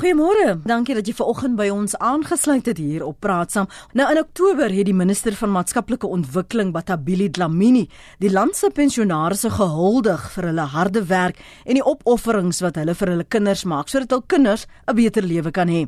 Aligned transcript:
Goeiemôre. 0.00 0.54
Dankie 0.64 0.94
dat 0.96 1.04
jy 1.04 1.12
ver 1.12 1.28
oggend 1.28 1.58
by 1.58 1.66
ons 1.68 1.92
aangesluit 2.00 2.64
het 2.70 2.78
hier 2.80 3.02
op 3.04 3.18
Praat 3.20 3.50
Saam. 3.52 3.66
Nou 3.92 4.06
in 4.08 4.16
Oktober 4.16 4.72
het 4.72 4.86
die 4.88 4.94
minister 4.96 5.34
van 5.36 5.50
maatskaplike 5.52 6.08
ontwikkeling, 6.08 6.70
Batabile 6.72 7.26
Dlamini, 7.28 7.82
die 8.16 8.30
land 8.32 8.56
se 8.56 8.70
pensionaarse 8.72 9.50
gehuldig 9.52 10.22
vir 10.32 10.46
hulle 10.48 10.64
harde 10.72 11.02
werk 11.10 11.42
en 11.66 11.76
die 11.76 11.84
opofferings 11.84 12.62
wat 12.64 12.80
hulle 12.80 12.94
vir 12.96 13.12
hulle 13.12 13.26
kinders 13.28 13.66
maak 13.68 13.92
sodat 13.92 14.14
hul 14.16 14.24
kinders 14.24 14.64
'n 14.88 14.96
beter 14.96 15.22
lewe 15.22 15.52
kan 15.52 15.68
hê. 15.68 15.84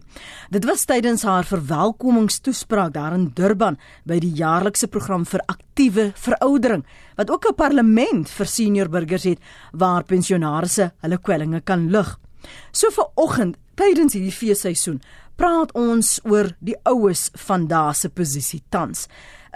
Dit 0.50 0.66
was 0.68 0.84
tydens 0.84 1.22
haar 1.22 1.48
verwelkomingstoespraak 1.48 2.92
daar 2.92 3.14
in 3.14 3.32
Durban 3.32 3.78
by 4.04 4.18
die 4.18 4.34
jaarlikse 4.36 4.88
program 4.88 5.24
vir 5.24 5.40
aktiewe 5.48 6.12
veroudering 6.14 6.84
wat 7.16 7.30
ook 7.30 7.48
'n 7.48 7.54
parlement 7.54 8.28
vir 8.28 8.46
senior 8.46 8.88
burgers 8.90 9.24
het 9.24 9.38
waar 9.72 10.04
pensionaarse 10.04 10.92
hulle 11.00 11.18
kwellinge 11.18 11.62
kan 11.64 11.88
lig. 11.88 12.18
So 12.72 12.90
vir 12.94 13.10
oggend 13.16 13.58
tydens 13.78 14.16
hierdie 14.16 14.34
feesseisoen 14.34 15.00
praat 15.40 15.72
ons 15.78 16.18
oor 16.28 16.52
die 16.60 16.76
oues 16.88 17.28
van 17.46 17.66
daardie 17.70 18.02
se 18.02 18.10
posisie 18.12 18.62
tans. 18.70 19.06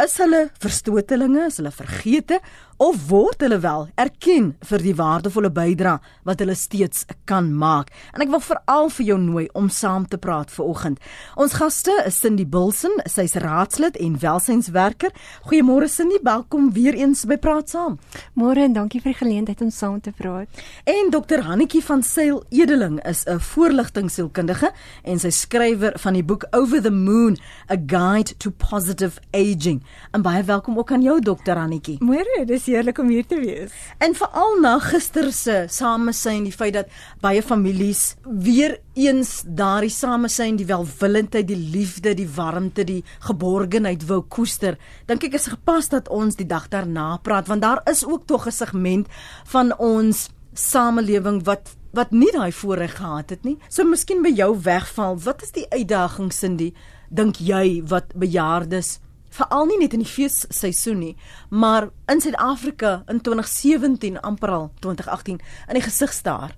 Is 0.02 0.16
hulle 0.20 0.46
verstotelinge, 0.60 1.46
is 1.48 1.60
hulle 1.60 1.72
vergete 1.72 2.40
of 2.76 3.08
word 3.08 3.40
hulle 3.40 3.56
wel 3.62 3.86
erken 3.96 4.50
vir 4.68 4.82
die 4.84 4.94
waardevolle 4.96 5.48
bydrae 5.54 5.96
wat 6.28 6.42
hulle 6.42 6.54
steeds 6.58 7.06
kan 7.28 7.48
maak? 7.56 7.88
En 8.12 8.20
ek 8.24 8.32
wil 8.32 8.42
veral 8.44 8.90
vir 8.92 9.06
jou 9.08 9.16
nooi 9.22 9.44
om 9.56 9.70
saam 9.72 10.04
te 10.10 10.18
praat 10.20 10.52
vir 10.52 10.66
oggend. 10.66 11.00
Ons 11.40 11.56
gaste 11.56 11.94
is 12.04 12.18
Cindy 12.20 12.44
Bilson, 12.44 12.92
sy's 13.08 13.36
raadslid 13.40 13.96
en 14.02 14.18
welsynswerker. 14.20 15.14
Goeiemôre 15.48 15.88
Cindy, 15.88 16.20
welkom 16.26 16.68
weer 16.76 16.98
eens 16.98 17.24
by 17.28 17.38
Praat 17.40 17.72
Saam. 17.72 17.96
Môre 18.36 18.66
en 18.66 18.76
dankie 18.76 19.00
vir 19.00 19.14
die 19.14 19.20
geleentheid 19.22 19.64
om 19.64 19.72
saam 19.72 20.02
te 20.04 20.12
praat. 20.12 20.48
En 20.84 21.08
Dr. 21.14 21.46
Hannetjie 21.46 21.82
van 21.86 22.04
Sail 22.04 22.42
Edeling 22.50 23.00
is 23.08 23.24
'n 23.24 23.40
voorligtingsielkundige 23.40 24.72
en 25.04 25.18
sy 25.18 25.30
skrywer 25.30 25.98
van 25.98 26.12
die 26.12 26.24
boek 26.24 26.44
Over 26.52 26.82
the 26.82 26.90
Moon: 26.90 27.38
A 27.70 27.76
Guide 27.76 28.36
to 28.36 28.50
Positive 28.50 29.20
Aging. 29.32 29.82
En 30.12 30.22
baie 30.22 30.42
welkom 30.42 30.78
ook 30.78 30.92
aan 30.92 31.02
jou 31.02 31.20
Dr. 31.20 31.56
Hannetjie. 31.56 31.98
Môre, 32.00 32.44
dis 32.44 32.65
heerlik 32.66 32.98
om 32.98 33.08
hier 33.08 33.26
te 33.26 33.38
wees. 33.40 33.72
En 33.98 34.14
veral 34.14 34.60
na 34.60 34.76
gister 34.82 35.32
se 35.32 35.64
samesyn, 35.72 36.44
die 36.44 36.54
feit 36.54 36.74
dat 36.74 36.92
baie 37.22 37.42
families 37.42 38.16
weer 38.24 38.78
eens 38.94 39.42
daardie 39.46 39.92
samesyn, 39.92 40.58
die 40.60 40.68
welwillendheid, 40.68 41.48
die 41.48 41.58
liefde, 41.74 42.14
die 42.14 42.28
warmte, 42.36 42.84
die 42.84 43.02
geborgenheid 43.26 44.06
wou 44.08 44.22
koester. 44.22 44.78
Dink 45.06 45.24
ek 45.28 45.38
is 45.38 45.50
gepas 45.52 45.90
dat 45.92 46.08
ons 46.08 46.36
die 46.36 46.48
dag 46.48 46.68
daarna 46.72 47.16
praat 47.22 47.48
want 47.50 47.62
daar 47.62 47.82
is 47.90 48.04
ook 48.04 48.26
tog 48.26 48.46
'n 48.46 48.52
segment 48.52 49.06
van 49.44 49.76
ons 49.78 50.28
samelewing 50.54 51.44
wat 51.44 51.76
wat 51.96 52.10
nie 52.10 52.30
daai 52.32 52.52
voorreg 52.52 52.96
gehad 52.96 53.30
het 53.30 53.44
nie. 53.44 53.56
So 53.68 53.84
miskien 53.84 54.22
by 54.22 54.28
jou 54.28 54.52
wegval. 54.60 55.16
Wat 55.24 55.42
is 55.42 55.52
die 55.56 55.66
uitdagings 55.70 56.42
in 56.42 56.56
die 56.56 56.74
dink 57.08 57.36
jy 57.40 57.82
wat 57.88 58.12
bejaardes 58.14 58.98
veral 59.28 59.66
nie 59.66 59.78
net 59.78 59.92
in 59.92 60.02
die 60.04 60.08
feesseisoen 60.08 60.98
nie, 60.98 61.16
maar 61.50 61.90
in 62.08 62.20
Suid-Afrika 62.20 63.02
in 63.08 63.20
2017 63.20 64.20
amper 64.20 64.50
al 64.50 64.70
2018 64.80 65.40
in 65.68 65.74
die 65.74 65.84
gesig 65.84 66.12
staar. 66.12 66.56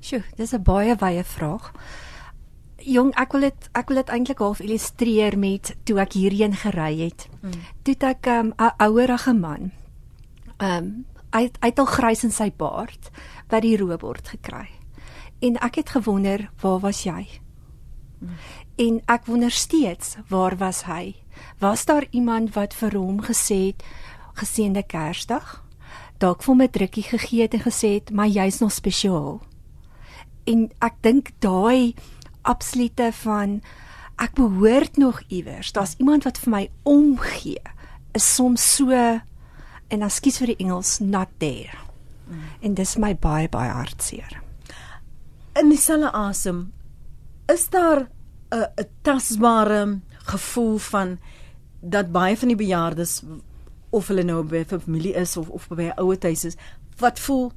Sjoe, 0.00 0.22
dis 0.36 0.52
'n 0.52 0.62
baie 0.62 0.96
wye 0.96 1.24
vraag. 1.24 1.72
Jong, 2.76 3.14
ek 3.16 3.32
wil 3.32 3.40
dit 3.40 3.68
ek 3.72 3.88
wil 3.88 3.96
dit 3.96 4.08
eintlik 4.08 4.38
half 4.38 4.60
illustreer 4.60 5.38
met 5.38 5.76
toe 5.84 5.98
ek 6.00 6.12
hierheen 6.12 6.52
gery 6.52 6.98
het. 6.98 7.28
Hmm. 7.40 7.64
Toe 7.82 7.96
ek 8.00 8.26
'n 8.26 8.52
um, 8.58 8.72
ouerige 8.78 9.32
man. 9.32 9.72
Ehm 10.58 10.84
um, 10.84 11.04
hy 11.32 11.50
hy 11.60 11.68
het 11.68 11.78
al 11.78 11.86
grys 11.86 12.24
in 12.24 12.30
sy 12.30 12.52
baard 12.56 13.10
wat 13.48 13.62
die 13.62 13.76
roebord 13.76 14.28
gekry. 14.28 14.68
En 15.40 15.56
ek 15.56 15.74
het 15.74 15.88
gewonder, 15.88 16.50
waar 16.60 16.80
was 16.80 17.02
jy? 17.02 17.28
Hmm. 18.18 18.36
En 18.76 19.00
ek 19.06 19.26
wonder 19.26 19.50
steeds, 19.50 20.16
waar 20.28 20.56
was 20.56 20.84
hy? 20.84 21.23
Was 21.58 21.84
daar 21.84 22.06
iemand 22.10 22.54
wat 22.54 22.74
vir 22.74 22.96
hom 22.96 23.22
gesê 23.22 23.72
het 23.72 23.84
geseënde 24.34 24.82
Kersdag? 24.82 25.64
Dalk 26.18 26.42
vir 26.42 26.56
my 26.56 26.68
drukkie 26.68 27.02
gegee 27.02 27.42
het 27.42 27.54
en 27.54 27.60
gesê 27.60 27.94
het, 27.94 28.10
"Maar 28.10 28.28
jy's 28.28 28.58
nog 28.58 28.72
spesiaal." 28.72 29.40
En 30.44 30.70
ek 30.78 30.94
dink 31.00 31.30
daai 31.38 31.94
absolute 32.42 33.12
van 33.12 33.62
ek 34.16 34.34
behoort 34.34 34.96
nog 34.96 35.22
iewers. 35.28 35.72
Daar's 35.72 35.94
iemand 35.98 36.24
wat 36.24 36.38
vir 36.38 36.50
my 36.50 36.70
omgee. 36.82 37.62
Is 38.12 38.34
soms 38.34 38.74
so 38.76 38.90
en 39.88 40.00
dan 40.00 40.10
skiet 40.10 40.36
vir 40.36 40.46
die 40.46 40.60
Engels 40.64 40.98
not 40.98 41.28
there. 41.38 41.78
Mm. 42.28 42.40
En 42.60 42.74
dis 42.74 42.96
my 42.96 43.14
baie 43.14 43.48
baie 43.48 43.70
hartseer. 43.70 44.40
In 45.60 45.68
dieselfde 45.70 46.12
asem 46.12 46.72
is 47.52 47.68
daar 47.68 48.08
'n 48.50 48.66
'n 48.80 48.88
tasbare 49.02 50.00
gevoel 50.24 50.78
van 50.78 51.18
dat 51.80 52.12
baie 52.12 52.36
van 52.36 52.48
die 52.48 52.56
bejaardes 52.56 53.22
of 53.90 54.08
hulle 54.08 54.24
nou 54.26 54.42
by 54.42 54.64
familie 54.64 55.14
is 55.14 55.36
of 55.36 55.48
of 55.48 55.68
by 55.68 55.90
'n 55.90 56.00
ouer 56.00 56.18
huis 56.20 56.44
is 56.44 56.56
wat 56.98 57.18
voel 57.18 57.52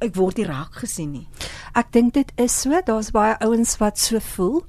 ek 0.00 0.16
word 0.16 0.40
nie 0.40 0.48
raak 0.48 0.80
gesien 0.80 1.12
nie. 1.12 1.26
Ek 1.76 1.92
dink 1.92 2.14
dit 2.16 2.32
is 2.40 2.54
so, 2.62 2.80
daar's 2.86 3.12
baie 3.14 3.36
ouens 3.44 3.76
wat 3.82 4.00
so 4.00 4.20
voel. 4.34 4.62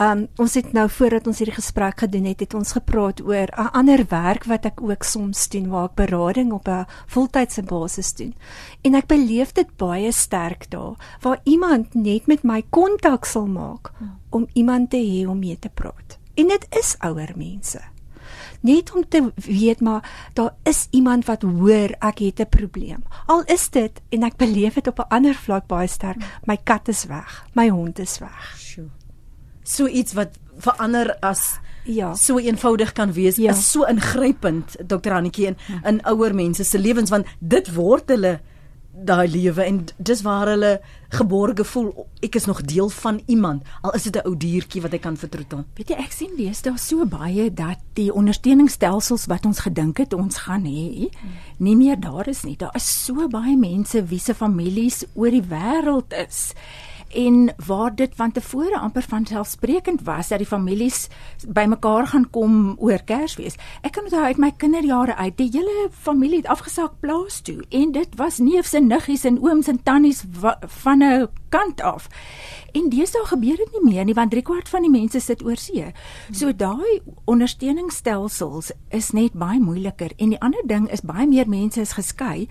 Um 0.00 0.22
ons 0.40 0.54
het 0.56 0.72
nou 0.72 0.86
voordat 0.88 1.26
ons 1.28 1.38
hierdie 1.42 1.58
gesprek 1.58 2.00
gedoen 2.00 2.30
het, 2.30 2.40
het 2.40 2.54
ons 2.56 2.72
gepraat 2.72 3.20
oor 3.20 3.52
'n 3.52 3.72
ander 3.76 4.06
werk 4.08 4.44
wat 4.48 4.64
ek 4.64 4.80
ook 4.80 5.04
soms 5.04 5.48
doen 5.48 5.68
waar 5.68 5.90
ek 5.90 5.94
berading 5.96 6.52
op 6.52 6.68
'n 6.68 6.86
voltydse 7.06 7.62
basis 7.62 8.14
doen. 8.14 8.34
En 8.82 8.94
ek 8.94 9.06
beleef 9.06 9.52
dit 9.52 9.76
baie 9.76 10.12
sterk 10.12 10.70
daar 10.70 10.96
waar 11.20 11.40
iemand 11.44 11.94
net 11.94 12.26
met 12.26 12.42
my 12.42 12.62
kontak 12.70 13.24
sal 13.24 13.46
maak 13.46 13.92
om 14.30 14.46
iemand 14.54 14.90
te 14.90 14.96
hê 14.96 15.28
om 15.28 15.38
mee 15.38 15.58
te 15.58 15.68
praat. 15.68 16.19
En 16.40 16.48
dit 16.48 16.66
is 16.78 16.94
ouer 17.04 17.32
mense. 17.36 17.80
Net 18.60 18.92
om 18.94 19.04
te 19.08 19.32
weet 19.34 19.80
maar 19.80 20.04
daar 20.32 20.54
is 20.68 20.86
iemand 20.90 21.26
wat 21.28 21.42
hoor 21.42 21.92
ek 21.98 22.18
het 22.18 22.40
'n 22.40 22.48
probleem. 22.48 23.02
Al 23.26 23.44
is 23.44 23.68
dit 23.70 24.00
en 24.08 24.22
ek 24.22 24.36
beleef 24.36 24.74
dit 24.74 24.86
op 24.86 24.98
'n 24.98 25.08
ander 25.08 25.34
vlak 25.34 25.66
baie 25.66 25.88
sterk. 25.88 26.16
My 26.44 26.56
kat 26.56 26.88
is 26.88 27.04
weg, 27.04 27.46
my 27.52 27.68
hond 27.68 27.98
is 27.98 28.18
weg. 28.18 28.56
So 29.62 29.86
iets 29.86 30.12
wat 30.12 30.38
verander 30.58 31.18
as 31.20 31.58
ja, 31.84 32.14
so 32.14 32.38
eenvoudig 32.38 32.92
kan 32.92 33.12
wees, 33.12 33.36
ja. 33.36 33.50
is 33.50 33.70
so 33.70 33.82
ingrypend 33.82 34.76
Dr. 34.86 35.12
Annetjie 35.12 35.46
in, 35.46 35.56
ja. 35.66 35.88
in 35.88 36.02
ouer 36.04 36.34
mense 36.34 36.64
se 36.64 36.78
lewens 36.78 37.10
want 37.10 37.26
dit 37.38 37.74
word 37.74 38.08
hulle 38.08 38.40
daai 38.92 39.28
lewe 39.28 39.62
en 39.62 39.84
dis 39.96 40.22
waar 40.22 40.48
hulle 40.50 40.80
geborge 41.14 41.64
voel 41.64 42.06
ek 42.26 42.36
is 42.40 42.46
nog 42.50 42.62
deel 42.66 42.88
van 42.90 43.20
iemand 43.26 43.62
al 43.82 43.94
is 43.94 44.02
dit 44.02 44.16
'n 44.16 44.26
ou 44.26 44.36
diertjie 44.36 44.82
wat 44.82 44.92
ek 44.92 45.02
kan 45.02 45.16
vertroetel. 45.16 45.64
Weet 45.74 45.88
jy 45.88 45.96
ek 45.96 46.12
sien 46.12 46.34
lees 46.36 46.62
daar 46.62 46.78
so 46.78 47.06
baie 47.06 47.54
dat 47.54 47.78
die 47.94 48.12
ondersteuningsstelsels 48.12 49.26
wat 49.26 49.46
ons 49.46 49.60
gedink 49.60 49.98
het 49.98 50.12
ons 50.12 50.38
gaan 50.38 50.64
hê 50.64 51.10
nie 51.58 51.76
meer 51.76 52.00
daar 52.00 52.28
is 52.28 52.42
nie. 52.42 52.56
Daar 52.56 52.74
is 52.74 53.04
so 53.04 53.28
baie 53.28 53.56
mense 53.56 54.04
wie 54.04 54.18
se 54.18 54.34
families 54.34 55.04
oor 55.14 55.30
die 55.30 55.42
wêreld 55.42 56.12
is 56.26 56.54
en 57.10 57.54
waar 57.66 57.94
dit 57.94 58.12
van 58.14 58.32
tevore 58.32 58.78
amper 58.78 59.02
van 59.02 59.26
selfsprekend 59.26 60.02
was 60.02 60.28
dat 60.28 60.38
die 60.38 60.46
families 60.46 61.08
bymekaar 61.48 62.06
gaan 62.06 62.30
kom 62.30 62.74
oor 62.78 63.02
Kersfees. 63.04 63.58
Ek 63.82 63.92
kan 63.92 64.06
onthou 64.06 64.22
uit 64.24 64.38
my 64.38 64.52
kinderjare 64.56 65.14
uit, 65.14 65.36
die 65.36 65.50
hele 65.52 65.88
familie 65.90 66.42
het 66.42 66.46
afgesak 66.46 67.00
plaas 67.00 67.40
toe 67.40 67.64
en 67.68 67.92
dit 67.92 68.16
was 68.16 68.38
neefs 68.38 68.72
en 68.72 68.86
niggies 68.86 69.24
en 69.24 69.42
ooms 69.42 69.68
en 69.68 69.82
tannies 69.82 70.24
van 70.82 71.02
'n 71.02 71.28
kant 71.48 71.80
af. 71.80 72.08
En 72.72 72.88
deesdae 72.92 73.26
gebeur 73.30 73.56
dit 73.56 73.76
nie 73.76 73.84
meer 73.92 74.04
nie 74.04 74.14
want 74.14 74.32
3 74.34 74.42
kwart 74.46 74.68
van 74.68 74.84
die 74.86 74.92
mense 74.92 75.20
sit 75.20 75.42
oor 75.44 75.58
see. 75.60 75.90
So 76.32 76.52
daai 76.52 77.00
ondersteuningsstelsels 77.30 78.72
is 78.96 79.10
net 79.16 79.36
baie 79.38 79.60
moeiliker 79.60 80.12
en 80.18 80.34
die 80.34 80.40
ander 80.40 80.62
ding 80.66 80.88
is 80.92 81.04
baie 81.06 81.26
meer 81.30 81.48
mense 81.48 81.80
is 81.80 81.94
geskei. 81.98 82.48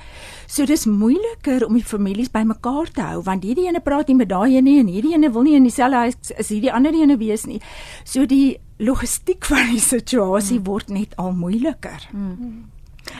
So 0.48 0.66
dis 0.66 0.86
moeiliker 0.86 1.66
om 1.68 1.78
die 1.78 1.86
families 1.86 2.32
bymekaar 2.34 2.92
te 2.96 3.06
hou 3.12 3.22
want 3.28 3.46
hierdie 3.48 3.68
ene 3.70 3.84
praat 3.84 4.10
nie 4.10 4.18
met 4.20 4.32
daai 4.32 4.58
ene 4.58 4.80
en 4.80 4.92
hierdie 4.92 5.14
ene 5.18 5.32
wil 5.34 5.48
nie 5.48 5.58
in 5.60 5.68
dieselfde 5.68 6.06
huis 6.08 6.34
is 6.38 6.52
hierdie 6.54 6.74
ander 6.74 6.96
ene 6.96 7.20
wees 7.20 7.46
nie. 7.50 7.62
So 8.04 8.26
die 8.30 8.60
logistiek 8.80 9.46
van 9.46 9.74
die 9.74 9.84
situasie 9.84 10.60
hmm. 10.60 10.68
word 10.68 10.92
net 10.94 11.16
al 11.20 11.34
moeiliker. 11.36 12.08
Hmm. 12.12 12.70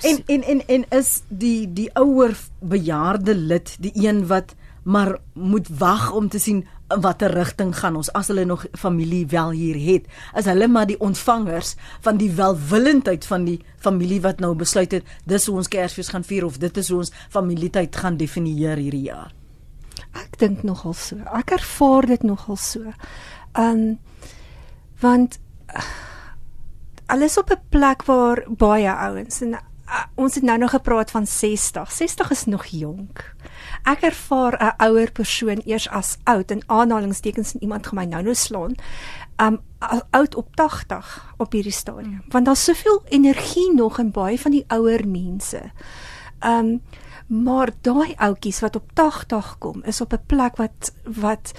En 0.06 0.24
en 0.28 0.44
en 0.44 0.62
en 0.68 0.86
is 0.96 1.22
die 1.28 1.68
die 1.74 1.90
ouer 1.98 2.36
bejaarde 2.60 3.36
lid 3.36 3.76
die 3.80 3.92
een 3.96 4.28
wat 4.28 4.56
maar 4.84 5.18
moet 5.34 5.68
wag 5.78 6.12
om 6.12 6.30
te 6.30 6.40
sien 6.40 6.66
watter 6.90 7.32
rigting 7.34 7.76
gaan 7.78 7.96
ons 7.96 8.10
as 8.18 8.28
hulle 8.28 8.46
nog 8.46 8.66
familie 8.74 9.26
wel 9.28 9.52
hier 9.52 9.78
het? 9.78 10.08
As 10.34 10.46
hulle 10.50 10.68
maar 10.68 10.88
die 10.90 11.00
ontvangers 11.00 11.76
van 12.02 12.18
die 12.18 12.32
welwillendheid 12.32 13.26
van 13.26 13.46
die 13.46 13.60
familie 13.78 14.22
wat 14.22 14.40
nou 14.40 14.56
besluit 14.56 14.92
het 14.92 15.06
dis 15.26 15.46
hoe 15.46 15.58
ons 15.62 15.68
Kersfees 15.68 16.10
gaan 16.10 16.24
vier 16.24 16.46
of 16.46 16.58
dit 16.58 16.78
is 16.78 16.90
hoe 16.90 16.98
ons 17.04 17.14
familietyd 17.30 17.96
gaan 17.96 18.18
definieer 18.18 18.78
hierdie 18.78 19.08
jaar? 19.10 19.34
Ek 20.18 20.40
dink 20.42 20.64
nogal 20.64 20.96
so. 20.98 21.20
Ek 21.38 21.52
ervaar 21.52 22.08
dit 22.10 22.24
nogal 22.24 22.58
so. 22.58 22.94
Um 23.54 24.00
want 25.00 25.40
alles 27.10 27.38
op 27.38 27.52
'n 27.52 27.62
plek 27.70 28.04
waar 28.06 28.44
baie 28.50 28.92
ouens 28.92 29.42
en 29.42 29.60
uh, 29.90 30.04
ons 30.16 30.36
het 30.36 30.44
nou 30.44 30.58
nog 30.58 30.70
gepraat 30.70 31.12
van 31.12 31.28
60. 31.28 31.92
60 31.92 32.32
is 32.32 32.46
nog 32.46 32.66
jonk. 32.66 33.36
Ek 33.84 34.02
ervaar 34.02 34.54
'n 34.64 34.84
ouer 34.84 35.12
persoon 35.12 35.62
eers 35.66 35.90
as 35.90 36.18
oud 36.24 36.52
in 36.52 36.64
aanhalingstekens 36.66 37.54
en 37.54 37.62
iemand 37.62 37.88
gaan 37.88 37.96
my 37.96 38.06
nou 38.06 38.24
nou 38.24 38.36
slaan. 38.36 38.76
Um 39.38 39.60
oud 40.10 40.36
op 40.36 40.56
80 40.56 41.34
op 41.38 41.52
hierdie 41.52 41.72
stadium. 41.72 42.24
Want 42.28 42.46
daar's 42.46 42.64
soveel 42.64 43.02
energie 43.08 43.74
nog 43.74 44.00
in 44.00 44.12
baie 44.12 44.40
van 44.40 44.52
die 44.52 44.66
ouer 44.68 45.08
mense. 45.08 45.72
Um 46.46 46.82
maar 47.28 47.70
daai 47.82 48.14
ouetjies 48.16 48.60
wat 48.60 48.76
op 48.76 48.92
80 48.94 49.56
kom 49.58 49.84
is 49.84 50.02
op 50.02 50.14
'n 50.14 50.26
plek 50.26 50.56
wat 50.56 50.94
wat 51.04 51.54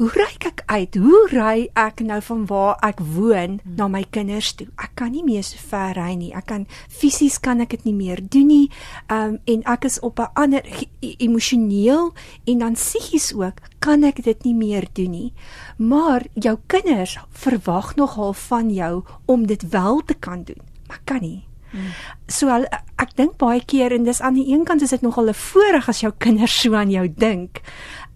hoe 0.00 0.08
ry 0.16 0.30
ek 0.48 0.62
uit? 0.72 0.96
Hoe 0.96 1.26
ry 1.28 1.66
ek 1.76 1.98
nou 2.00 2.20
van 2.24 2.44
waar 2.48 2.78
ek 2.86 3.02
woon 3.04 3.58
hmm. 3.60 3.74
na 3.76 3.88
my 3.92 4.00
kinders 4.08 4.54
toe? 4.56 4.70
Ek 4.80 4.94
kan 4.96 5.12
nie 5.12 5.24
meer 5.26 5.44
so 5.44 5.60
ver 5.60 5.92
ry 5.98 6.14
nie. 6.16 6.30
Ek 6.32 6.46
kan 6.48 6.64
fisies 6.88 7.36
kan 7.44 7.60
ek 7.60 7.74
dit 7.76 7.90
nie 7.90 7.96
meer 7.98 8.22
doen 8.24 8.48
nie. 8.48 8.70
Um 9.12 9.36
en 9.44 9.66
ek 9.68 9.84
is 9.90 10.00
op 10.00 10.22
'n 10.24 10.32
ander 10.40 10.64
emosioneel 11.02 12.14
en 12.48 12.64
dan 12.64 12.80
psigies 12.80 13.34
ook 13.36 13.60
kan 13.78 14.04
ek 14.04 14.24
dit 14.24 14.44
nie 14.44 14.56
meer 14.56 14.88
doen 14.92 15.10
nie. 15.10 15.32
Maar 15.76 16.24
jou 16.32 16.56
kinders 16.66 17.18
verwag 17.28 17.96
nogal 17.96 18.32
van 18.32 18.72
jou 18.72 19.04
om 19.26 19.46
dit 19.46 19.68
wel 19.68 20.00
te 20.00 20.14
kan 20.14 20.44
doen. 20.44 20.64
Maar 20.88 21.00
kan 21.04 21.20
nie. 21.20 21.49
Hmm. 21.70 21.92
So 22.26 22.48
ek 22.50 23.14
dink 23.16 23.36
baie 23.38 23.62
keer 23.64 23.92
en 23.92 24.04
dis 24.04 24.20
aan 24.20 24.34
die 24.34 24.48
een 24.52 24.64
kant 24.64 24.82
is 24.82 24.90
dit 24.90 25.02
nogal 25.02 25.28
'n 25.30 25.34
voorreg 25.34 25.88
as 25.88 26.00
jou 26.00 26.12
kinders 26.18 26.60
so 26.60 26.74
aan 26.74 26.90
jou 26.90 27.08
dink 27.08 27.62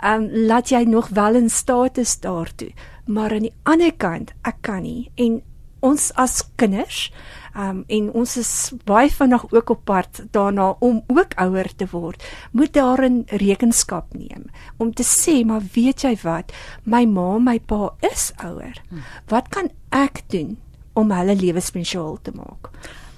um 0.05 0.29
laat 0.31 0.69
jy 0.69 0.85
nog 0.85 1.09
wel 1.09 1.35
in 1.35 1.51
staat 1.51 1.99
is 1.99 2.21
daartoe. 2.21 2.73
Maar 3.07 3.33
aan 3.33 3.49
die 3.49 3.57
ander 3.63 3.93
kant, 3.93 4.33
ek 4.43 4.57
kan 4.61 4.83
nie 4.83 5.11
en 5.15 5.43
ons 5.85 6.13
as 6.17 6.43
kinders 6.57 7.13
um 7.55 7.85
en 7.89 8.11
ons 8.13 8.37
is 8.37 8.73
baie 8.85 9.11
vinnig 9.11 9.45
ook 9.53 9.71
op 9.71 9.85
pad 9.85 10.23
daarna 10.31 10.75
om 10.81 11.03
ook 11.07 11.37
ouer 11.37 11.69
te 11.77 11.87
word. 11.91 12.25
Moet 12.53 12.73
daarin 12.73 13.23
rekenskap 13.27 14.15
neem 14.15 14.51
om 14.77 14.93
te 14.93 15.05
sê, 15.05 15.45
maar 15.45 15.63
weet 15.75 16.03
jy 16.03 16.17
wat, 16.23 16.53
my 16.85 17.05
ma, 17.07 17.39
my 17.39 17.59
pa 17.59 17.95
is 18.01 18.33
ouer. 18.43 18.83
Wat 19.29 19.49
kan 19.49 19.71
ek 19.91 20.25
doen 20.29 20.57
om 20.95 21.11
hulle 21.11 21.35
lewe 21.35 21.61
spesiaal 21.61 22.19
te 22.23 22.33
maak? 22.35 22.71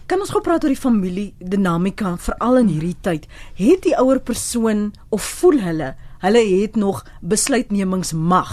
Kan 0.07 0.23
ons 0.23 0.31
gou 0.31 0.39
praat 0.39 0.63
oor 0.63 0.71
die 0.71 0.79
familie 0.79 1.33
dinamika 1.43 2.13
veral 2.23 2.61
in 2.61 2.69
hierdie 2.71 2.97
tyd? 3.03 3.25
Het 3.59 3.83
die 3.83 3.95
ouer 3.99 4.21
persoon 4.23 4.93
of 5.11 5.25
voel 5.41 5.59
hulle 5.65 5.95
hulle 6.23 6.43
het 6.49 6.79
nog 6.79 7.03
besluitnemingsmag 7.21 8.53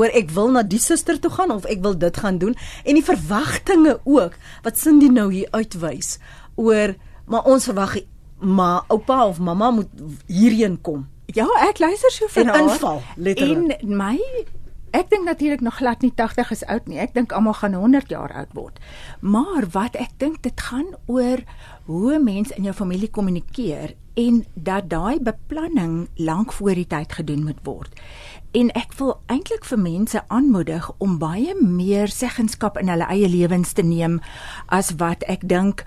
oor 0.00 0.14
ek 0.16 0.30
wil 0.32 0.54
na 0.54 0.62
die 0.62 0.80
suster 0.80 1.18
toe 1.20 1.30
gaan 1.34 1.50
of 1.54 1.66
ek 1.70 1.82
wil 1.84 1.98
dit 1.98 2.20
gaan 2.22 2.38
doen 2.40 2.54
en 2.86 2.96
die 2.96 3.04
verwagtinge 3.04 3.98
ook 4.06 4.38
wat 4.64 4.78
Cindy 4.78 5.10
nou 5.12 5.26
hier 5.34 5.50
uitwys 5.52 6.16
oor 6.54 6.94
maar 7.26 7.50
ons 7.50 7.66
verwag 7.68 7.98
maar 8.38 8.86
oupa 8.88 9.26
of 9.26 9.38
mamma 9.38 9.70
moet 9.70 9.90
hierheen 10.26 10.80
kom. 10.82 11.06
Ja, 11.34 11.46
ek 11.66 11.78
luister 11.78 12.10
so 12.10 12.26
vir 12.30 12.48
haar. 12.50 12.62
Inval, 12.62 12.98
letterlik. 13.16 13.82
En 13.82 13.96
my 13.96 14.18
ek 14.92 15.10
dink 15.10 15.24
natuurlik 15.24 15.60
nog 15.60 15.80
glad 15.80 16.02
nie 16.04 16.12
80 16.14 16.50
is 16.50 16.64
oud 16.66 16.86
nie. 16.86 17.00
Ek 17.00 17.14
dink 17.16 17.32
almal 17.32 17.56
gaan 17.58 17.74
100 17.74 18.12
jaar 18.12 18.32
oud 18.32 18.52
word. 18.56 18.78
Maar 19.20 19.66
wat 19.72 19.96
ek 19.96 20.14
dink 20.22 20.42
dit 20.42 20.60
gaan 20.60 20.94
oor 21.06 21.42
hoe 21.88 22.18
mense 22.22 22.54
in 22.54 22.68
jou 22.68 22.74
familie 22.76 23.10
kommunikeer 23.10 23.94
en 24.14 24.42
dat 24.54 24.90
daai 24.92 25.20
beplanning 25.20 26.08
lank 26.16 26.52
voor 26.52 26.74
die 26.76 26.86
tyd 26.86 27.12
gedoen 27.12 27.44
moet 27.44 27.60
word. 27.64 27.96
En 28.52 28.68
ek 28.76 28.92
wil 28.98 29.14
eintlik 29.32 29.64
vir 29.64 29.80
mense 29.80 30.20
aanmoedig 30.28 30.90
om 31.00 31.16
baie 31.18 31.54
meer 31.56 32.12
seggenskap 32.12 32.76
in 32.78 32.92
hulle 32.92 33.08
eie 33.08 33.28
lewens 33.28 33.72
te 33.72 33.82
neem 33.82 34.20
as 34.68 34.92
wat 35.00 35.24
ek 35.32 35.48
dink 35.48 35.86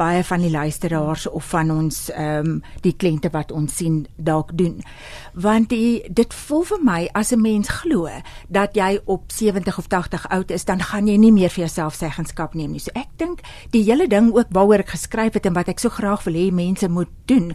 baie 0.00 0.24
van 0.24 0.40
die 0.40 0.50
luisteraars 0.50 1.26
of 1.28 1.50
van 1.52 1.70
ons 1.70 2.08
ehm 2.10 2.46
um, 2.46 2.56
die 2.84 2.94
kliënte 2.96 3.30
wat 3.34 3.52
ons 3.52 3.76
sien 3.76 4.06
dalk 4.16 4.54
doen. 4.56 4.80
Want 5.34 5.68
die 5.68 6.02
dit 6.08 6.34
voel 6.46 6.64
vir 6.72 6.80
my 6.84 7.00
as 7.12 7.32
'n 7.32 7.40
mens 7.40 7.68
glo 7.68 8.08
dat 8.48 8.74
jy 8.74 9.00
op 9.04 9.32
70 9.32 9.78
of 9.78 9.86
80 9.86 10.28
oud 10.28 10.50
is, 10.50 10.64
dan 10.64 10.80
gaan 10.80 11.06
jy 11.06 11.16
nie 11.16 11.32
meer 11.32 11.50
vir 11.50 11.64
jouself 11.66 11.94
seggenskap 11.94 12.54
neem 12.54 12.72
nie. 12.72 12.80
So 12.80 12.90
ek 12.94 13.08
dink 13.16 13.40
die 13.70 13.84
hele 13.84 14.08
ding 14.08 14.32
ook 14.32 14.46
waaroor 14.50 14.80
ek 14.80 14.96
geskryf 14.96 15.34
het 15.34 15.46
en 15.46 15.52
wat 15.54 15.68
ek 15.68 15.78
so 15.78 15.88
graag 15.88 16.24
wil 16.24 16.34
hê 16.34 16.50
mense 16.52 16.88
moet 16.88 17.10
doen 17.26 17.52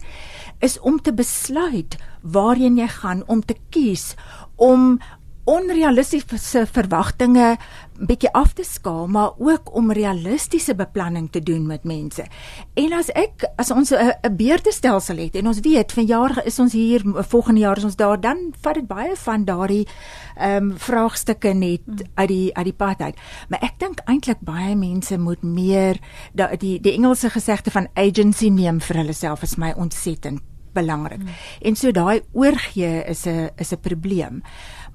is 0.60 0.78
om 0.80 1.02
te 1.02 1.12
besluit 1.12 1.96
waarheen 2.22 2.78
jy 2.78 2.88
gaan 2.88 3.22
om 3.26 3.44
te 3.44 3.56
kies 3.70 4.14
om 4.56 4.98
onrealistiese 5.46 6.66
verwagtinge 6.66 7.54
bietjie 7.96 8.28
af 8.36 8.52
te 8.52 8.64
skaal, 8.66 9.06
maar 9.08 9.38
ook 9.38 9.70
om 9.74 9.92
realistiese 9.92 10.74
beplanning 10.76 11.30
te 11.32 11.40
doen 11.40 11.66
met 11.66 11.84
mense. 11.84 12.26
En 12.74 12.92
as 12.92 13.08
ek 13.14 13.46
as 13.56 13.70
ons 13.70 13.92
'n 13.92 14.36
beurtestelsel 14.36 15.16
het 15.16 15.36
en 15.36 15.46
ons 15.46 15.60
weet 15.60 15.92
vanjaar 15.92 16.44
is 16.44 16.58
ons 16.58 16.72
hier, 16.72 17.02
volgende 17.28 17.60
jaar 17.60 17.76
is 17.76 17.84
ons 17.84 17.96
daar, 17.96 18.20
dan 18.20 18.52
vat 18.60 18.74
dit 18.74 18.86
baie 18.86 19.16
van 19.16 19.44
daardie 19.44 19.86
ehm 20.36 20.70
um, 20.70 20.78
vraagstukke 20.78 21.54
net 21.54 21.80
hmm. 21.86 21.96
uit 22.14 22.28
die 22.28 22.56
uit 22.56 22.64
die 22.64 22.76
pad 22.76 23.00
uit. 23.00 23.16
Maar 23.48 23.62
ek 23.62 23.78
dink 23.78 24.00
eintlik 24.04 24.40
baie 24.40 24.76
mense 24.76 25.18
moet 25.18 25.42
meer 25.42 25.98
die 26.32 26.56
die, 26.56 26.80
die 26.80 26.92
Engelse 26.92 27.30
gesegde 27.30 27.70
van 27.70 27.88
agency 27.94 28.48
neem 28.48 28.80
vir 28.80 28.96
hulle 28.96 29.12
self 29.12 29.42
is 29.42 29.56
my 29.56 29.72
ontsettend 29.76 30.40
belangrik. 30.76 31.20
Hmm. 31.20 31.34
En 31.60 31.76
so 31.76 31.90
daai 31.90 32.20
oorgee 32.32 33.04
is 33.04 33.26
'n 33.26 33.50
is 33.56 33.72
'n 33.72 33.80
probleem. 33.80 34.42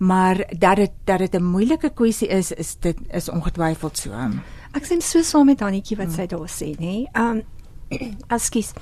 Maar 0.02 0.42
dat 0.58 0.76
dit 0.76 0.92
dat 1.06 1.20
dit 1.20 1.36
'n 1.36 1.44
moeilike 1.44 1.90
kwessie 1.94 2.28
is, 2.28 2.52
is 2.52 2.76
dit 2.80 2.98
is 3.10 3.30
ongetwyfeld 3.30 3.98
so. 3.98 4.12
Ek 4.72 4.86
sien 4.86 5.02
so 5.02 5.22
saam 5.22 5.46
met 5.46 5.62
Annetjie 5.62 5.98
wat 5.98 6.12
sy 6.12 6.26
daar 6.26 6.50
sê, 6.50 6.76
nê. 6.80 7.06
Um 7.22 7.44
Askies 8.28 8.74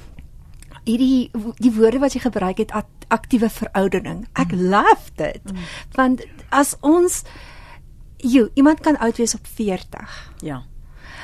hierdie 0.86 1.30
die 1.60 1.72
woorde 1.76 2.00
wat 2.00 2.16
jy 2.16 2.22
gebruik 2.24 2.58
het 2.58 2.74
aktiewe 3.10 3.50
veroudering. 3.50 4.28
Ek 4.34 4.54
mm. 4.54 4.66
love 4.72 5.14
dit. 5.16 5.44
Mm. 5.52 5.70
Want 5.98 6.26
as 6.50 6.76
ons 6.86 7.24
jy 8.18 8.50
iemand 8.60 8.84
kan 8.86 9.00
oud 9.00 9.18
wees 9.18 9.36
op 9.36 9.48
40. 9.48 10.18
Ja. 10.46 10.64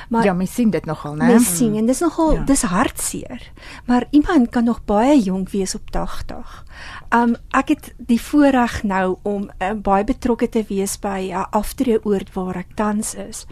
Maar 0.08 0.24
ja, 0.24 0.32
mens 0.32 0.54
sien 0.54 0.70
dit 0.70 0.84
nogal, 0.84 1.14
né? 1.14 1.26
Mens 1.26 1.56
sien 1.56 1.76
en 1.76 1.86
dis 1.86 2.00
nogal 2.00 2.34
ja. 2.34 2.42
dis 2.42 2.62
hartseer. 2.62 3.52
Maar 3.86 4.06
iemand 4.10 4.48
kan 4.48 4.64
nog 4.64 4.84
baie 4.84 5.20
jonk 5.22 5.50
wees 5.50 5.74
op 5.74 5.90
80. 5.90 6.64
Um 7.10 7.36
ek 7.50 7.68
het 7.68 7.94
die 7.96 8.20
voorreg 8.20 8.82
nou 8.82 9.16
om 9.22 9.50
uh, 9.58 9.72
baie 9.72 10.04
betrokke 10.04 10.48
te 10.48 10.64
wees 10.68 10.98
by 10.98 11.30
'n 11.30 11.34
uh, 11.34 11.46
aftreeoord 11.50 12.32
waar 12.32 12.56
ek 12.56 12.74
tans 12.74 13.14
is. 13.14 13.46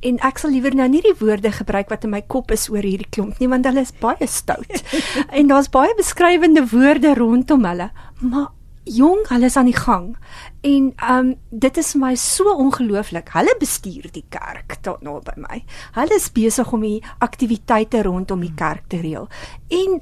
En 0.00 0.18
ek 0.18 0.38
sal 0.38 0.50
liewer 0.50 0.74
nou 0.74 0.88
nie 0.88 1.02
die 1.02 1.14
woorde 1.18 1.52
gebruik 1.52 1.88
wat 1.88 2.04
in 2.04 2.10
my 2.10 2.22
kop 2.22 2.50
is 2.50 2.68
oor 2.70 2.82
hierdie 2.82 3.10
klomp 3.10 3.38
nie 3.38 3.48
want 3.48 3.64
hulle 3.64 3.80
is 3.80 3.94
baie 4.00 4.26
stout. 4.26 4.82
en 5.38 5.46
daar's 5.46 5.70
baie 5.70 5.94
beskrywende 5.96 6.66
woorde 6.72 7.14
rondom 7.14 7.64
hulle, 7.64 7.90
maar 8.18 8.50
jong, 8.84 9.26
hulle 9.28 9.46
is 9.46 9.56
aan 9.56 9.70
die 9.70 9.76
gang. 9.76 10.16
En 10.60 10.92
ehm 10.96 11.18
um, 11.18 11.34
dit 11.50 11.76
is 11.76 11.92
vir 11.92 12.00
my 12.00 12.14
so 12.14 12.54
ongelooflik. 12.54 13.32
Hulle 13.34 13.54
bestuur 13.58 14.08
die 14.12 14.24
kerk 14.28 14.78
tot 14.82 15.02
nou 15.02 15.20
by 15.24 15.36
my. 15.36 15.64
Hulle 15.94 16.16
is 16.16 16.30
besig 16.32 16.72
om 16.72 16.80
die 16.80 17.02
aktiwiteite 17.18 18.02
rondom 18.02 18.40
die 18.40 18.54
kerk 18.54 18.88
te 18.88 19.00
reël. 19.02 19.28
En 19.68 20.00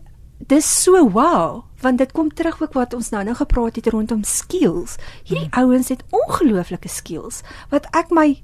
dis 0.48 0.82
so 0.82 1.08
wow, 1.12 1.64
want 1.80 1.98
dit 1.98 2.12
kom 2.12 2.30
terug 2.32 2.62
ook 2.62 2.72
wat 2.72 2.94
ons 2.94 3.10
nou 3.12 3.24
nou 3.24 3.34
gepraat 3.36 3.76
het 3.76 3.90
rondom 3.92 4.22
skills. 4.24 4.96
Hierdie 5.24 5.48
hmm. 5.50 5.62
ouens 5.62 5.88
het 5.88 6.04
ongelooflike 6.10 6.88
skills 6.88 7.42
wat 7.68 7.88
ek 7.96 8.10
my 8.10 8.42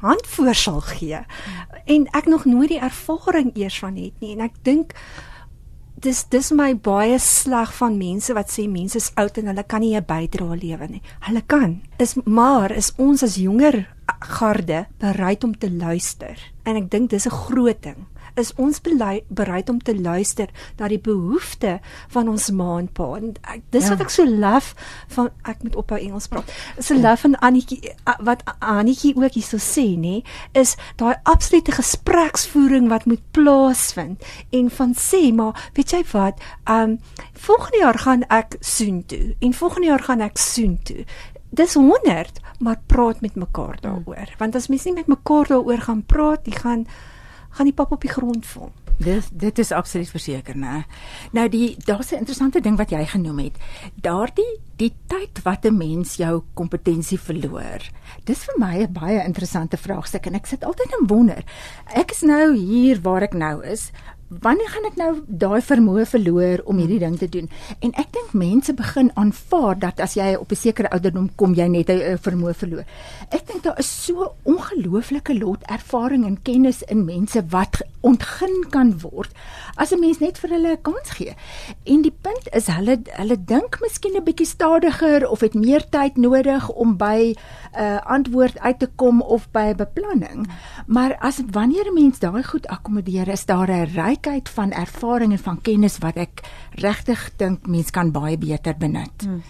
hand 0.00 0.26
voor 0.26 0.54
sal 0.54 0.80
gee. 0.80 1.18
Hmm. 1.18 1.82
En 1.84 2.06
ek 2.16 2.26
nog 2.26 2.44
nooit 2.44 2.68
die 2.68 2.80
ervaring 2.80 3.52
eers 3.56 3.78
van 3.78 3.96
het 3.96 4.20
nie 4.20 4.36
en 4.36 4.46
ek 4.48 4.56
dink 4.62 4.96
dis 6.02 6.24
dis 6.30 6.50
my 6.52 6.74
baie 6.74 7.18
sleg 7.18 7.72
van 7.80 7.98
mense 7.98 8.34
wat 8.36 8.52
sê 8.52 8.66
mense 8.70 8.98
is 8.98 9.10
oud 9.16 9.38
en 9.38 9.50
hulle 9.50 9.64
kan 9.64 9.80
nie 9.80 9.96
'n 9.96 10.04
bydrae 10.04 10.56
lewer 10.56 10.90
nie. 10.90 11.02
Hulle 11.20 11.42
kan. 11.46 11.80
Is 11.98 12.14
maar 12.24 12.70
is 12.70 12.92
ons 12.96 13.22
as 13.22 13.36
jonger 13.36 13.86
garde 14.20 14.86
bereid 14.98 15.44
om 15.44 15.58
te 15.58 15.70
luister. 15.70 16.38
En 16.64 16.76
ek 16.76 16.90
dink 16.90 17.10
dis 17.10 17.26
'n 17.26 17.30
groot 17.30 17.82
ding 17.82 18.06
is 18.38 18.52
ons 18.56 18.80
bereid 18.80 19.70
om 19.70 19.80
te 19.82 19.94
luister 19.96 20.50
na 20.78 20.88
die 20.88 21.00
behoeftes 21.02 21.82
van 22.14 22.28
ons 22.30 22.48
ma 22.54 22.78
en 22.78 22.88
pa. 22.88 23.08
En 23.18 23.32
ek, 23.42 23.62
dis 23.74 23.86
ja. 23.88 23.94
wat 23.94 24.04
ek 24.06 24.14
so 24.14 24.26
lief 24.28 24.72
van 25.14 25.30
ek 25.48 25.62
moet 25.66 25.78
ophou 25.80 25.98
Engels 25.98 26.28
praat. 26.30 26.52
So 26.78 26.96
lief 26.98 27.24
van 27.26 27.36
Annetjie 27.44 27.94
wat 28.24 28.44
Annetjie 28.58 29.14
ook 29.18 29.36
hierso 29.36 29.60
sê 29.62 29.86
nê, 29.98 30.20
is 30.58 30.76
daai 31.00 31.16
absolute 31.28 31.74
gespreksvoering 31.76 32.88
wat 32.92 33.08
moet 33.10 33.22
plaasvind 33.36 34.24
en 34.54 34.70
van 34.78 34.94
sê 34.98 35.28
maar 35.34 35.68
weet 35.76 35.94
jy 35.94 36.04
wat, 36.12 36.40
um 36.70 36.98
volgende 37.38 37.82
jaar 37.82 37.98
gaan 38.02 38.24
ek 38.34 38.58
soen 38.64 39.02
toe 39.08 39.34
en 39.44 39.54
volgende 39.54 39.92
jaar 39.92 40.04
gaan 40.06 40.24
ek 40.24 40.38
soen 40.40 40.78
toe. 40.86 41.04
Dis 41.50 41.74
100, 41.74 42.40
maar 42.60 42.80
praat 42.86 43.20
met 43.20 43.34
mekaar 43.34 43.78
daaroor. 43.80 44.34
Want 44.38 44.54
as 44.54 44.68
mens 44.68 44.84
nie 44.84 44.92
met 44.92 45.06
mekaar 45.08 45.48
daaroor 45.48 45.80
gaan 45.86 46.02
praat, 46.04 46.44
jy 46.46 46.58
gaan 46.60 46.84
gaan 47.58 47.66
die 47.66 47.74
pap 47.74 47.92
op 47.92 48.04
die 48.04 48.12
grond 48.12 48.46
val. 48.46 48.70
Dit 48.98 49.28
dit 49.30 49.58
is 49.62 49.70
absoluut 49.74 50.10
verseker, 50.10 50.56
né? 50.58 50.84
Nou 51.34 51.46
die 51.48 51.76
daar's 51.86 52.10
'n 52.12 52.22
interessante 52.22 52.60
ding 52.60 52.76
wat 52.76 52.90
jy 52.90 53.04
genoem 53.06 53.38
het. 53.38 53.56
Daardie 53.94 54.58
die 54.76 54.92
tyd 55.06 55.42
wat 55.42 55.64
'n 55.66 55.76
mens 55.76 56.16
jou 56.16 56.42
kompetensie 56.54 57.18
verloor. 57.18 57.82
Dis 58.24 58.44
vir 58.44 58.54
my 58.58 58.82
'n 58.82 58.92
baie 58.92 59.24
interessante 59.24 59.76
vraagstuk 59.76 60.26
en 60.26 60.34
ek 60.34 60.46
sit 60.46 60.64
altyd 60.64 60.92
en 61.00 61.06
wonder. 61.06 61.44
Ek 61.94 62.10
is 62.10 62.22
nou 62.22 62.56
hier 62.56 63.00
waar 63.00 63.22
ek 63.22 63.34
nou 63.34 63.64
is, 63.64 63.90
wanneer 64.28 64.68
gaan 64.68 64.84
ek 64.84 64.96
nou 65.00 65.10
daai 65.26 65.60
vermoë 65.64 66.04
verloor 66.06 66.62
om 66.68 66.78
hierdie 66.78 67.00
ding 67.00 67.16
te 67.18 67.28
doen? 67.28 67.48
En 67.80 67.92
ek 67.96 68.12
dink 68.12 68.32
mense 68.32 68.74
begin 68.76 69.10
aanvaar 69.14 69.78
dat 69.78 70.00
as 70.00 70.14
jy 70.14 70.34
op 70.36 70.52
'n 70.52 70.56
sekere 70.56 70.90
ouderdom 70.90 71.30
kom, 71.36 71.54
jy 71.54 71.66
net 71.66 71.88
'n 71.90 72.18
vermoë 72.18 72.54
verloor. 72.54 72.84
Ek 73.30 73.46
dink 73.46 73.62
daar 73.62 73.78
is 73.78 74.04
so 74.04 74.34
ongelooflike 74.44 75.38
lot 75.38 75.62
ervaring 75.62 76.26
en 76.26 76.42
kennis 76.42 76.82
in 76.82 77.04
mense 77.04 77.42
wat 77.48 77.82
ontgin 78.00 78.64
kan 78.70 79.00
word 79.00 79.32
as 79.76 79.92
'n 79.92 80.00
mens 80.00 80.18
net 80.18 80.38
vir 80.38 80.50
hulle 80.50 80.72
'n 80.72 80.82
kans 80.82 81.10
gee. 81.10 81.34
En 81.84 82.02
die 82.02 82.14
punt 82.22 82.48
is 82.52 82.66
hulle 82.66 82.98
hulle 83.20 83.44
dink 83.44 83.78
miskien 83.80 84.16
'n 84.16 84.24
bietjie 84.24 84.46
stadiger 84.46 85.28
of 85.28 85.40
het 85.40 85.54
meer 85.54 85.88
tyd 85.88 86.16
nodig 86.16 86.68
om 86.68 86.96
by 86.96 87.34
'n 87.34 87.36
uh, 87.80 88.00
antwoord 88.04 88.58
uit 88.58 88.78
te 88.78 88.88
kom 88.96 89.20
of 89.22 89.50
by 89.50 89.74
beplanning. 89.74 90.48
Maar 90.86 91.16
as 91.20 91.40
wanneer 91.50 91.86
'n 91.90 91.94
mens 91.94 92.18
daai 92.18 92.42
goed 92.42 92.66
akkommodeer, 92.66 93.28
is 93.28 93.44
daar 93.44 93.70
'n 93.70 93.90
rykheid 94.18 94.48
van 94.48 94.72
ervaring 94.72 95.32
en 95.32 95.38
van 95.38 95.60
kennis 95.62 95.98
wat 95.98 96.16
ek 96.16 96.42
regtig 96.82 97.30
dink 97.38 97.66
mens 97.66 97.90
kan 97.90 98.10
baie 98.12 98.38
beter 98.38 98.76
benut. 98.78 99.22
Hmm. 99.22 99.42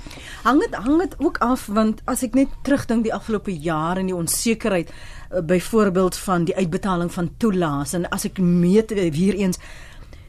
Hang 0.45 0.61
dit 0.61 0.75
hang 0.75 0.99
dit 1.01 1.15
ook 1.19 1.39
af 1.39 1.67
want 1.67 2.03
as 2.07 2.23
ek 2.23 2.35
net 2.35 2.49
terugdink 2.63 3.05
die 3.05 3.15
afgelope 3.15 3.53
jaar 3.53 3.99
en 3.99 4.07
die 4.07 4.17
onsekerheid 4.17 4.91
uh, 4.91 5.41
byvoorbeeld 5.41 6.17
van 6.17 6.45
die 6.45 6.57
uitbetaling 6.57 7.13
van 7.13 7.31
toelaas 7.39 7.95
en 7.95 8.09
as 8.11 8.25
ek 8.25 8.39
meet 8.39 8.93
weer 8.93 9.35
eens 9.35 9.59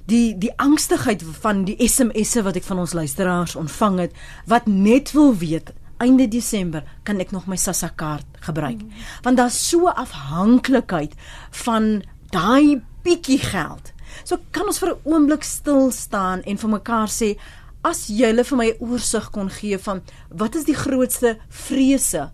die 0.06 0.38
die 0.38 0.54
angstigheid 0.58 1.24
van 1.42 1.66
die 1.66 1.78
SMS'e 1.88 2.44
wat 2.44 2.56
ek 2.56 2.66
van 2.66 2.80
ons 2.80 2.94
luisteraars 2.94 3.56
ontvang 3.56 4.00
het 4.00 4.16
wat 4.48 4.68
net 4.68 5.12
wil 5.12 5.36
weet 5.36 5.74
einde 6.00 6.28
Desember 6.28 6.84
kan 7.04 7.20
ek 7.20 7.32
nog 7.36 7.46
my 7.46 7.58
SASSA 7.60 7.92
kaart 7.96 8.40
gebruik 8.40 8.82
mm. 8.82 9.06
want 9.24 9.38
daar's 9.38 9.60
so 9.70 9.92
afhanklikheid 9.92 11.14
van 11.66 12.02
daai 12.32 12.82
bietjie 13.04 13.40
geld 13.44 13.94
So 14.30 14.38
kan 14.54 14.68
ons 14.70 14.78
vir 14.78 14.92
'n 14.94 15.02
oomblik 15.10 15.44
stil 15.44 15.90
staan 15.92 16.44
en 16.46 16.58
vir 16.58 16.70
mekaar 16.70 17.10
sê 17.10 17.38
as 17.82 18.08
julle 18.08 18.44
vir 18.44 18.58
my 18.58 18.70
oorsig 18.80 19.32
kon 19.32 19.50
gee 19.50 19.78
van 19.78 20.02
wat 20.30 20.56
is 20.56 20.66
die 20.66 20.78
grootste 20.78 21.40
vrese 21.50 22.30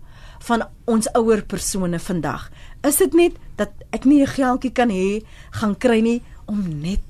van 0.48 0.68
ons 0.84 1.08
ouer 1.14 1.42
persone 1.42 1.98
vandag? 1.98 2.50
Is 2.84 2.96
dit 2.96 3.14
net 3.14 3.32
dat 3.56 3.70
ek 3.92 4.04
nie 4.04 4.20
'n 4.22 4.26
geldjie 4.26 4.72
kan 4.72 4.90
hê 4.90 5.24
gaan 5.50 5.74
kry 5.74 6.00
nie 6.00 6.22
om 6.46 6.80
net 6.82 7.00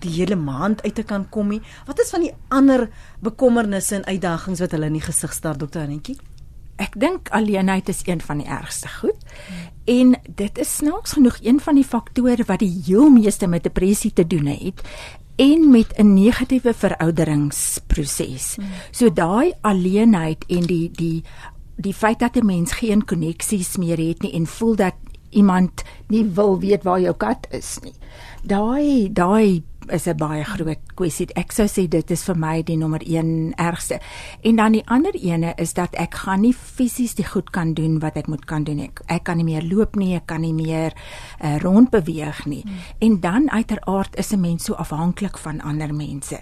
die 0.00 0.10
hele 0.10 0.36
maand 0.36 0.82
uit 0.84 0.94
te 0.94 1.02
kan 1.02 1.28
kom 1.30 1.48
nie? 1.48 1.62
Wat 1.86 1.98
is 1.98 2.10
van 2.10 2.20
die 2.20 2.34
ander 2.48 2.90
bekommernisse 3.22 3.94
en 3.94 4.04
uitdagings 4.04 4.60
wat 4.60 4.70
hulle 4.70 4.86
in 4.86 4.92
die 4.92 5.08
gesig 5.08 5.32
staar, 5.32 5.56
dokter 5.56 5.82
Anetjie? 5.82 6.18
Ek 6.76 6.94
dink 6.94 7.28
alleenheid 7.34 7.88
is 7.88 8.02
een 8.04 8.20
van 8.20 8.38
die 8.38 8.46
ergste 8.46 8.88
goed. 8.88 9.16
En 9.88 10.18
dit 10.34 10.58
is 10.58 10.76
snaaks 10.76 11.12
genoeg 11.12 11.38
een 11.42 11.60
van 11.60 11.74
die 11.74 11.84
faktore 11.84 12.44
wat 12.46 12.60
die 12.60 12.82
heel 12.84 13.08
meeste 13.10 13.46
met 13.46 13.62
depressie 13.62 14.12
te 14.12 14.26
doen 14.26 14.46
het 14.46 14.82
en 15.36 15.70
met 15.70 15.96
'n 15.96 16.14
negatiewe 16.14 16.74
verouderingsproses. 16.74 18.56
So 18.90 19.12
daai 19.12 19.52
alleenheid 19.60 20.44
en 20.46 20.60
die 20.60 20.90
die 20.90 21.22
die 21.76 21.94
feit 21.94 22.18
dat 22.18 22.36
'n 22.36 22.46
mens 22.46 22.72
geen 22.72 23.04
koneksies 23.04 23.76
meer 23.76 23.98
het 24.08 24.22
nie 24.22 24.32
en 24.32 24.46
voel 24.46 24.76
dat 24.76 24.94
iemand 25.30 25.84
nie 26.08 26.24
wil 26.24 26.58
weet 26.60 26.82
waar 26.82 27.00
jou 27.00 27.14
kat 27.16 27.46
is 27.50 27.78
nie. 27.82 27.94
Daai 28.42 29.12
daai 29.12 29.62
is 29.90 30.06
'n 30.06 30.16
baie 30.16 30.44
groot 30.44 30.78
kwessie. 30.94 31.28
Ek 31.34 31.52
sou 31.52 31.66
sê 31.66 31.88
dit 31.88 32.10
is 32.10 32.24
vir 32.24 32.36
my 32.36 32.62
die 32.62 32.76
nommer 32.76 33.00
1 33.02 33.54
ergste. 33.56 34.00
En 34.42 34.56
dan 34.56 34.72
die 34.72 34.84
ander 34.86 35.14
ene 35.14 35.54
is 35.56 35.72
dat 35.72 35.94
ek 35.94 36.14
gaan 36.14 36.40
nie 36.40 36.52
fisies 36.52 37.14
die 37.14 37.24
goed 37.24 37.50
kan 37.50 37.74
doen 37.74 37.98
wat 37.98 38.16
ek 38.16 38.26
moet 38.26 38.44
kan 38.44 38.64
doen 38.64 38.78
ek. 38.78 39.00
Ek 39.06 39.24
kan 39.24 39.36
nie 39.36 39.44
meer 39.44 39.62
loop 39.62 39.96
nie, 39.96 40.14
ek 40.14 40.26
kan 40.26 40.40
nie 40.40 40.52
meer 40.52 40.92
uh, 41.40 41.58
rond 41.58 41.90
beweeg 41.90 42.46
nie. 42.46 42.62
Hmm. 42.62 42.74
En 42.98 43.20
dan 43.20 43.50
uiteraard 43.50 44.16
is 44.16 44.32
'n 44.32 44.40
mens 44.40 44.64
so 44.64 44.74
afhanklik 44.74 45.38
van 45.38 45.60
ander 45.60 45.94
mense. 45.94 46.38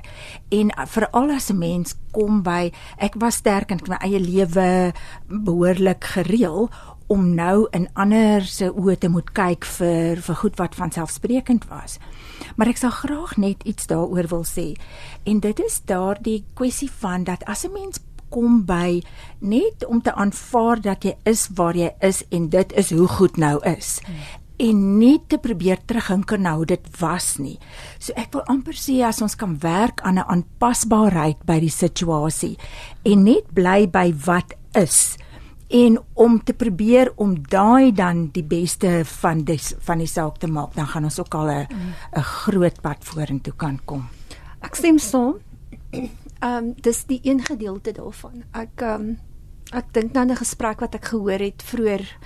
En 0.49 0.71
uh, 0.71 0.87
veral 0.87 1.31
as 1.31 1.51
'n 1.51 1.59
mens 1.59 1.95
kom 2.13 2.43
by 2.43 2.73
ek 2.99 3.15
was 3.19 3.35
sterk 3.35 3.71
en 3.71 3.81
my 3.89 3.97
eie 4.01 4.21
lewe 4.21 4.93
behoorlik 5.29 6.05
gereël 6.05 6.71
om 7.07 7.35
nou 7.35 7.67
in 7.71 7.89
ander 7.95 8.45
se 8.45 8.71
oë 8.71 8.97
te 8.99 9.09
moet 9.09 9.31
kyk 9.37 9.65
vir 9.79 10.23
vir 10.27 10.39
goed 10.43 10.57
wat 10.59 10.75
van 10.75 10.91
selfsprekend 10.91 11.69
was. 11.71 11.99
Maar 12.57 12.73
ek 12.73 12.83
sal 12.83 12.91
graag 12.91 13.37
net 13.37 13.63
iets 13.65 13.87
daaroor 13.87 14.29
wil 14.29 14.45
sê. 14.45 14.75
En 15.25 15.41
dit 15.41 15.61
is 15.61 15.81
daardie 15.85 16.45
kwessie 16.55 16.91
van 16.91 17.25
dat 17.25 17.45
as 17.45 17.65
'n 17.65 17.73
mens 17.73 18.01
kom 18.29 18.65
by 18.65 19.03
net 19.39 19.87
om 19.87 20.03
te 20.03 20.15
aanvaar 20.15 20.81
dat 20.81 21.05
jy 21.05 21.15
is 21.25 21.49
waar 21.55 21.77
jy 21.77 21.95
is 22.01 22.25
en 22.31 22.49
dit 22.49 22.73
is 22.73 22.91
hoe 22.91 23.09
goed 23.09 23.37
nou 23.37 23.61
is. 23.63 24.01
Hmm 24.07 24.43
en 24.57 24.83
nie 24.99 25.19
te 25.29 25.39
probeer 25.43 25.81
terughinker 25.85 26.41
na 26.41 26.55
hoe 26.57 26.67
dit 26.69 26.89
was 27.01 27.37
nie. 27.43 27.57
So 28.01 28.17
ek 28.17 28.33
wil 28.37 28.45
amper 28.53 28.77
sê 28.79 29.03
as 29.05 29.21
ons 29.25 29.37
kan 29.37 29.57
werk 29.61 30.01
aan 30.01 30.19
'n 30.19 30.29
aanpasbaarheid 30.29 31.45
by 31.45 31.61
die 31.61 31.73
situasie 31.73 32.57
en 33.05 33.25
net 33.25 33.53
bly 33.53 33.87
by 33.87 34.15
wat 34.25 34.55
is 34.75 35.17
en 35.69 35.99
om 36.15 36.45
te 36.45 36.55
probeer 36.55 37.13
om 37.17 37.35
daai 37.49 37.93
dan 37.93 38.29
die 38.33 38.45
beste 38.45 39.05
van 39.05 39.45
die 39.45 39.59
van 39.59 39.99
die 39.99 40.07
saak 40.11 40.39
te 40.39 40.47
maak 40.47 40.75
dan 40.75 40.87
gaan 40.87 41.05
ons 41.05 41.21
ook 41.21 41.35
al 41.35 41.51
'n 41.51 41.67
'n 42.17 42.23
groot 42.23 42.81
pad 42.81 42.99
vorentoe 43.01 43.55
kan 43.57 43.81
kom. 43.85 44.09
Ek 44.61 44.75
stem 44.75 44.99
saam. 44.99 45.35
Ehm 45.91 46.11
um, 46.41 46.75
dis 46.81 47.05
die 47.05 47.21
een 47.23 47.45
gedeelte 47.45 47.93
daarvan. 47.93 48.45
Ek 48.53 48.81
ehm 48.81 49.01
um, 49.01 49.19
ek 49.73 49.93
dink 49.93 50.13
nou 50.13 50.25
aan 50.25 50.33
'n 50.33 50.37
gesprek 50.37 50.81
wat 50.81 50.95
ek 50.95 51.05
gehoor 51.05 51.39
het 51.39 51.63
vroeër 51.63 52.19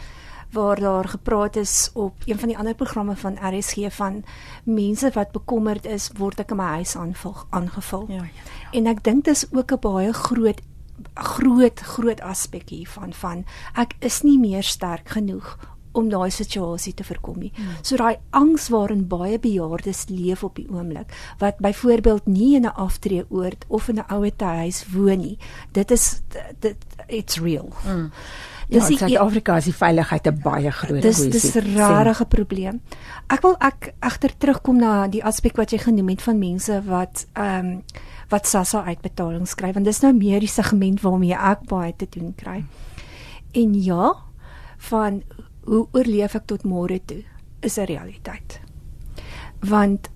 waar 0.50 0.80
daar 0.80 1.08
gepraat 1.08 1.56
is 1.56 1.90
op 1.94 2.14
een 2.24 2.38
van 2.38 2.48
die 2.48 2.58
ander 2.58 2.74
programme 2.74 3.16
van 3.16 3.38
RSG 3.38 3.76
van 3.90 4.24
mense 4.64 5.10
wat 5.14 5.30
bekommerd 5.32 5.86
is 5.86 6.10
word 6.18 6.40
ek 6.40 6.50
in 6.50 6.56
my 6.56 6.64
huis 6.64 6.96
aanval 6.96 7.36
aangevul. 7.50 8.04
Ja, 8.08 8.14
ja, 8.14 8.22
ja. 8.22 8.78
En 8.78 8.86
ek 8.86 9.04
dink 9.04 9.24
dis 9.24 9.46
ook 9.52 9.72
'n 9.72 9.80
baie 9.80 10.12
groot 10.12 10.60
groot 11.14 11.80
groot 11.80 12.20
aspek 12.20 12.70
hiervan 12.70 13.12
van 13.12 13.44
ek 13.74 13.94
is 14.00 14.22
nie 14.22 14.38
meer 14.38 14.62
sterk 14.62 15.08
genoeg 15.08 15.56
om 15.92 16.10
daai 16.10 16.30
situasie 16.30 16.92
te 16.94 17.04
voorkom 17.04 17.40
nie. 17.42 17.50
Hmm. 17.56 17.78
So 17.82 17.98
daai 17.98 18.20
angs 18.36 18.68
waarin 18.70 19.06
baie 19.10 19.38
bejaardes 19.42 20.06
leef 20.10 20.44
op 20.46 20.60
die 20.60 20.68
oomblik 20.70 21.10
wat 21.42 21.58
byvoorbeeld 21.58 22.26
nie 22.26 22.54
in 22.56 22.66
'n 22.66 22.74
aftreeoord 22.74 23.64
of 23.68 23.88
in 23.88 23.98
'n 23.98 24.12
ouer 24.12 24.32
huis 24.38 24.84
woon 24.92 25.18
nie. 25.18 25.38
Dit 25.72 25.90
is 25.90 26.22
dit 26.60 26.76
it's 27.08 27.40
real. 27.40 27.72
Hmm. 27.82 28.12
Dis 28.68 28.86
ja, 28.86 28.90
in 28.90 28.98
Suid-Afrika 28.98 29.56
is 29.56 29.64
die 29.64 29.74
veiligheid 29.74 30.26
'n 30.26 30.40
baie 30.42 30.70
groot 30.70 31.00
kwessie. 31.00 31.30
Dis 31.30 31.42
dis 31.42 31.56
'n 31.56 31.74
rarige 31.76 32.24
probleem. 32.24 32.80
Ek 33.26 33.42
wil 33.42 33.56
ek 33.58 33.94
egter 34.00 34.30
terugkom 34.38 34.76
na 34.76 35.08
die 35.08 35.24
aspek 35.24 35.56
wat 35.56 35.70
jy 35.70 35.78
genoem 35.78 36.08
het 36.08 36.22
van 36.22 36.38
mense 36.38 36.82
wat 36.86 37.26
ehm 37.32 37.66
um, 37.66 37.82
wat 38.30 38.46
SASSA 38.46 38.84
uitbetalings 38.84 39.50
skryf 39.50 39.74
want 39.74 39.88
dis 39.88 40.02
nou 40.04 40.12
meer 40.14 40.40
die 40.40 40.50
segment 40.50 41.02
waarmee 41.02 41.36
ek 41.36 41.66
baie 41.70 41.92
te 41.96 42.06
doen 42.10 42.34
kry. 42.34 42.64
En 43.52 43.74
ja, 43.74 44.14
van 44.90 45.22
hoe 45.66 45.86
oorleef 45.92 46.34
ek 46.38 46.46
tot 46.50 46.64
môre 46.64 47.00
toe 47.04 47.22
is 47.60 47.76
'n 47.78 47.86
realiteit. 47.90 48.60
Want 49.60 50.08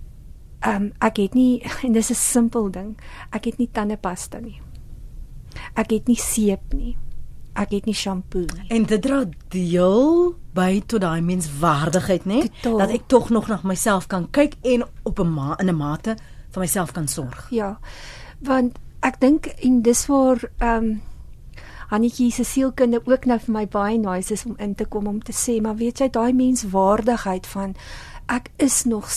ehm 0.61 0.83
um, 0.83 0.93
ek 0.99 1.17
het 1.17 1.35
nie 1.35 1.63
en 1.87 1.93
dis 1.93 2.11
'n 2.11 2.15
simpel 2.15 2.71
ding. 2.71 2.97
Ek 3.31 3.45
het 3.45 3.59
nie 3.59 3.69
tandepasta 3.73 4.39
nie. 4.39 4.61
Ek 5.75 5.91
het 5.91 6.07
nie 6.07 6.17
seep 6.17 6.73
nie. 6.73 6.97
Ek 7.55 7.71
het 7.71 7.85
nie 7.85 7.95
shampoo 7.95 8.41
nie. 8.41 8.67
En 8.69 8.83
dit 8.83 9.03
dra 9.03 9.25
deel 9.49 10.35
by 10.55 10.83
tot 10.87 11.01
daai 11.01 11.21
menswaardigheid, 11.21 12.25
né? 12.25 12.51
Dat 12.63 12.91
ek 12.91 13.07
tog 13.07 13.31
nog 13.31 13.49
na 13.49 13.61
myself 13.63 14.07
kan 14.07 14.31
kyk 14.31 14.55
en 14.63 14.85
op 15.03 15.19
'n 15.19 15.35
ma 15.35 15.57
in 15.59 15.69
'n 15.69 15.77
mate 15.77 16.17
vir 16.55 16.65
myself 16.65 16.95
kan 16.97 17.09
sorg. 17.09 17.47
Ja. 17.51 17.75
Want 18.45 18.79
ek 19.05 19.21
dink 19.21 19.51
en 19.61 19.83
dis 19.83 20.07
waar 20.11 20.49
ehm 20.59 20.95
um, 20.95 20.95
Hannetjie 21.85 22.31
se 22.33 22.45
sielkunde 22.49 23.03
ook 23.05 23.27
nou 23.29 23.37
vir 23.39 23.53
my 23.53 23.67
baie 23.71 23.99
nice 24.01 24.33
is 24.33 24.45
om 24.49 24.57
in 24.59 24.73
te 24.75 24.87
kom 24.89 25.07
om 25.07 25.21
te 25.23 25.35
sê, 25.37 25.61
maar 25.63 25.77
weet 25.77 26.01
jy 26.01 26.09
daai 26.11 26.33
menswaardigheid 26.33 27.47
van 27.47 27.75
ek 28.33 28.49
is 28.57 28.85
nog 28.89 29.11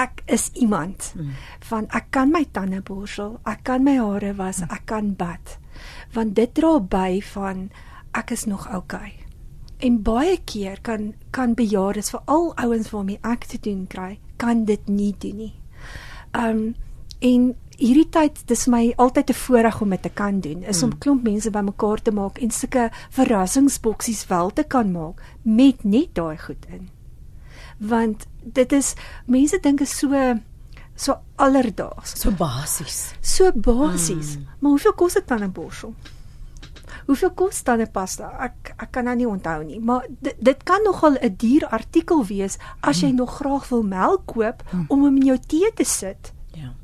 ek 0.00 0.22
is 0.26 0.48
iemand 0.56 1.10
hmm. 1.12 1.34
van 1.68 1.86
ek 1.94 2.08
kan 2.16 2.32
my 2.32 2.44
tande 2.52 2.80
borsel, 2.82 3.36
ek 3.44 3.62
kan 3.68 3.84
my 3.84 3.98
hare 4.00 4.32
was, 4.38 4.62
hmm. 4.64 4.72
ek 4.72 4.86
kan 4.88 5.12
bad. 5.20 5.58
Want 6.16 6.34
dit 6.34 6.54
dra 6.56 6.78
by 6.80 7.20
van 7.34 7.68
ek 8.16 8.32
is 8.34 8.46
nog. 8.48 8.66
Okay. 8.74 9.12
En 9.78 10.00
baie 10.02 10.38
keer 10.44 10.80
kan 10.82 11.12
kan 11.30 11.54
bejaardes 11.54 12.10
veral 12.10 12.50
ouens 12.56 12.90
waarmee 12.90 13.20
ek 13.22 13.46
te 13.52 13.60
doen 13.62 13.86
kry, 13.86 14.18
kan 14.36 14.64
dit 14.64 14.88
nie 14.88 15.14
doen 15.18 15.36
nie. 15.44 15.54
Um 16.32 16.74
en 17.18 17.54
hierdie 17.78 18.08
tyd 18.10 18.42
dis 18.46 18.66
my 18.66 18.92
altyd 18.96 19.30
'n 19.30 19.34
voorreg 19.34 19.80
om 19.80 19.90
dit 19.90 20.02
te 20.02 20.08
kan 20.08 20.40
doen 20.40 20.62
is 20.62 20.82
om 20.82 20.90
hmm. 20.90 20.98
klomp 20.98 21.22
mense 21.22 21.50
bymekaar 21.50 22.02
te 22.02 22.10
maak 22.10 22.38
en 22.38 22.50
sulke 22.50 22.90
verrassingsboksies 23.10 24.26
wel 24.26 24.50
te 24.50 24.62
kan 24.62 24.92
maak 24.92 25.22
met 25.42 25.84
net 25.84 26.14
daai 26.14 26.38
goed 26.38 26.66
in. 26.68 26.88
want 27.78 28.26
dit 28.42 28.72
is 28.72 28.94
mense 29.26 29.58
dink 29.62 29.80
is 29.80 29.98
so 29.98 30.38
so 30.94 31.18
alledaags, 31.36 32.20
So 32.20 32.30
basies. 32.30 33.14
so 33.20 33.52
basies. 33.52 34.36
Mm. 34.36 34.46
Maar 34.58 34.70
hoeveel 34.70 34.92
kos 34.92 35.12
dit 35.12 35.28
dan 35.28 35.42
'n 35.42 35.52
borsel? 35.52 35.94
Hoeveel 37.08 37.30
kos 37.32 37.62
dan 37.64 37.80
'n 37.80 37.90
pasta? 37.90 38.28
Ek 38.38 38.74
ek 38.76 38.90
kan 38.92 39.04
nou 39.04 39.16
nie 39.16 39.28
onthou 39.28 39.64
nie, 39.64 39.80
maar 39.80 40.04
dit 40.20 40.36
dit 40.38 40.62
kan 40.62 40.82
nogal 40.84 41.16
'n 41.16 41.34
duur 41.36 41.66
artikel 41.66 42.24
wees 42.24 42.58
as 42.80 43.00
jy 43.00 43.10
mm. 43.10 43.16
nog 43.16 43.36
graag 43.40 43.68
wil 43.68 43.82
melk 43.82 44.26
koop 44.26 44.62
mm. 44.70 44.84
om 44.88 45.02
hom 45.02 45.16
in 45.16 45.24
jou 45.24 45.38
tee 45.46 45.72
te 45.74 45.84
sit. 45.84 46.32
Ja. 46.52 46.74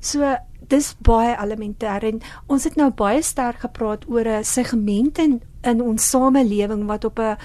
So 0.00 0.36
dis 0.68 0.94
baie 0.98 1.36
elementêr 1.36 2.04
en 2.04 2.20
ons 2.46 2.64
het 2.64 2.76
nou 2.76 2.90
baie 2.90 3.22
sterk 3.22 3.58
gepraat 3.64 4.04
oor 4.08 4.28
'n 4.28 4.44
segment 4.44 5.18
in 5.18 5.40
in 5.62 5.80
ons 5.80 6.10
samelewing 6.10 6.86
wat 6.86 7.04
op 7.04 7.18
'n 7.18 7.36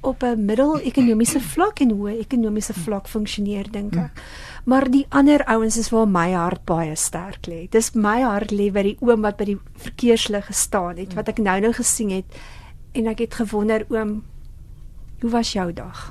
op 0.00 0.22
'n 0.22 0.44
middel-ekonomiese 0.44 1.40
vlak 1.40 1.80
en 1.80 1.90
hoë 1.90 2.18
ekonomiese 2.18 2.74
vlak 2.74 3.08
funksioneer 3.08 3.70
dink 3.70 3.96
ek. 3.96 4.10
Maar 4.66 4.88
die 4.90 5.06
ander 5.14 5.44
ouens 5.46 5.76
is 5.78 5.92
waar 5.94 6.08
my 6.10 6.32
hart 6.34 6.64
baie 6.66 6.96
sterk 6.98 7.46
lê. 7.46 7.68
Dis 7.70 7.92
my 7.94 8.18
hart 8.26 8.50
lê 8.50 8.72
by 8.74 8.82
die 8.82 8.96
oom 9.00 9.22
wat 9.22 9.38
by 9.38 9.46
die 9.52 9.60
verkeerslig 9.78 10.48
gestaan 10.50 10.98
het 10.98 11.14
wat 11.14 11.30
ek 11.30 11.38
nou-nou 11.38 11.70
gesien 11.76 12.10
het 12.10 12.38
en 12.98 13.06
ek 13.12 13.22
het 13.26 13.38
gewonder 13.38 13.86
oom 13.94 14.24
hoe 15.22 15.30
was 15.30 15.54
jou 15.54 15.70
dag? 15.72 16.08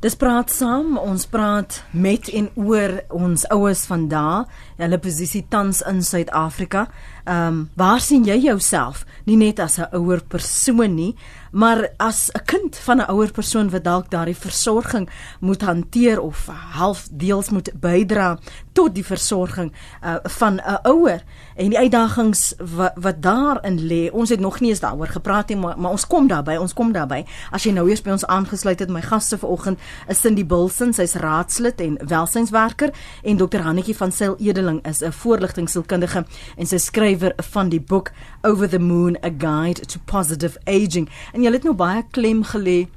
Dis 0.00 0.16
praat 0.16 0.48
saam, 0.48 0.94
ons 0.96 1.26
praat 1.28 1.82
met 1.92 2.30
en 2.32 2.46
oor 2.56 3.02
ons 3.12 3.42
oues 3.52 3.82
vandag, 3.84 4.48
hulle 4.80 4.98
posisie 4.98 5.42
tans 5.52 5.82
in 5.84 6.00
Suid-Afrika. 6.00 6.86
Ehm 7.26 7.46
um, 7.52 7.58
waar 7.76 8.00
sien 8.00 8.24
jy 8.24 8.38
jouself? 8.46 9.04
Nie 9.28 9.36
net 9.36 9.60
as 9.60 9.78
'n 9.78 9.92
ouer 9.92 10.24
persoon 10.24 10.94
nie, 10.94 11.14
maar 11.50 11.88
as 11.96 12.30
'n 12.32 12.44
kind 12.44 12.76
van 12.76 12.98
'n 12.98 13.10
ouer 13.10 13.30
persoon 13.30 13.70
wat 13.70 13.84
dalk 13.84 14.10
daardie 14.10 14.36
versorging 14.36 15.10
moet 15.40 15.62
hanteer 15.62 16.20
of 16.20 16.46
half 16.72 17.08
deels 17.10 17.50
moet 17.50 17.70
bydra 17.80 18.38
tot 18.72 18.94
die 18.94 19.04
versorging 19.04 19.72
uh, 20.04 20.14
van 20.22 20.54
'n 20.54 20.78
ouer 20.82 21.22
en 21.56 21.68
die 21.68 21.78
uitdagings 21.78 22.54
wat, 22.76 22.92
wat 22.94 23.22
daarin 23.22 23.78
lê. 23.86 24.10
Ons 24.12 24.28
het 24.28 24.40
nog 24.40 24.60
nie 24.60 24.70
eens 24.70 24.80
daaroor 24.80 25.06
gepraat 25.06 25.48
nie, 25.48 25.56
maar, 25.56 25.78
maar 25.78 25.90
ons 25.90 26.06
kom 26.06 26.26
daarby, 26.26 26.56
ons 26.56 26.72
kom 26.72 26.92
daarby. 26.92 27.24
As 27.50 27.62
jy 27.62 27.72
nou 27.72 27.88
eers 27.88 28.02
by 28.02 28.10
ons 28.10 28.26
aangesluit 28.26 28.78
het, 28.78 28.88
my 28.88 29.02
gaste 29.02 29.38
vanoggend 29.38 29.78
is 30.08 30.20
Cindy 30.20 30.46
Bilson, 30.46 30.92
sy's 30.92 31.14
raadslid 31.14 31.80
en 31.80 31.98
welsynswerker 32.06 32.90
en 33.22 33.36
Dr. 33.36 33.60
Hannetjie 33.66 33.96
van 33.96 34.12
Sail 34.12 34.36
Edeling 34.38 34.86
is 34.86 35.02
'n 35.02 35.12
voorligtingsielkundige 35.12 36.24
en 36.56 36.66
sy 36.66 36.78
skrywer 36.78 37.32
van 37.36 37.68
die 37.68 37.80
boek 37.80 38.12
Over 38.42 38.68
the 38.68 38.78
Moon: 38.78 39.16
A 39.24 39.30
Guide 39.38 39.86
to 39.86 39.98
Positive 40.04 40.58
Aging. 40.64 41.08
En 41.32 41.39
jy 41.42 41.52
het 41.52 41.64
nou 41.64 41.74
baie 41.74 42.02
klem 42.10 42.44
gelê 42.44 42.88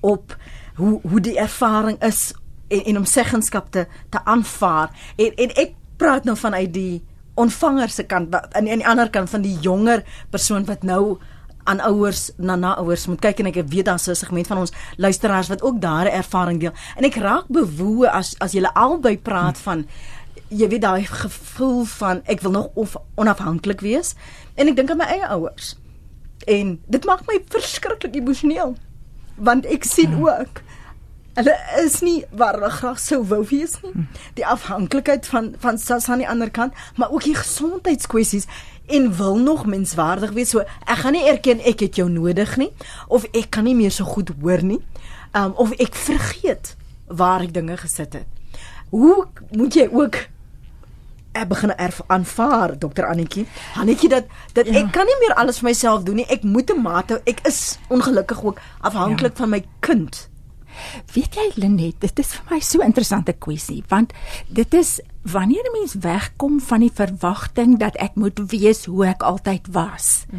op 0.00 0.36
hoe 0.76 1.00
hoe 1.02 1.20
die 1.20 1.38
ervaring 1.38 1.98
is 2.02 2.32
en 2.68 2.84
en 2.84 2.96
om 2.96 3.04
seggenskap 3.04 3.70
te 3.70 3.86
te 4.10 4.24
aanvaar. 4.24 4.90
En 5.16 5.34
en 5.36 5.54
ek 5.56 5.74
praat 5.96 6.24
nou 6.24 6.36
vanuit 6.36 6.72
die 6.72 7.02
ontvanger 7.34 7.88
se 7.88 8.04
kant 8.04 8.34
aan 8.34 8.68
aan 8.68 8.82
die 8.82 8.86
ander 8.86 9.10
kant 9.10 9.30
van 9.30 9.42
die 9.42 9.58
jonger 9.60 10.04
persoon 10.30 10.64
wat 10.64 10.82
nou 10.82 11.18
aan 11.64 11.80
ouers 11.80 12.30
na 12.36 12.56
na 12.56 12.74
ouers 12.80 13.06
moet 13.06 13.20
kyk 13.20 13.42
en 13.42 13.50
ek 13.50 13.60
weet 13.68 13.84
daar's 13.84 14.08
'n 14.08 14.14
segment 14.14 14.46
van 14.46 14.58
ons 14.58 14.72
luisteraars 14.96 15.48
wat 15.48 15.62
ook 15.62 15.80
daardie 15.80 16.12
ervaring 16.12 16.60
deel. 16.60 16.72
En 16.96 17.04
ek 17.04 17.14
raak 17.14 17.46
bewoe 17.48 18.10
as 18.10 18.34
as 18.38 18.52
julle 18.52 18.74
albei 18.74 19.18
praat 19.18 19.58
van 19.58 19.86
jy 20.48 20.68
weet 20.68 20.82
daai 20.82 21.04
gevoel 21.04 21.84
van 21.84 22.22
ek 22.24 22.40
wil 22.40 22.50
nog 22.50 22.68
of 22.74 22.96
onafhanklik 23.14 23.80
wees 23.80 24.14
en 24.54 24.68
ek 24.68 24.76
dink 24.76 24.90
aan 24.90 24.96
my 24.96 25.04
eie 25.04 25.26
ouers. 25.26 25.79
En 26.46 26.80
dit 26.86 27.04
maak 27.04 27.26
my 27.28 27.40
verskriklik 27.48 28.14
emosioneel 28.16 28.76
want 29.40 29.64
ek 29.72 29.86
sien 29.88 30.12
hmm. 30.12 30.26
ook 30.28 30.60
hulle 31.38 31.54
is 31.80 32.00
nie 32.04 32.24
waar 32.36 32.58
hulle 32.58 32.70
graag 32.74 32.98
sou 33.00 33.20
wou 33.30 33.40
wees 33.48 33.76
nie. 33.84 33.92
Hmm. 33.94 34.08
Die 34.36 34.46
afhanklikheid 34.46 35.28
van 35.30 35.54
van 35.62 35.78
Sas 35.78 36.08
aan 36.08 36.20
die 36.20 36.28
ander 36.28 36.50
kant, 36.50 36.74
maar 36.96 37.10
ook 37.10 37.24
die 37.24 37.36
gesondheidskwessies 37.38 38.48
en 38.90 39.16
wil 39.16 39.38
nog 39.38 39.66
menswaardig 39.66 40.34
wees. 40.36 40.52
So 40.52 40.64
ek 40.84 41.04
gaan 41.04 41.16
nie 41.16 41.26
erken 41.30 41.62
ek 41.64 41.86
het 41.86 42.00
jou 42.00 42.08
nodig 42.10 42.56
nie 42.60 42.72
of 43.08 43.24
ek 43.32 43.50
kan 43.56 43.64
nie 43.64 43.76
meer 43.78 43.94
so 43.94 44.04
goed 44.04 44.32
hoor 44.42 44.64
nie. 44.66 44.80
Um 45.32 45.54
of 45.56 45.72
ek 45.78 45.94
vergeet 45.94 46.74
waar 47.06 47.46
ek 47.46 47.54
dinge 47.54 47.78
gesit 47.80 48.18
het. 48.18 48.28
Hoe 48.90 49.26
moet 49.54 49.74
jy 49.74 49.86
ook 49.92 50.18
ek 51.32 51.48
begin 51.48 51.72
erf 51.76 52.00
aanvaar 52.06 52.78
dokter 52.78 53.06
Annetjie. 53.06 53.46
Annetjie 53.74 54.08
dat 54.08 54.26
dat 54.52 54.66
ja. 54.66 54.80
ek 54.82 54.92
kan 54.92 55.06
nie 55.06 55.18
meer 55.20 55.34
alles 55.34 55.60
vir 55.60 55.70
myself 55.70 56.02
doen 56.02 56.20
nie. 56.22 56.26
Ek 56.28 56.42
moet 56.42 56.70
'n 56.70 56.82
mate 56.82 57.20
ek 57.24 57.40
is 57.46 57.78
ongelukkig 57.88 58.42
ook 58.44 58.60
afhanklik 58.80 59.32
ja. 59.32 59.38
van 59.38 59.50
my 59.50 59.64
kind. 59.80 60.28
Weet 61.14 61.34
jy 61.34 61.50
Lenet, 61.54 62.00
dit 62.00 62.18
is 62.18 62.34
vir 62.34 62.44
my 62.50 62.60
so 62.60 62.78
'n 62.78 62.90
interessante 62.90 63.32
kwessie 63.32 63.82
want 63.88 64.12
dit 64.48 64.74
is 64.74 65.00
wanneer 65.22 65.64
'n 65.64 65.78
mens 65.78 65.94
wegkom 65.94 66.60
van 66.60 66.80
die 66.80 66.94
verwagting 66.94 67.78
dat 67.78 67.96
ek 67.96 68.14
moet 68.14 68.38
wees 68.50 68.84
hoe 68.84 69.06
ek 69.06 69.22
altyd 69.22 69.66
was. 69.72 70.24
Mm. 70.30 70.38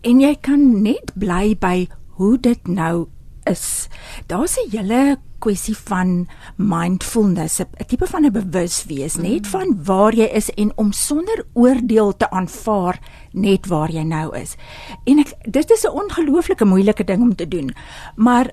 En 0.00 0.20
jy 0.20 0.36
kan 0.40 0.82
net 0.82 1.12
bly 1.14 1.56
by 1.58 1.88
hoe 2.16 2.38
dit 2.40 2.66
nou 2.68 3.08
is. 3.44 3.88
Daar's 4.26 4.56
'n 4.56 4.70
hele 4.70 5.18
kwessie 5.40 5.76
van 5.76 6.28
mindfulness, 6.56 7.60
'n 7.60 7.86
tipe 7.86 8.06
van 8.06 8.24
'n 8.26 8.32
bewuswees, 8.32 9.16
mm. 9.16 9.22
net 9.22 9.46
van 9.46 9.84
waar 9.84 10.14
jy 10.14 10.28
is 10.32 10.50
en 10.54 10.72
om 10.76 10.92
sonder 10.92 11.44
oordeel 11.52 12.16
te 12.16 12.30
aanvaar 12.30 13.00
net 13.32 13.66
waar 13.66 13.90
jy 13.90 14.02
nou 14.02 14.36
is. 14.36 14.56
En 15.04 15.18
ek 15.18 15.34
dit 15.44 15.70
is 15.70 15.84
'n 15.84 15.96
ongelooflike 16.02 16.64
moeilike 16.64 17.04
ding 17.04 17.22
om 17.22 17.34
te 17.34 17.48
doen. 17.48 17.74
Maar 18.16 18.50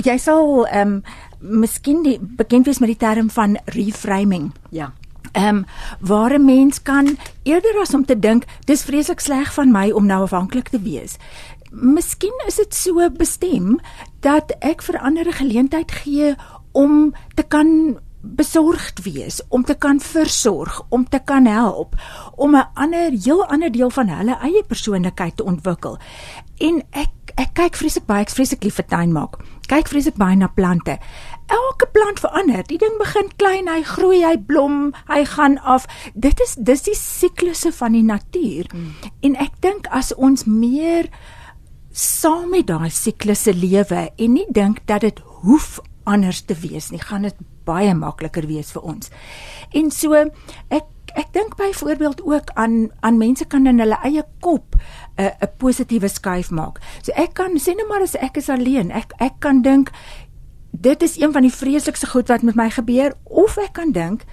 jy 0.00 0.16
sal 0.18 0.66
ehm 0.66 0.88
um, 0.88 1.02
miskien 1.42 2.18
bekend 2.20 2.66
wees 2.66 2.78
met 2.78 2.88
die 2.88 3.02
term 3.08 3.30
van 3.30 3.58
reframing. 3.64 4.52
Ja. 4.70 4.92
Ehm 5.32 5.56
um, 5.56 5.64
waar 6.00 6.38
'n 6.38 6.44
mens 6.44 6.82
kan 6.82 7.16
eerder 7.42 7.80
as 7.80 7.94
om 7.94 8.04
te 8.04 8.18
dink 8.18 8.44
dis 8.64 8.82
vreeslik 8.82 9.20
sleg 9.20 9.52
van 9.54 9.70
my 9.70 9.90
om 9.90 10.06
nou 10.06 10.22
afhanklik 10.22 10.68
te 10.68 10.80
wees. 10.80 11.16
Miskien 11.72 12.34
is 12.46 12.58
dit 12.60 12.74
so 12.74 13.08
bestem 13.16 13.78
dat 14.20 14.52
ek 14.60 14.82
vir 14.82 14.98
ander 15.00 15.26
'n 15.26 15.40
geleentheid 15.40 15.90
gee 15.90 16.34
om 16.72 17.14
te 17.34 17.42
kan 17.42 17.98
besorgd 18.22 19.02
wees, 19.02 19.40
om 19.48 19.64
te 19.64 19.74
kan 19.74 20.00
versorg, 20.00 20.82
om 20.88 21.08
te 21.08 21.18
kan 21.18 21.46
help, 21.46 21.94
om 22.36 22.54
'n 22.56 22.68
ander 22.74 23.10
heel 23.10 23.46
ander 23.46 23.72
deel 23.72 23.90
van 23.90 24.08
hulle 24.08 24.38
eie 24.38 24.62
persoonlikheid 24.64 25.36
te 25.36 25.44
ontwikkel. 25.44 25.98
En 26.58 26.82
ek 26.90 27.10
ek 27.34 27.54
kyk 27.54 27.76
vreeslik 27.76 28.06
baie, 28.06 28.20
ek 28.20 28.30
vreeslik 28.30 28.62
lief 28.62 28.74
vir 28.74 28.86
tuin 28.86 29.12
maak. 29.12 29.36
Kyk 29.66 29.88
vreeslik 29.88 30.16
baie 30.16 30.36
na 30.36 30.46
plante 30.46 30.98
elke 31.52 31.86
plant 31.92 32.20
verander. 32.20 32.64
Die 32.66 32.78
ding 32.78 32.96
begin 33.00 33.28
klein, 33.36 33.68
hy 33.68 33.82
groei, 33.86 34.22
hy 34.24 34.36
blom, 34.36 34.92
hy 35.08 35.24
gaan 35.28 35.58
af. 35.58 35.86
Dit 36.14 36.40
is 36.40 36.56
dis 36.58 36.84
die 36.88 36.96
siklusse 36.98 37.72
van 37.72 37.96
die 37.96 38.04
natuur. 38.06 38.70
Mm. 38.72 38.90
En 39.28 39.38
ek 39.42 39.60
dink 39.64 39.88
as 39.90 40.12
ons 40.14 40.46
meer 40.48 41.10
saam 41.92 42.50
met 42.50 42.66
daai 42.66 42.90
siklusse 42.90 43.52
lewe 43.54 44.08
en 44.16 44.32
nie 44.32 44.46
dink 44.50 44.80
dat 44.88 45.04
dit 45.04 45.18
hoef 45.42 45.78
anders 46.08 46.40
te 46.42 46.56
wees 46.58 46.90
nie, 46.90 47.00
gaan 47.00 47.22
dit 47.28 47.36
baie 47.64 47.92
makliker 47.94 48.46
wees 48.48 48.72
vir 48.74 48.82
ons. 48.94 49.12
En 49.76 49.90
so 49.94 50.18
ek 50.72 50.88
ek 51.12 51.28
dink 51.34 51.58
byvoorbeeld 51.58 52.22
ook 52.24 52.54
aan 52.56 52.88
aan 53.04 53.18
mense 53.20 53.44
kan 53.44 53.66
in 53.68 53.82
hulle 53.82 53.98
eie 54.02 54.24
kop 54.40 54.76
'n 55.18 55.30
'n 55.42 55.50
positiewe 55.58 56.08
skuif 56.08 56.50
maak. 56.50 56.80
So 57.02 57.12
ek 57.12 57.34
kan 57.34 57.58
sê 57.60 57.76
net 57.76 57.88
maar 57.88 58.02
as 58.02 58.16
ek 58.16 58.36
is 58.36 58.48
alleen, 58.48 58.90
ek 58.90 59.12
ek 59.18 59.40
kan 59.40 59.62
dink 59.62 59.90
dit 60.72 61.02
is 61.02 61.20
een 61.20 61.32
van 61.32 61.42
die 61.42 61.52
vreeslikste 61.52 62.06
goed 62.06 62.28
wat 62.28 62.42
met 62.42 62.54
my 62.54 62.70
gebeur 62.70 63.12
of 63.24 63.58
ek 63.58 63.72
kan 63.72 63.92
dink 63.92 64.24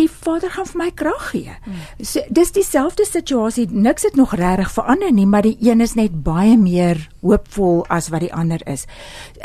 die 0.00 0.10
Vader 0.10 0.50
gaan 0.54 0.68
vir 0.68 0.78
my 0.80 0.88
krag 0.96 1.30
gee. 1.30 1.54
Hmm. 1.64 1.80
So 2.04 2.22
dis 2.32 2.52
dieselfde 2.56 3.06
situasie, 3.06 3.66
niks 3.70 4.06
het 4.08 4.16
nog 4.18 4.34
regtig 4.38 4.72
verander 4.74 5.12
nie, 5.14 5.26
maar 5.26 5.46
die 5.46 5.56
een 5.60 5.80
is 5.84 5.94
net 5.98 6.22
baie 6.24 6.56
meer 6.58 7.02
hoopvol 7.20 7.84
as 7.92 8.10
wat 8.12 8.24
die 8.24 8.32
ander 8.34 8.62
is. 8.70 8.86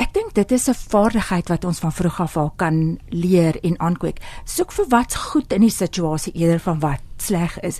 Ek 0.01 0.13
dink 0.15 0.33
dit 0.35 0.51
is 0.51 0.69
'n 0.69 0.73
vaardigheid 0.73 1.49
wat 1.49 1.65
ons 1.65 1.79
van 1.79 1.91
vroeg 1.91 2.19
af 2.19 2.37
al 2.37 2.51
kan 2.55 2.99
leer 3.09 3.59
en 3.63 3.79
aankweek. 3.79 4.19
Soek 4.45 4.71
vir 4.71 4.85
wat's 4.89 5.15
goed 5.15 5.53
in 5.53 5.61
die 5.61 5.69
situasie 5.69 6.33
eerder 6.33 6.59
van 6.59 6.79
wat 6.79 7.01
sleg 7.17 7.59
is. 7.59 7.79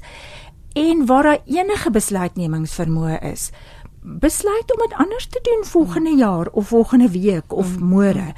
En 0.74 1.06
waar 1.06 1.24
daar 1.24 1.42
enige 1.46 1.92
besluitnemingsvermoë 1.92 3.20
is, 3.32 3.52
besluit 4.02 4.72
om 4.74 4.80
dit 4.88 4.98
anders 4.98 5.28
te 5.28 5.40
doen 5.42 5.64
volgende 5.66 6.10
hmm. 6.10 6.20
jaar 6.20 6.48
of 6.52 6.68
volgende 6.68 7.10
week 7.10 7.54
of 7.54 7.76
hmm. 7.76 7.90
môre 7.90 8.34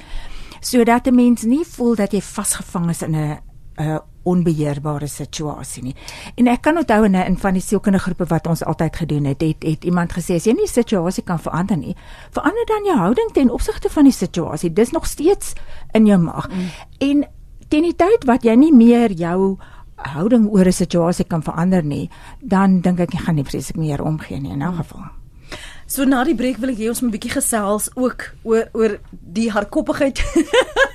sodat 0.60 1.06
'n 1.06 1.14
mens 1.14 1.42
nie 1.42 1.64
voel 1.64 1.94
dat 1.94 2.12
jy 2.12 2.20
vasgevang 2.20 2.90
is 2.90 3.02
in 3.02 3.14
'n 3.16 3.38
'n 3.78 4.00
onbeheerbare 4.28 5.08
situasie 5.08 5.82
nie. 5.82 5.94
En 6.36 6.50
ek 6.52 6.62
kan 6.66 6.76
onthou 6.76 7.04
in 7.04 7.16
'n 7.16 7.36
van 7.36 7.52
die 7.52 7.62
sielkundige 7.62 8.04
groepe 8.04 8.26
wat 8.28 8.46
ons 8.46 8.64
altyd 8.64 8.96
gedoen 8.96 9.24
het, 9.24 9.40
het 9.40 9.62
het 9.62 9.84
iemand 9.84 10.12
gesê 10.12 10.34
as 10.34 10.44
jy 10.44 10.52
nie 10.52 10.66
die 10.66 10.72
situasie 10.82 11.24
kan 11.24 11.38
verander 11.38 11.76
nie, 11.76 11.96
verander 12.30 12.66
dan 12.66 12.84
jou 12.84 12.98
houding 12.98 13.32
ten 13.32 13.50
opsigte 13.50 13.88
van 13.88 14.04
die 14.04 14.12
situasie. 14.12 14.72
Dis 14.72 14.90
nog 14.90 15.06
steeds 15.06 15.52
in 15.92 16.06
jou 16.06 16.18
mag. 16.18 16.48
Mm. 16.48 16.54
En 16.98 17.28
teen 17.68 17.82
die 17.82 17.96
tyd 17.96 18.24
wat 18.24 18.42
jy 18.42 18.54
nie 18.54 18.72
meer 18.72 19.12
jou 19.12 19.58
houding 19.96 20.48
oor 20.50 20.66
'n 20.66 20.72
situasie 20.72 21.24
kan 21.24 21.42
verander 21.42 21.84
nie, 21.84 22.10
dan 22.40 22.80
dink 22.80 23.00
ek 23.00 23.12
jy 23.12 23.18
gaan 23.18 23.34
nie 23.34 23.44
presies 23.44 23.72
meer 23.72 24.02
omgee 24.02 24.40
nie 24.40 24.52
in 24.52 24.62
'n 24.62 24.70
mm. 24.70 24.76
geval. 24.76 25.04
So 25.86 26.04
na 26.04 26.24
die 26.24 26.34
breek 26.34 26.58
wil 26.60 26.68
ek 26.68 26.76
hê 26.76 26.88
ons 26.88 27.00
moet 27.00 27.10
'n 27.10 27.16
bietjie 27.16 27.40
gesels 27.40 27.88
ook 27.96 28.34
oor 28.42 28.68
oor 28.72 28.98
die 29.10 29.50
hardkoppigheid 29.50 30.20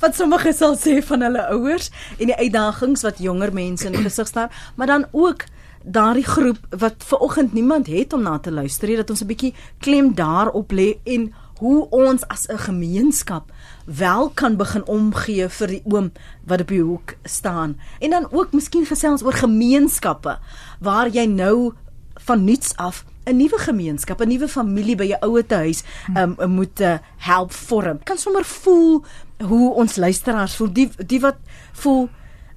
wat 0.00 0.16
sommige 0.16 0.52
sal 0.52 0.76
sê 0.76 0.98
van 1.02 1.22
hulle 1.26 1.46
ouers 1.54 1.90
en 2.18 2.30
die 2.30 2.36
uitdagings 2.38 3.02
wat 3.06 3.18
jonger 3.18 3.52
mense 3.52 3.86
in 3.86 3.96
die 3.96 4.02
gesig 4.02 4.30
staar, 4.30 4.72
maar 4.76 4.86
dan 4.86 5.06
ook 5.12 5.44
daardie 5.82 6.26
groep 6.26 6.58
wat 6.70 7.04
ver 7.06 7.18
oggend 7.18 7.52
niemand 7.52 7.86
het 7.86 8.12
om 8.12 8.22
na 8.22 8.38
te 8.38 8.52
luister 8.52 8.88
nie 8.88 8.96
dat 8.96 9.10
ons 9.10 9.22
'n 9.22 9.26
bietjie 9.26 9.54
klem 9.78 10.14
daarop 10.14 10.72
lê 10.72 10.98
en 11.04 11.32
hoe 11.58 11.88
ons 11.90 12.28
as 12.28 12.46
'n 12.48 12.58
gemeenskap 12.58 13.52
wel 13.84 14.30
kan 14.34 14.56
begin 14.56 14.86
omgee 14.86 15.48
vir 15.48 15.66
die 15.66 15.82
oom 15.84 16.12
wat 16.46 16.60
op 16.60 16.68
die 16.68 16.82
hoek 16.82 17.16
staan 17.24 17.80
en 18.00 18.10
dan 18.10 18.26
ook 18.30 18.52
miskien 18.52 18.86
gesels 18.86 19.22
oor 19.22 19.32
gemeenskappe 19.32 20.38
waar 20.80 21.08
jy 21.08 21.26
nou 21.26 21.72
van 22.14 22.44
niets 22.44 22.76
af 22.76 23.04
'n 23.28 23.36
nuwe 23.36 23.58
gemeenskap, 23.58 24.20
'n 24.20 24.28
nuwe 24.28 24.48
familie 24.48 24.96
by 24.96 25.04
jou 25.04 25.20
ouete 25.20 25.54
huis 25.54 25.82
um, 26.16 26.36
moet 26.46 26.80
uh, 26.80 26.98
help 27.16 27.52
vorm. 27.52 27.98
Kan 28.02 28.18
sommer 28.18 28.44
voel 28.44 29.04
hoe 29.42 29.74
ons 29.74 29.96
luisteraars 29.96 30.56
voel, 30.56 30.72
die 30.72 30.90
die 31.06 31.20
wat 31.20 31.36
voel 31.72 32.08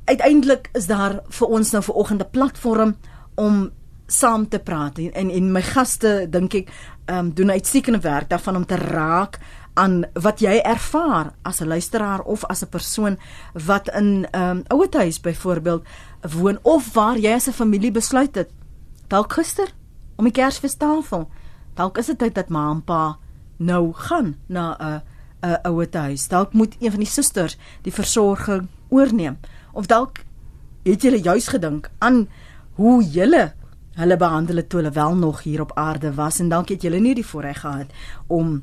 uiteindelik 0.05 0.69
is 0.73 0.87
daar 0.87 1.19
vir 1.29 1.47
ons 1.47 1.71
nou 1.71 1.83
vir 1.83 1.95
oggend 1.95 2.21
'n 2.21 2.31
platform 2.31 2.95
om 3.35 3.71
saam 4.07 4.47
te 4.47 4.59
praat 4.59 4.97
en 4.97 5.13
en, 5.13 5.29
en 5.29 5.51
my 5.51 5.61
gaste 5.61 6.27
dink 6.29 6.53
ek 6.53 6.71
um, 7.07 7.33
doen 7.33 7.51
uitstekende 7.51 7.99
werk 7.99 8.29
daarvan 8.29 8.55
om 8.55 8.65
te 8.65 8.75
raak 8.75 9.39
aan 9.73 10.03
wat 10.13 10.39
jy 10.39 10.59
ervaar 10.63 11.33
as 11.41 11.61
'n 11.61 11.67
luisteraar 11.67 12.21
of 12.21 12.45
as 12.45 12.63
'n 12.63 12.69
persoon 12.69 13.17
wat 13.53 13.87
in 13.87 14.25
'n 14.25 14.35
um, 14.35 14.63
ouete 14.67 14.97
huis 14.97 15.21
byvoorbeeld 15.21 15.83
woon 16.21 16.59
of 16.61 16.93
waar 16.93 17.17
jy 17.17 17.33
as 17.33 17.47
'n 17.47 17.53
familie 17.53 17.91
besluit 17.91 18.35
het 18.35 18.49
dalk 19.07 19.33
gister 19.33 19.73
om 20.15 20.27
die 20.29 20.33
Kersfeestafel. 20.33 21.29
Dalk 21.75 21.97
is 21.97 22.11
dit 22.11 22.19
tyd 22.21 22.35
dat 22.35 22.49
ma 22.49 22.69
en 22.71 22.83
pa 22.85 23.17
nou 23.57 23.93
gaan 23.93 24.35
na 24.47 24.77
'n 24.79 25.01
'n 25.41 25.59
ouete 25.63 25.97
huis. 25.97 26.27
Dalk 26.27 26.53
moet 26.53 26.75
een 26.79 26.91
van 26.91 26.99
die 26.99 27.09
susters 27.09 27.57
die 27.81 27.93
versorging 27.93 28.67
oorneem. 28.89 29.37
Of 29.73 29.85
dalk 29.85 30.23
het 30.83 31.01
julle 31.01 31.21
juis 31.21 31.47
gedink 31.47 31.89
aan 31.97 32.27
hoe 32.73 33.03
julle 33.03 33.53
hulle 33.91 34.17
behandel 34.17 34.55
het 34.55 34.69
toe 34.69 34.79
hulle 34.79 34.91
wel 34.91 35.15
nog 35.15 35.43
hier 35.43 35.61
op 35.61 35.71
aarde 35.75 36.13
was 36.13 36.39
en 36.39 36.49
dalk 36.49 36.69
het 36.69 36.81
julle 36.81 36.99
nie 36.99 37.15
die 37.15 37.25
voorreg 37.25 37.59
gehad 37.59 37.91
om 38.27 38.61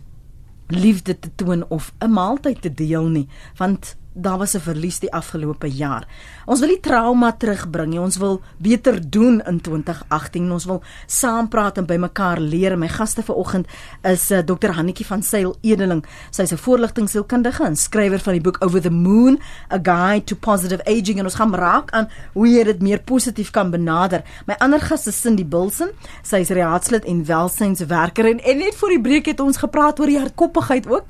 liefde 0.69 1.19
te 1.19 1.31
toon 1.35 1.65
of 1.69 1.93
'n 1.99 2.11
maaltyd 2.11 2.63
te 2.63 2.75
deel 2.75 3.09
nie, 3.09 3.29
want 3.57 3.97
daar 4.13 4.39
was 4.39 4.55
'n 4.55 4.61
verlies 4.61 4.99
die 4.99 5.13
afgelope 5.13 5.71
jaar. 5.71 6.07
Ons 6.45 6.61
wil 6.61 6.69
die 6.69 6.81
trauma 6.81 7.33
terugbring. 7.33 7.99
Ons 7.99 8.17
wil 8.17 8.41
beter 8.57 9.11
doen 9.11 9.43
in 9.47 9.61
2018. 9.61 10.53
Ons 10.53 10.65
wil 10.65 10.83
saam 11.07 11.49
praat 11.49 11.79
en 11.79 11.87
by 11.87 11.97
mekaar 11.97 12.41
leer. 12.41 12.79
My 12.79 12.89
gaste 12.89 13.23
vanoggend 13.23 13.67
is 14.03 14.31
uh, 14.31 14.39
eh, 14.39 14.45
Dr. 14.45 14.71
Hannetjie 14.71 15.07
van 15.07 15.23
Sail 15.23 15.57
Edeling. 15.61 16.05
Sy 16.31 16.43
is 16.43 16.53
'n 16.53 16.57
voorligtingsielkundige 16.57 17.65
en 17.65 17.77
skrywer 17.77 18.19
van 18.19 18.33
die 18.33 18.41
boek 18.41 18.57
Over 18.61 18.81
the 18.81 18.91
Moon: 18.91 19.41
A 19.73 19.79
Guide 19.83 20.25
to 20.25 20.37
Positive 20.37 20.85
Aging 20.85 21.19
en 21.19 21.25
ons 21.25 21.35
gaan 21.35 21.55
raak 21.55 21.91
aan 21.91 22.09
hoe 22.33 22.49
jy 22.49 22.65
dit 22.65 22.83
meer 22.83 23.01
positief 23.01 23.51
kan 23.51 23.71
benader. 23.71 24.23
My 24.47 24.55
ander 24.59 24.81
gas 24.81 25.07
is 25.07 25.21
Cindy 25.21 25.45
Bilson. 25.45 25.89
Sy 26.23 26.37
is 26.37 26.49
raadslid 26.49 27.05
en 27.05 27.25
welsynswerker 27.25 28.27
en, 28.27 28.45
en 28.45 28.59
net 28.59 28.75
voor 28.75 28.89
die 28.89 29.01
breek 29.01 29.27
het 29.27 29.41
ons 29.41 29.57
gepraat 29.57 30.01
oor 30.01 30.07
die 30.07 30.19
hardkoppigheid 30.19 30.87
ook 30.87 31.05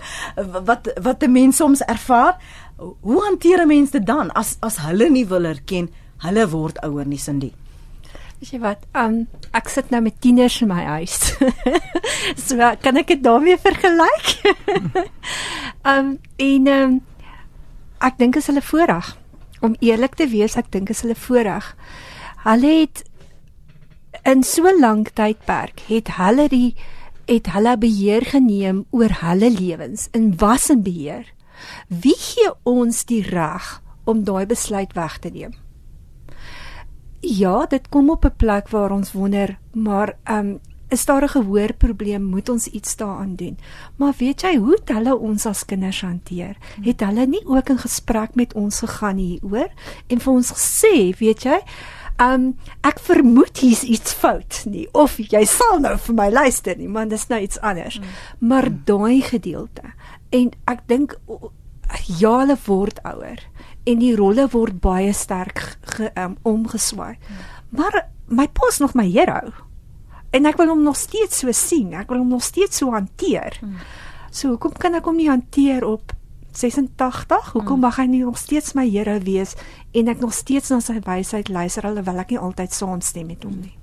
wat 0.65 0.93
wat 1.03 1.23
'n 1.23 1.33
mens 1.33 1.57
soms 1.57 1.81
ervaar 1.81 2.37
hoe 2.79 3.23
hanteer 3.25 3.63
'n 3.63 3.69
mens 3.69 3.91
dit 3.91 4.07
dan 4.07 4.31
as 4.33 4.57
as 4.61 4.79
hulle 4.87 5.11
nie 5.11 5.27
wil 5.27 5.45
erken 5.45 5.89
hulle 6.19 6.49
word 6.49 6.79
ouer 6.83 7.07
nie 7.07 7.19
Cindy? 7.19 7.53
Weet 8.39 8.51
jy 8.51 8.61
wat? 8.63 8.85
Um 8.95 9.27
ek 9.53 9.69
sit 9.69 9.91
nou 9.91 10.01
met 10.03 10.21
tieners 10.21 10.61
in 10.63 10.69
my 10.69 10.85
huis. 10.85 11.35
so 12.47 12.57
kan 12.83 12.97
ek 12.97 13.07
dit 13.07 13.23
daarmee 13.23 13.59
vergelyk? 13.59 14.29
um 15.85 16.19
en 16.51 16.67
um 16.67 17.01
ek 18.01 18.19
dink 18.19 18.37
is 18.37 18.47
hulle 18.47 18.63
voorreg 18.63 19.17
om 19.61 19.75
eerlik 19.81 20.15
te 20.15 20.29
wees, 20.31 20.55
ek 20.57 20.71
dink 20.71 20.91
is 20.91 21.03
hulle 21.03 21.19
voorreg. 21.19 21.75
Hulle 22.45 22.75
het 22.87 23.03
in 24.23 24.45
so 24.47 24.71
lank 24.79 25.11
tydperk 25.19 25.83
het 25.89 26.15
hulle 26.19 26.47
die 26.49 26.77
het 27.29 27.51
hulle 27.53 27.75
beheer 27.77 28.25
geneem 28.25 28.85
oor 28.91 29.13
hulle 29.21 29.51
lewens 29.51 30.09
in 30.17 30.31
was 30.39 30.71
en 30.71 30.83
beheer. 30.83 31.27
Wie 31.89 32.17
gee 32.17 32.51
ons 32.63 33.05
die 33.05 33.23
reg 33.23 33.83
om 34.05 34.25
daai 34.25 34.47
besluit 34.47 34.93
weg 34.93 35.19
te 35.19 35.29
neem? 35.29 35.55
Ja, 37.21 37.67
dit 37.67 37.89
kom 37.89 38.11
op 38.11 38.25
'n 38.25 38.37
plek 38.37 38.69
waar 38.69 38.91
ons 38.91 39.13
wonder, 39.13 39.59
maar 39.73 40.17
ehm 40.25 40.39
um, 40.39 40.61
is 40.89 41.05
daar 41.05 41.23
'n 41.23 41.29
gehoorprobleem? 41.29 42.23
Moet 42.23 42.49
ons 42.49 42.67
iets 42.67 42.97
daaraan 42.97 43.35
doen? 43.35 43.59
Maar 43.97 44.13
weet 44.19 44.41
jy 44.41 44.57
hoe 44.57 44.79
hulle 44.85 45.17
ons 45.17 45.47
as 45.47 45.65
kinders 45.65 46.01
hanteer? 46.01 46.57
Het 46.81 47.01
hulle 47.01 47.27
nie 47.27 47.47
ook 47.47 47.69
in 47.69 47.79
gesprek 47.79 48.35
met 48.35 48.55
ons 48.55 48.79
gegaan 48.79 49.17
hieroor 49.17 49.71
en 50.07 50.21
vir 50.21 50.33
ons 50.33 50.53
gesê, 50.53 51.19
weet 51.19 51.43
jy, 51.43 51.61
Um 52.19 52.49
ek 52.87 52.99
vermoed 53.07 53.61
hier's 53.63 53.85
iets 53.87 54.13
fout 54.19 54.65
nie 54.67 54.89
of 54.93 55.19
jy 55.23 55.45
sal 55.47 55.79
nou 55.85 55.95
vir 56.09 56.17
my 56.19 56.29
luister 56.35 56.75
nie, 56.77 56.89
man, 56.91 57.13
dis 57.13 57.29
nou 57.31 57.39
iets 57.43 57.61
anders. 57.63 58.01
Mm. 58.01 58.17
Maar 58.51 58.71
daai 58.89 59.23
gedeelte 59.23 59.95
en 60.35 60.51
ek 60.69 60.83
dink 60.91 61.15
ja 62.19 62.35
hulle 62.43 62.59
word 62.67 62.99
ouer 63.07 63.41
en 63.89 64.03
die 64.03 64.15
rolle 64.19 64.49
word 64.53 64.81
baie 64.85 65.15
sterk 65.17 65.63
ge, 65.95 66.11
um, 66.19 66.37
omgeswaai. 66.49 67.17
Maar 67.71 68.03
my 68.29 68.49
pa 68.53 68.69
is 68.69 68.81
nog 68.83 68.95
my 68.99 69.07
hero. 69.09 69.55
En 70.31 70.49
ek 70.49 70.59
wil 70.61 70.75
hom 70.75 70.83
nog 70.85 70.99
steeds 71.01 71.41
so 71.41 71.53
sien. 71.57 71.95
Ek 71.97 72.11
wil 72.13 72.21
hom 72.21 72.35
nog 72.35 72.45
steeds 72.45 72.83
so 72.83 72.93
hanteer. 72.93 73.57
So 74.31 74.53
hoekom 74.53 74.77
kan 74.77 74.99
ek 74.99 75.09
hom 75.09 75.17
nie 75.17 75.31
hanteer 75.31 75.87
op 75.89 76.13
86? 76.59 77.53
Hoekom 77.55 77.81
mag 77.81 77.97
hy 78.01 78.07
nie 78.11 78.23
nog 78.25 78.39
steeds 78.39 78.75
my 78.75 78.85
hero 78.91 79.19
wees 79.25 79.55
en 79.95 80.11
ek 80.11 80.21
nog 80.21 80.35
steeds 80.35 80.73
na 80.75 80.81
sy 80.85 80.99
wysheid 81.07 81.49
luister 81.49 81.87
alhoewel 81.87 82.23
ek 82.25 82.35
nie 82.35 82.43
altyd 82.43 82.75
saamstem 82.75 83.31
met 83.31 83.45
hom 83.47 83.57
nie? 83.63 83.75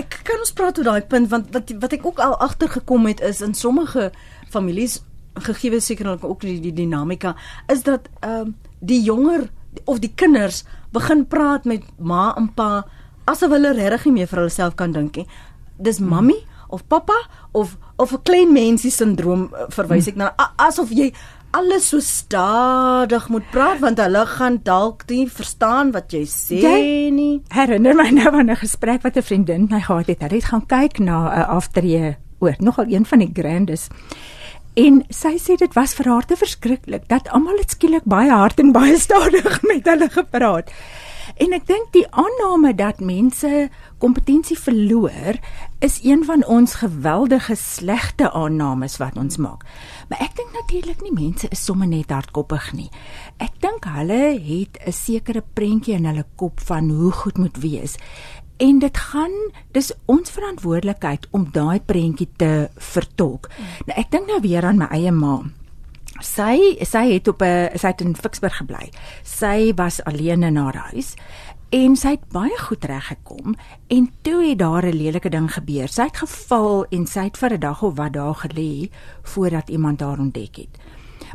Ek 0.00 0.20
kan 0.26 0.40
ons 0.40 0.54
praat 0.56 0.78
oor 0.78 0.88
daai 0.92 1.06
punt 1.10 1.30
want 1.30 1.50
wat 1.54 1.70
wat 1.82 1.94
ek 1.98 2.06
ook 2.06 2.22
al 2.22 2.36
agtergekom 2.38 3.06
het 3.10 3.20
is 3.20 3.42
in 3.44 3.54
sommige 3.54 4.10
families 4.50 5.00
gegee 5.40 5.80
sekerlik 5.80 6.24
ook 6.24 6.40
die, 6.42 6.58
die 6.60 6.74
dinamika 6.74 7.36
is 7.72 7.82
dat 7.86 8.08
ehm 8.20 8.48
uh, 8.48 8.52
die 8.80 9.02
jonger 9.04 9.50
of 9.84 9.98
die 10.00 10.12
kinders 10.14 10.64
begin 10.92 11.26
praat 11.28 11.66
met 11.68 11.84
ma 11.98 12.30
en 12.36 12.48
pa 12.54 12.86
asof 13.28 13.52
hulle 13.52 13.74
regtig 13.76 14.06
nie 14.08 14.20
meer 14.20 14.30
vir 14.30 14.42
hulle 14.42 14.54
self 14.54 14.74
kan 14.74 14.94
dink 14.94 15.20
nie. 15.20 15.26
Dis 15.76 16.00
hmm. 16.00 16.08
mammy 16.08 16.38
of 16.70 16.86
pappa 16.88 17.18
of 17.52 17.76
of 17.96 18.12
'n 18.12 18.22
klein 18.22 18.52
mensie 18.52 18.90
sindroom 18.90 19.50
eh, 19.54 19.66
verwys 19.68 20.08
ek 20.08 20.16
na 20.16 20.32
asof 20.56 20.90
jy 20.90 21.12
alles 21.50 21.88
so 21.90 22.00
stadig 22.00 23.28
moet 23.28 23.46
praat 23.50 23.80
want 23.82 23.98
hulle 23.98 24.22
gaan 24.26 24.60
dalk 24.62 25.02
nie 25.10 25.26
verstaan 25.30 25.90
wat 25.94 26.12
jy 26.14 26.22
sê 26.30 26.60
jy 26.62 27.10
nie. 27.14 27.42
Herinner 27.54 27.96
my 27.98 28.10
nou 28.14 28.30
aan 28.30 28.50
'n 28.50 28.56
gesprek 28.56 29.02
wat 29.02 29.16
'n 29.16 29.22
vriendin 29.22 29.68
my 29.70 29.80
gehad 29.80 30.06
het. 30.06 30.22
Hulle 30.22 30.38
het 30.38 30.50
gaan 30.52 30.66
kyk 30.66 30.98
na 30.98 31.18
'n 31.26 31.48
aftree 31.48 32.16
oor 32.38 32.54
nogal 32.58 32.86
een 32.88 33.06
van 33.06 33.18
die 33.18 33.30
grandes. 33.34 33.88
En 34.74 35.04
sy 35.08 35.36
sê 35.38 35.56
dit 35.56 35.72
was 35.74 35.94
vir 35.94 36.06
haar 36.06 36.26
te 36.26 36.36
verskriklik 36.36 37.08
dat 37.08 37.28
almal 37.28 37.56
dit 37.56 37.70
skielik 37.70 38.04
baie 38.04 38.30
hard 38.30 38.58
en 38.60 38.72
baie 38.72 38.98
stadig 38.98 39.62
met 39.70 39.84
hulle 39.84 40.08
gepraat. 40.08 40.70
En 41.36 41.52
ek 41.52 41.66
dink 41.66 41.92
die 41.92 42.06
aanname 42.10 42.74
dat 42.74 43.00
mense 43.00 43.68
kompetensie 43.98 44.58
verloor 44.58 45.38
is 45.80 46.00
een 46.04 46.24
van 46.24 46.44
ons 46.44 46.74
geweldige 46.74 47.54
slegte 47.56 48.30
aannames 48.32 48.96
wat 49.00 49.16
ons 49.16 49.36
maak. 49.36 49.64
Maar 50.08 50.20
ek 50.20 50.36
dink 50.36 50.52
natuurlik 50.52 51.00
nie 51.02 51.14
mense 51.16 51.48
is 51.48 51.64
sommer 51.64 51.88
net 51.88 52.12
hardkoppig 52.12 52.72
nie. 52.76 52.90
Ek 53.40 53.56
dink 53.64 53.88
hulle 53.88 54.36
het 54.36 54.76
'n 54.86 54.92
sekere 54.92 55.42
prentjie 55.54 55.94
in 55.94 56.04
hulle 56.04 56.26
kop 56.36 56.60
van 56.60 56.90
hoe 56.90 57.12
goed 57.12 57.38
moet 57.38 57.56
wees 57.56 57.96
en 58.60 58.78
dit 58.78 58.96
gaan 58.96 59.36
dis 59.72 59.92
ons 60.04 60.30
verantwoordelikheid 60.30 61.26
om 61.30 61.48
daai 61.52 61.80
prentjie 61.80 62.28
te 62.36 62.68
vertolk. 62.76 63.48
Nou 63.86 63.96
ek 63.96 64.12
dink 64.12 64.28
nou 64.28 64.40
weer 64.44 64.64
aan 64.64 64.82
my 64.82 64.90
eie 64.92 65.12
ma. 65.12 65.40
Sy 66.20 66.76
sy 66.84 67.04
het 67.14 67.28
op 67.28 67.42
'n 67.42 67.78
sy 67.78 67.86
het 67.86 68.00
in 68.00 68.16
Ficksburg 68.16 68.56
gebly. 68.56 68.90
Sy 69.24 69.72
was 69.76 70.04
alleen 70.04 70.42
in 70.42 70.56
haar 70.56 70.76
huis 70.92 71.14
en 71.70 71.94
sy 71.94 72.16
het 72.16 72.24
baie 72.34 72.56
goed 72.58 72.84
reg 72.90 73.12
gekom 73.12 73.54
en 73.94 74.08
toe 74.26 74.42
het 74.42 74.58
daar 74.58 74.86
'n 74.86 74.96
lelike 74.96 75.30
ding 75.30 75.52
gebeur. 75.52 75.88
Sy 75.88 76.02
het 76.02 76.16
geval 76.16 76.84
en 76.90 77.06
sy 77.06 77.20
het 77.20 77.38
vir 77.38 77.52
'n 77.52 77.60
dag 77.60 77.82
of 77.82 77.96
wat 77.96 78.12
daar 78.12 78.34
gelê 78.34 78.90
voordat 79.22 79.68
iemand 79.68 80.00
haar 80.00 80.18
ontdek 80.18 80.56
het. 80.56 80.78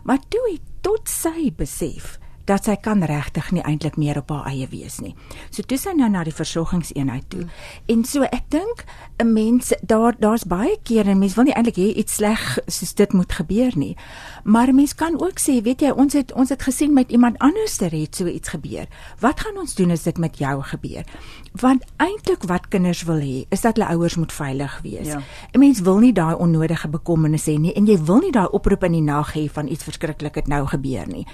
Maar 0.03 0.19
toe 0.27 0.51
het 0.51 0.61
tot 0.81 1.09
sy 1.09 1.53
besef 1.55 2.19
dat 2.45 2.63
sy 2.65 2.75
kan 2.75 3.03
regtig 3.03 3.51
nie 3.51 3.63
eintlik 3.63 3.97
meer 3.97 4.17
op 4.17 4.29
haar 4.29 4.45
eie 4.51 4.67
wees 4.71 4.99
nie. 5.01 5.15
So 5.49 5.63
toe 5.63 5.77
sy 5.77 5.95
nou 5.97 6.09
na 6.09 6.23
die 6.23 6.33
versorgingseenheid 6.35 7.29
toe. 7.29 7.45
Mm. 7.45 7.49
En 7.93 8.03
so 8.05 8.23
ek 8.23 8.49
dink 8.49 8.85
'n 9.17 9.33
mens 9.33 9.73
daar 9.81 10.15
daar's 10.19 10.43
baie 10.43 10.77
kere 10.83 11.09
en 11.09 11.19
mens 11.19 11.35
wil 11.35 11.43
nie 11.43 11.53
eintlik 11.53 11.77
hê 11.77 11.95
iets 11.95 12.13
sleg 12.13 12.59
soos 12.67 12.93
dit 12.93 13.13
moet 13.13 13.31
gebeur 13.31 13.71
nie. 13.75 13.95
Maar 14.43 14.73
mens 14.73 14.95
kan 14.95 15.21
ook 15.21 15.39
sê, 15.39 15.61
weet 15.61 15.81
jy, 15.81 15.89
ons 15.89 16.13
het 16.13 16.33
ons 16.33 16.49
het 16.49 16.61
gesien 16.61 16.93
met 16.93 17.11
iemand 17.11 17.37
anders 17.37 17.77
ter 17.77 17.91
het 17.91 18.15
so 18.15 18.25
iets 18.27 18.49
gebeur. 18.49 18.87
Wat 19.19 19.39
gaan 19.39 19.57
ons 19.57 19.75
doen 19.75 19.91
as 19.91 20.03
dit 20.03 20.17
met 20.17 20.37
jou 20.37 20.61
gebeur? 20.61 21.03
Want 21.51 21.83
eintlik 21.97 22.43
wat 22.43 22.67
kinders 22.67 23.03
wil 23.03 23.19
hê, 23.19 23.45
is 23.49 23.61
dat 23.61 23.77
hulle 23.77 23.89
ouers 23.89 24.15
moet 24.15 24.33
veilig 24.33 24.79
wees. 24.83 25.07
Ja. 25.07 25.21
'n 25.53 25.59
Mens 25.59 25.79
wil 25.79 25.99
nie 25.99 26.13
daai 26.13 26.35
onnodige 26.35 26.87
bekommernisse 26.87 27.51
hê 27.51 27.59
nie 27.59 27.73
en 27.73 27.85
jy 27.85 27.97
wil 28.03 28.19
nie 28.19 28.31
daai 28.31 28.47
oproep 28.51 28.83
in 28.83 28.91
die 28.91 29.01
nag 29.01 29.33
hê 29.33 29.49
van 29.49 29.67
iets 29.67 29.83
verskriklik 29.83 30.35
het 30.35 30.47
nou 30.47 30.67
gebeur 30.67 31.07
nie. 31.07 31.25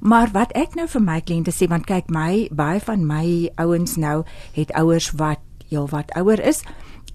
Maar 0.00 0.30
wat 0.32 0.52
ek 0.58 0.76
nou 0.76 0.86
vir 0.90 1.02
my 1.02 1.20
kliënte 1.20 1.54
sê 1.54 1.68
want 1.70 1.86
kyk 1.88 2.10
my 2.12 2.48
baie 2.52 2.80
van 2.80 3.06
my 3.06 3.50
ouens 3.62 3.96
nou 3.96 4.22
het 4.56 4.72
ouers 4.76 5.10
wat 5.20 5.42
heel 5.70 5.88
wat 5.90 6.12
ouer 6.16 6.40
is 6.40 6.62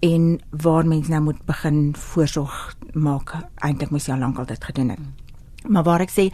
en 0.02 0.40
waar 0.50 0.86
mens 0.86 1.08
nou 1.08 1.22
moet 1.22 1.38
begin 1.46 1.94
voorsorg 1.96 2.76
maak 2.92 3.36
eintlik 3.62 3.92
moes 3.94 4.08
jy 4.08 4.16
al 4.16 4.24
lank 4.26 4.38
al 4.38 4.48
dit 4.50 4.64
gedoen 4.64 4.90
het. 4.96 5.02
Maar 5.62 5.84
waar 5.86 6.02
ek 6.02 6.10
sê 6.10 6.24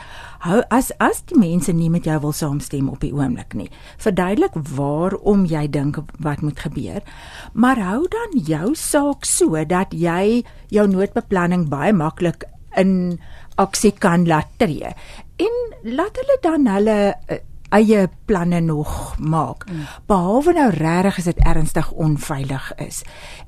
hou 0.47 0.63
as 0.73 0.89
as 1.05 1.21
die 1.29 1.37
mense 1.37 1.73
nie 1.77 1.91
met 1.93 2.09
jou 2.09 2.17
wil 2.23 2.33
saamstem 2.33 2.89
op 2.89 3.03
die 3.05 3.13
oomblik 3.13 3.53
nie. 3.55 3.69
Verduidelik 4.01 4.57
waarom 4.75 5.45
jy 5.45 5.67
dink 5.69 6.01
wat 6.25 6.41
moet 6.43 6.61
gebeur. 6.65 7.05
Maar 7.53 7.83
hou 7.91 8.07
dan 8.09 8.39
jou 8.41 8.73
saak 8.75 9.29
so 9.29 9.65
dat 9.69 9.93
jy 9.93 10.45
jou 10.73 10.87
noodbeplanning 10.89 11.69
baie 11.69 11.93
maklik 11.93 12.49
in 12.77 13.19
aksie 13.61 13.93
kan 13.93 14.25
laat 14.29 14.49
tree 14.57 14.95
en 15.43 15.58
laat 15.83 16.19
hulle 16.21 16.38
dan 16.43 16.67
hulle 16.67 16.99
uh, 17.14 17.38
eie 17.69 18.09
planne 18.25 18.61
nog 18.61 19.14
maak. 19.19 19.67
Mm. 19.69 19.87
Behalwe 20.07 20.53
nou 20.57 20.71
regtig 20.73 21.19
as 21.19 21.29
dit 21.29 21.41
ernstig 21.45 21.91
onveilig 21.93 22.73
is. 22.77 23.03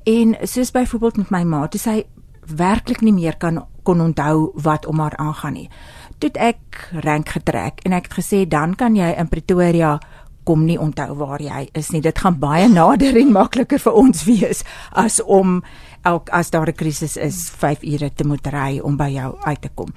En 0.05 0.37
soos 0.43 0.71
byvoorbeeld 0.71 1.17
met 1.17 1.31
my 1.31 1.43
ma, 1.45 1.67
toe 1.69 1.81
sy 1.81 1.97
werklik 2.57 3.01
nie 3.01 3.15
meer 3.15 3.37
kan 3.37 3.63
kon 3.83 4.01
onthou 4.01 4.51
wat 4.55 4.87
om 4.87 5.01
haar 5.01 5.17
aangaan 5.17 5.57
nie. 5.57 5.69
Toe 6.21 6.31
ek 6.37 6.91
rank 7.05 7.33
getrek 7.37 7.81
en 7.85 7.97
ek 7.97 8.11
het 8.11 8.19
gesê 8.21 8.45
dan 8.49 8.75
kan 8.77 8.97
jy 8.97 9.15
in 9.17 9.29
Pretoria 9.29 9.99
kom 10.45 10.65
nie 10.65 10.79
onthou 10.81 11.15
waar 11.21 11.41
jy 11.43 11.69
is 11.79 11.91
nie. 11.95 12.03
Dit 12.05 12.19
gaan 12.19 12.39
baie 12.41 12.69
nader 12.79 13.17
en 13.17 13.33
makliker 13.33 13.81
vir 13.81 13.97
ons 13.97 14.25
wees 14.29 14.65
as 14.93 15.21
om 15.25 15.61
elk 16.03 16.29
as 16.31 16.51
daar 16.51 16.69
'n 16.69 16.75
krisis 16.75 17.17
is 17.17 17.51
5 17.51 17.83
ure 17.83 18.11
te 18.15 18.25
moet 18.25 18.47
ry 18.47 18.79
om 18.79 18.97
by 18.97 19.09
jou 19.09 19.37
uit 19.41 19.61
te 19.61 19.69
kom. 19.75 19.89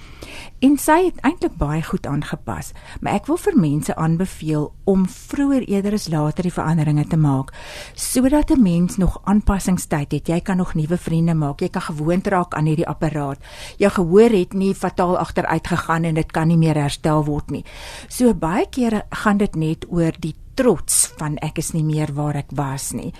En 0.59 0.77
sy 0.77 1.05
het 1.05 1.19
eintlik 1.21 1.57
baie 1.57 1.83
goed 1.83 2.05
aangepas, 2.05 2.71
maar 3.01 3.13
ek 3.13 3.25
wil 3.25 3.37
vir 3.37 3.57
mense 3.57 3.95
aanbeveel 3.95 4.73
om 4.83 5.05
vroeër 5.07 5.67
eerder 5.67 5.93
as 5.93 6.09
later 6.09 6.43
die 6.43 6.53
veranderinge 6.53 7.07
te 7.07 7.17
maak 7.17 7.53
sodat 7.95 8.51
'n 8.51 8.61
mens 8.61 8.97
nog 8.97 9.21
aanpassingstyd 9.23 10.11
het. 10.11 10.27
Jy 10.27 10.41
kan 10.41 10.57
nog 10.57 10.73
nuwe 10.73 10.97
vriende 10.97 11.33
maak, 11.33 11.59
jy 11.59 11.69
kan 11.69 11.81
gewoond 11.81 12.27
raak 12.27 12.53
aan 12.53 12.65
hierdie 12.65 12.87
apparaat. 12.87 13.39
Jou 13.77 13.91
gehoor 13.91 14.29
het 14.29 14.53
nie 14.53 14.73
fataal 14.73 15.17
agteruit 15.17 15.67
gegaan 15.67 16.03
en 16.03 16.13
dit 16.13 16.31
kan 16.31 16.47
nie 16.47 16.57
meer 16.57 16.75
herstel 16.75 17.25
word 17.25 17.51
nie. 17.51 17.65
So 18.07 18.33
baie 18.33 18.65
kere 18.69 19.03
gaan 19.09 19.37
dit 19.37 19.55
net 19.55 19.85
oor 19.89 20.11
die 20.19 20.35
trots 20.55 21.13
van 21.17 21.37
ek 21.41 21.57
is 21.57 21.73
nie 21.73 21.83
meer 21.83 22.13
waar 22.13 22.35
ek 22.35 22.53
was 22.55 22.91
nie. 22.93 23.13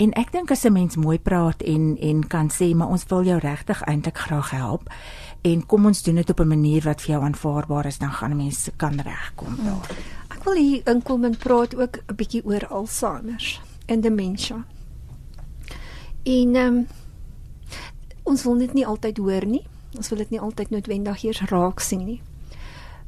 En 0.00 0.14
ek 0.16 0.30
dink 0.32 0.50
as 0.50 0.64
'n 0.64 0.72
mens 0.72 0.96
mooi 0.96 1.18
praat 1.18 1.62
en 1.62 1.96
en 2.00 2.26
kan 2.26 2.48
sê 2.48 2.74
maar 2.74 2.88
ons 2.88 3.04
wil 3.08 3.24
jou 3.24 3.38
regtig 3.38 3.82
eintlik 3.82 4.18
graag 4.18 4.50
help 4.50 4.88
en 5.42 5.66
kom 5.66 5.86
ons 5.86 6.02
doen 6.02 6.14
dit 6.14 6.30
op 6.30 6.40
'n 6.40 6.48
manier 6.48 6.82
wat 6.82 7.00
vir 7.00 7.10
jou 7.10 7.22
aanvaarbaar 7.22 7.86
is 7.86 7.98
dan 7.98 8.12
gaan 8.12 8.36
mense 8.36 8.72
kan 8.76 9.00
regkom 9.00 9.56
daar. 9.64 9.90
Ek 10.28 10.44
wil 10.44 10.54
hier 10.54 10.80
inkom 10.88 11.24
en 11.24 11.36
praat 11.36 11.74
ook 11.74 11.96
'n 11.96 12.14
bietjie 12.14 12.44
oor 12.44 12.66
Alzheimer 12.66 13.60
en 13.86 14.00
demensie. 14.00 14.54
En 16.22 16.54
ehm 16.54 16.76
um, 16.76 16.86
ons 18.22 18.42
wil 18.42 18.58
dit 18.58 18.72
nie 18.72 18.86
altyd 18.86 19.16
hoor 19.16 19.46
nie. 19.46 19.66
Ons 19.96 20.08
wil 20.08 20.18
dit 20.18 20.30
nie 20.30 20.40
altyd 20.40 20.70
noodwendig 20.70 21.22
eers 21.24 21.40
raak 21.40 21.80
sien 21.80 22.04
nie. 22.04 22.22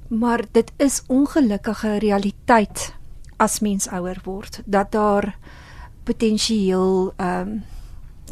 Maar 0.09 0.45
dit 0.53 0.73
is 0.77 1.03
ongelukkige 1.07 1.99
realiteit 1.99 2.95
as 3.37 3.61
mens 3.61 3.89
ouer 3.89 4.21
word 4.25 4.63
dat 4.67 4.93
daar 4.93 5.39
potensieel 6.05 7.13
ehm 7.17 7.49
um, 7.49 7.63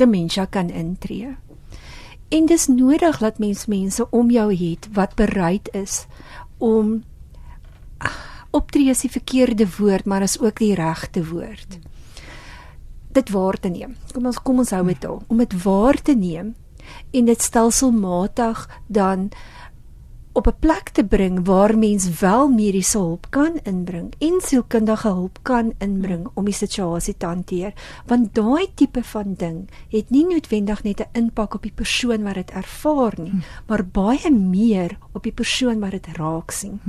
demensie 0.01 0.47
kan 0.47 0.71
intree. 0.71 1.37
En 2.29 2.47
dis 2.47 2.67
nodig 2.67 3.19
dat 3.19 3.39
mens 3.39 3.67
mense 3.67 4.07
om 4.11 4.31
jou 4.31 4.55
het 4.55 4.89
wat 4.93 5.15
bereid 5.15 5.69
is 5.73 6.07
om 6.59 7.03
optree 8.51 8.91
as 8.91 9.03
die 9.05 9.11
verkeerde 9.11 9.67
woord, 9.79 10.05
maar 10.05 10.23
as 10.23 10.39
ook 10.41 10.59
die 10.59 10.75
regte 10.75 11.25
woord. 11.27 11.79
Dit 13.13 13.31
waar 13.31 13.59
te 13.59 13.69
neem. 13.69 13.97
Kom 14.15 14.27
ons 14.27 14.39
kom 14.43 14.63
ons 14.63 14.71
hou 14.71 14.85
dit 14.87 15.01
daar. 15.03 15.23
Om 15.27 15.43
dit 15.43 15.63
waar 15.63 15.99
te 16.03 16.15
neem 16.15 16.55
en 17.11 17.25
dit 17.25 17.43
stelselmatig 17.43 18.67
dan 18.87 19.31
op 20.33 20.47
'n 20.47 20.59
plek 20.59 20.89
te 20.89 21.05
bring 21.05 21.45
waar 21.47 21.79
mens 21.79 22.21
wel 22.21 22.49
mediese 22.49 22.99
hulp 22.99 23.27
kan 23.31 23.59
inbring 23.63 24.15
en 24.19 24.41
sielkundige 24.41 25.09
hulp 25.09 25.39
kan 25.43 25.73
inbring 25.79 26.29
om 26.35 26.45
die 26.45 26.55
situasie 26.55 27.17
te 27.17 27.27
hanteer. 27.27 27.73
Want 28.07 28.35
daai 28.35 28.67
tipe 28.75 29.03
van 29.03 29.35
ding 29.35 29.69
het 29.89 30.11
nie 30.11 30.27
noodwendig 30.27 30.83
net 30.83 31.01
'n 31.01 31.19
impak 31.19 31.55
op 31.55 31.63
die 31.63 31.75
persoon 31.75 32.23
wat 32.23 32.35
dit 32.35 32.51
ervaar 32.51 33.15
nie 33.17 33.43
maar 33.67 33.87
baie 33.87 34.31
meer 34.31 34.99
op 35.13 35.23
die 35.23 35.33
persoon 35.33 35.81
wat 35.81 35.91
dit 35.91 36.07
raak 36.07 36.51
sien. 36.51 36.81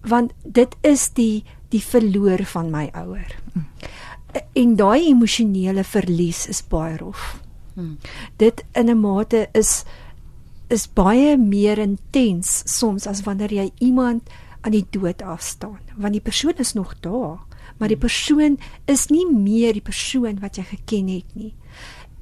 Want 0.00 0.32
dit 0.44 0.76
is 0.80 1.12
die 1.12 1.44
die 1.68 1.82
verloor 1.82 2.44
van 2.44 2.70
my 2.70 2.90
ouer 2.92 3.36
en 4.52 4.76
daai 4.76 5.08
emosionele 5.08 5.84
verlies 5.84 6.46
is 6.46 6.62
baie 6.68 6.96
rof. 6.96 7.40
Dit 8.36 8.64
in 8.72 8.88
'n 8.90 9.00
mate 9.00 9.48
is 9.52 9.84
is 10.68 10.88
baie 10.88 11.36
meer 11.36 11.78
intens 11.78 12.62
soms 12.66 13.06
as 13.06 13.22
wanneer 13.22 13.52
jy 13.52 13.70
iemand 13.78 14.28
aan 14.60 14.72
die 14.72 14.86
dood 14.90 15.22
afstaan. 15.22 15.80
Want 15.96 16.12
die 16.12 16.24
persoon 16.24 16.58
is 16.58 16.72
nog 16.72 16.94
daar 17.00 17.46
maar 17.76 17.88
die 17.88 18.00
persoon 18.00 18.58
is 18.84 19.06
nie 19.12 19.26
meer 19.32 19.76
die 19.76 19.84
persoon 19.84 20.40
wat 20.40 20.56
jy 20.56 20.64
geken 20.70 21.10
het 21.12 21.34
nie. 21.36 21.52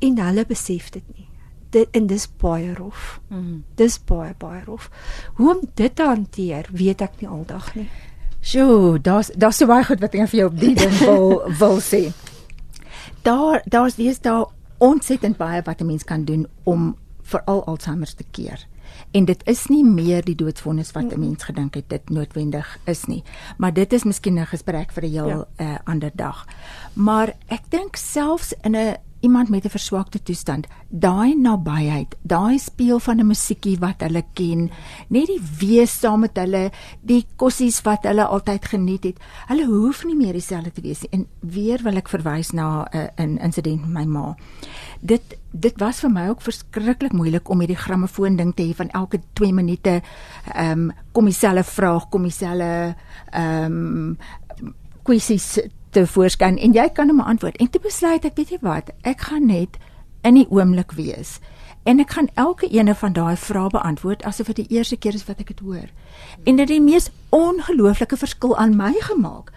En 0.03 0.19
hulle 0.19 0.45
besef 0.49 0.91
dit 0.95 1.05
nie. 1.15 1.29
Dit 1.75 1.95
en 1.97 2.09
dis 2.11 2.27
baie 2.41 2.75
rof. 2.75 3.21
Mm. 3.29 3.65
dis 3.75 3.99
baie 4.07 4.35
baie 4.39 4.63
rof. 4.65 4.91
Hoe 5.35 5.55
om 5.55 5.63
dit 5.75 5.95
te 5.95 6.03
hanteer 6.07 6.69
weet 6.71 7.03
ek 7.03 7.21
nie 7.21 7.31
aldag 7.31 7.75
nie. 7.75 7.89
Sjoe 8.45 8.99
daar's 8.99 9.31
daar's 9.35 9.59
so 9.59 9.67
baie 9.67 9.85
goed 9.85 10.03
wat 10.03 10.15
ek 10.15 10.29
vir 10.31 10.45
jou 10.45 10.51
op 10.51 10.61
die 10.61 10.75
ding 10.79 10.99
wil 11.03 11.43
wil 11.63 11.81
sê. 11.83 12.11
Daar 13.23 13.63
daar's 13.67 13.99
dis 13.99 14.21
daar 14.21 14.47
ontsettend 14.79 15.39
baie 15.39 15.63
wat 15.63 15.81
'n 15.81 15.87
mens 15.87 16.05
kan 16.05 16.25
doen 16.25 16.47
om 16.65 16.97
veral 17.25 17.65
Alzheimer 17.67 18.15
te 18.15 18.25
keer. 18.31 18.67
En 19.11 19.25
dit 19.25 19.41
is 19.49 19.67
nie 19.67 19.85
meer 19.85 20.25
die 20.25 20.37
doodsvonnis 20.39 20.93
wat 20.93 21.13
'n 21.13 21.21
mens 21.21 21.45
gedink 21.45 21.75
het 21.75 21.89
dit 21.89 22.11
noodwendig 22.11 22.79
is 22.85 23.05
nie. 23.05 23.23
Maar 23.59 23.73
dit 23.73 23.93
is 23.93 24.05
miskien 24.05 24.39
'n 24.39 24.47
gesprek 24.47 24.93
vir 24.93 25.05
'n 25.05 25.11
heel 25.11 25.29
ja. 25.29 25.47
uh, 25.57 25.79
ander 25.85 26.11
dag. 26.15 26.47
Maar 26.93 27.33
ek 27.47 27.63
dink 27.69 27.97
selfs 27.97 28.55
in 28.63 28.77
'n 28.77 28.97
iemand 29.25 29.49
met 29.49 29.65
'n 29.65 29.77
verswakte 29.77 30.23
toestand, 30.23 30.67
daai 30.89 31.35
nabyheid, 31.35 32.17
daai 32.23 32.59
speel 32.59 32.99
van 32.99 33.19
'n 33.21 33.27
musiekie 33.27 33.79
wat 33.79 34.01
hulle 34.01 34.25
ken, 34.35 34.71
net 35.09 35.27
die 35.27 35.43
wees 35.59 35.99
saam 36.01 36.21
met 36.21 36.37
hulle, 36.37 36.71
die 37.01 37.27
kossies 37.37 37.83
wat 37.83 38.03
hulle 38.05 38.25
altyd 38.25 38.65
geniet 38.65 39.05
het. 39.05 39.19
Hulle 39.47 39.67
hoef 39.67 40.05
nie 40.05 40.17
meer 40.17 40.33
dieselfde 40.33 40.73
te 40.73 40.81
wees 40.81 41.01
nie. 41.01 41.11
En 41.11 41.27
weer 41.41 41.83
wil 41.83 41.97
ek 41.97 42.09
verwys 42.09 42.53
na 42.53 42.85
'n 42.93 43.39
uh, 43.39 43.45
insident 43.45 43.81
met 43.81 43.93
my 43.95 44.05
ma. 44.05 44.37
Dit 45.01 45.23
dit 45.51 45.79
was 45.79 46.01
vir 46.01 46.11
my 46.11 46.29
ook 46.29 46.43
verskriklik 46.43 47.13
moeilik 47.13 47.49
om 47.49 47.61
hierdie 47.61 47.77
grammofoon 47.77 48.37
ding 48.37 48.55
te 48.55 48.63
hê 48.63 48.75
van 48.75 48.91
elke 48.91 49.21
2 49.33 49.53
minute 49.53 50.03
ehm 50.55 50.71
um, 50.71 50.93
kom 51.13 51.25
dieselfde 51.25 51.65
vraag, 51.65 52.09
kom 52.09 52.23
dieselfde 52.23 52.97
ehm 53.31 53.73
um, 53.73 54.19
kwessies 55.03 55.59
te 55.95 56.07
voorskyn 56.11 56.59
en 56.59 56.75
jy 56.75 56.89
kan 56.95 57.11
hom 57.13 57.23
antwoord. 57.23 57.57
En 57.63 57.71
toe 57.71 57.81
besluit 57.83 58.25
ek, 58.27 58.37
weet 58.39 58.57
jy 58.57 58.61
wat, 58.67 58.91
ek 59.07 59.29
gaan 59.31 59.47
net 59.47 59.79
in 60.27 60.39
die 60.41 60.49
oomblik 60.51 60.97
wees. 60.99 61.39
En 61.85 62.01
ek 62.01 62.17
gaan 62.17 62.31
elke 62.41 62.67
ene 62.73 62.95
van 62.97 63.13
daai 63.13 63.37
vrae 63.37 63.69
beantwoord 63.71 64.25
asof 64.25 64.49
dit 64.51 64.65
die 64.65 64.79
eerste 64.79 64.97
keer 64.97 65.15
is 65.15 65.27
wat 65.29 65.43
ek 65.45 65.53
dit 65.53 65.61
hoor. 65.61 65.91
En 66.49 66.57
dit 66.57 66.65
het 66.65 66.73
die 66.73 66.81
mees 66.81 67.11
ongelooflike 67.35 68.17
verskil 68.17 68.57
aan 68.57 68.75
my 68.79 68.95
gemaak. 69.05 69.53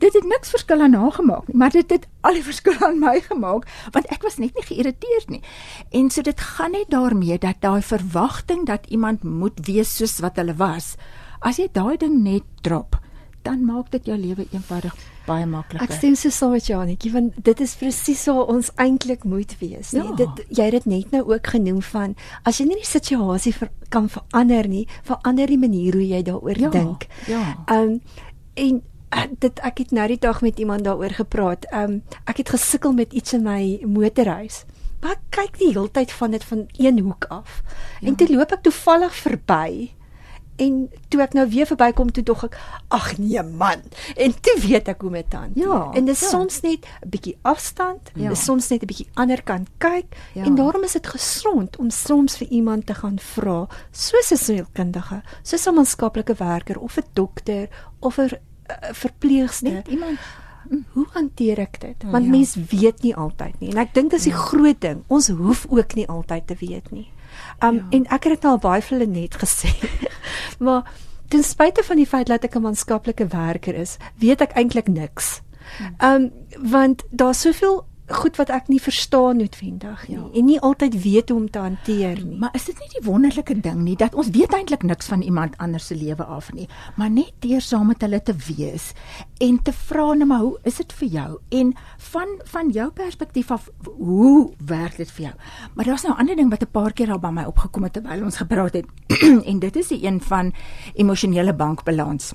Dit 0.00 0.14
het 0.14 0.28
niks 0.28 0.52
verskil 0.52 0.84
aan 0.84 0.94
haar 0.94 1.12
gemaak 1.16 1.48
nie, 1.48 1.56
maar 1.56 1.72
dit 1.72 1.90
het 1.90 2.06
al 2.20 2.36
die 2.38 2.44
verskil 2.44 2.76
aan 2.84 3.00
my 3.00 3.16
gemaak 3.24 3.66
want 3.96 4.06
ek 4.12 4.22
was 4.22 4.38
net 4.38 4.54
nie 4.54 4.66
geïrriteerd 4.68 5.32
nie. 5.32 5.42
En 5.90 6.12
so 6.12 6.22
dit 6.22 6.46
gaan 6.54 6.76
net 6.76 6.92
daarmee 6.92 7.40
dat 7.40 7.64
daai 7.64 7.82
verwagting 7.82 8.66
dat 8.68 8.86
iemand 8.88 9.24
moet 9.24 9.58
wees 9.66 9.96
soos 9.96 10.20
wat 10.20 10.36
hulle 10.36 10.54
was, 10.60 10.94
as 11.40 11.56
jy 11.56 11.70
daai 11.72 11.96
ding 11.96 12.20
net 12.22 12.44
drop, 12.62 12.99
dan 13.42 13.64
maak 13.64 13.90
dit 13.90 14.06
jou 14.06 14.18
lewe 14.18 14.46
eenvoudig 14.50 14.94
baie 15.26 15.46
makliker. 15.46 15.86
Ek 15.86 15.96
stem 15.96 16.16
so 16.18 16.32
saam 16.34 16.54
met 16.56 16.66
Janetjie 16.68 17.12
want 17.14 17.38
dit 17.44 17.62
is 17.64 17.74
presies 17.78 18.24
waar 18.28 18.50
ons 18.52 18.70
eintlik 18.82 19.24
moet 19.28 19.54
wees, 19.60 19.92
nee. 19.96 20.02
Ja. 20.02 20.16
Dit 20.18 20.44
jy 20.48 20.68
het 20.68 20.76
dit 20.78 20.88
net 20.90 21.14
nou 21.14 21.22
ook 21.32 21.52
genoem 21.54 21.80
van 21.90 22.16
as 22.48 22.60
jy 22.60 22.68
nie 22.70 22.80
die 22.80 22.88
situasie 22.88 23.54
ver, 23.56 23.70
kan 23.88 24.08
verander 24.12 24.68
nie, 24.68 24.86
verander 25.08 25.50
die 25.50 25.60
manier 25.60 25.98
hoe 25.98 26.06
jy 26.06 26.22
daaroor 26.26 26.60
ja. 26.66 26.74
dink. 26.74 27.08
Ja. 27.30 27.44
Um 27.70 28.00
En 28.60 28.80
uh, 29.14 29.26
dit 29.38 29.60
ek 29.64 29.78
het 29.78 29.92
nou 29.94 30.06
die 30.10 30.18
dag 30.20 30.40
met 30.42 30.58
iemand 30.58 30.84
daaroor 30.84 31.14
gepraat. 31.16 31.64
Um 31.72 32.02
ek 32.28 32.42
het 32.42 32.50
gesukkel 32.56 32.92
met 32.92 33.14
iets 33.16 33.32
in 33.32 33.46
my 33.46 33.80
motorhuis. 33.86 34.64
Maar 35.00 35.16
ek 35.16 35.22
kyk 35.32 35.54
die 35.58 35.70
hele 35.70 35.88
tyd 35.88 36.12
van 36.12 36.34
dit 36.36 36.44
van 36.44 36.66
een 36.76 36.98
hoek 36.98 37.24
af. 37.32 37.62
Ja. 38.00 38.10
En 38.10 38.18
toe 38.20 38.28
loop 38.28 38.52
ek 38.52 38.66
toevallig 38.66 39.14
verby 39.16 39.70
en 40.60 40.90
toe 41.08 41.20
ek 41.24 41.32
nou 41.36 41.46
weer 41.48 41.66
verbykom 41.66 42.10
toe 42.12 42.22
dog 42.28 42.44
ek 42.44 42.56
ag 42.88 43.06
nee 43.18 43.42
man. 43.42 43.80
En 44.16 44.34
toe 44.40 44.56
weet 44.66 44.88
ek 44.92 45.00
hoe 45.06 45.10
dit 45.12 45.34
aan 45.34 45.50
Ja, 45.54 45.90
en 45.94 46.04
dit 46.04 46.14
is 46.14 46.20
ja. 46.20 46.28
soms 46.28 46.60
net 46.60 46.84
'n 47.04 47.08
bietjie 47.08 47.36
afstand 47.42 48.10
Ja. 48.14 48.28
dis 48.28 48.44
soms 48.44 48.68
net 48.70 48.82
'n 48.82 48.86
bietjie 48.86 49.08
ander 49.14 49.42
kant 49.42 49.68
kyk. 49.78 50.16
Ja. 50.34 50.44
en 50.44 50.54
daarom 50.54 50.82
is 50.84 50.92
dit 50.92 51.06
gesond 51.06 51.76
om 51.78 51.90
soms 51.90 52.36
vir 52.36 52.48
iemand 52.48 52.86
te 52.86 52.94
gaan 52.94 53.18
vra 53.18 53.66
soos 53.90 54.30
'n 54.32 54.36
sielkundige 54.36 55.22
soos 55.42 55.66
'n 55.66 55.74
maatskaplike 55.74 56.34
werker 56.34 56.78
of 56.78 56.96
'n 56.98 57.04
dokter 57.14 57.68
of 58.00 58.18
'n 58.18 58.22
uh, 58.30 58.92
verpleegster. 58.92 59.72
Net 59.72 59.88
iemand 59.88 60.18
hoe 60.92 61.06
hanteer 61.12 61.58
ek 61.58 61.80
dit? 61.80 62.02
Want 62.10 62.24
Ja. 62.24 62.30
mens 62.30 62.54
weet 62.70 63.02
nie 63.02 63.14
altyd 63.16 63.60
nie. 63.60 63.70
En 63.70 63.76
ek 63.78 63.94
dink 63.94 64.10
dis 64.10 64.22
die 64.22 64.32
groot 64.32 64.80
ding. 64.80 65.02
Ons 65.06 65.28
hoef 65.28 65.66
ook 65.68 65.94
nie 65.94 66.06
altyd 66.08 66.46
te 66.46 66.54
weet 66.60 66.90
nie 66.90 67.10
um 67.62 67.74
Ja. 67.76 67.86
en 67.90 68.04
ek 68.06 68.24
het 68.24 68.32
dit 68.32 68.42
nou 68.42 68.52
al 68.52 68.58
baie 68.58 68.82
vir 68.82 68.98
hulle 68.98 69.10
net 69.10 69.34
gesê 69.42 69.68
maar 70.64 70.82
ten 71.28 71.42
spyte 71.42 71.82
van 71.82 71.96
die 71.96 72.06
feit 72.06 72.26
dat 72.26 72.44
ek 72.44 72.56
'n 72.56 72.62
maatskaplike 72.62 73.26
werker 73.26 73.74
is 73.74 73.96
weet 74.18 74.40
ek 74.40 74.56
eintlik 74.56 74.88
niks 74.88 75.40
um 76.02 76.30
want 76.58 77.02
daar's 77.10 77.40
soveel 77.40 77.84
goed 78.10 78.36
wat 78.36 78.50
ek 78.50 78.68
nie 78.68 78.80
verstaan 78.80 79.36
noodwendig 79.36 80.08
nie 80.08 80.16
Ja. 80.16 80.24
en 80.34 80.44
nie 80.44 80.60
altyd 80.60 81.02
weet 81.02 81.28
hoe 81.28 81.38
om 81.38 81.50
te 81.50 81.58
hanteer 81.58 82.24
nie 82.24 82.38
Maar 82.38 82.50
is 82.54 82.64
dit 82.64 82.78
nie 82.78 82.88
die 83.00 83.04
wonderlike 83.10 83.60
ding 83.60 83.82
nie 83.84 83.96
dat 83.96 84.14
ons 84.14 84.30
weet 84.30 84.52
eintlik 84.54 84.82
niks 84.82 85.06
van 85.06 85.22
iemand 85.22 85.56
anders 85.58 85.86
se 85.86 85.94
lewe 85.94 86.24
af 86.24 86.52
nie, 86.52 86.68
maar 86.96 87.10
net 87.10 87.32
deur 87.38 87.60
saam 87.60 87.86
met 87.86 88.00
hulle 88.00 88.22
te 88.22 88.34
wees 88.48 88.92
en 89.38 89.62
te 89.62 89.72
vra 89.72 90.12
net 90.14 90.26
maar 90.28 90.40
hoe 90.40 90.58
is 90.62 90.76
dit 90.76 90.92
vir 90.92 91.08
jou 91.08 91.38
en 91.48 91.74
van 91.98 92.28
van 92.44 92.70
jou 92.70 92.90
perspektief 92.90 93.50
af 93.50 93.68
hoe 93.84 94.52
werk 94.66 94.96
dit 94.96 95.10
vir 95.10 95.24
jou? 95.24 95.34
Maar 95.74 95.84
daar's 95.84 96.02
nou 96.02 96.14
'n 96.14 96.18
ander 96.18 96.36
ding 96.36 96.50
wat 96.50 96.62
'n 96.62 96.70
paar 96.70 96.92
keer 96.92 97.10
al 97.10 97.18
by 97.18 97.28
my 97.30 97.44
opgekom 97.44 97.82
het 97.82 97.92
terwyl 97.92 98.24
ons 98.24 98.36
gepraat 98.36 98.72
het 98.72 98.86
en 99.50 99.58
dit 99.58 99.76
is 99.76 99.88
die 99.88 100.04
een 100.06 100.20
van 100.20 100.52
emosionele 100.94 101.54
bankbalans. 101.54 102.32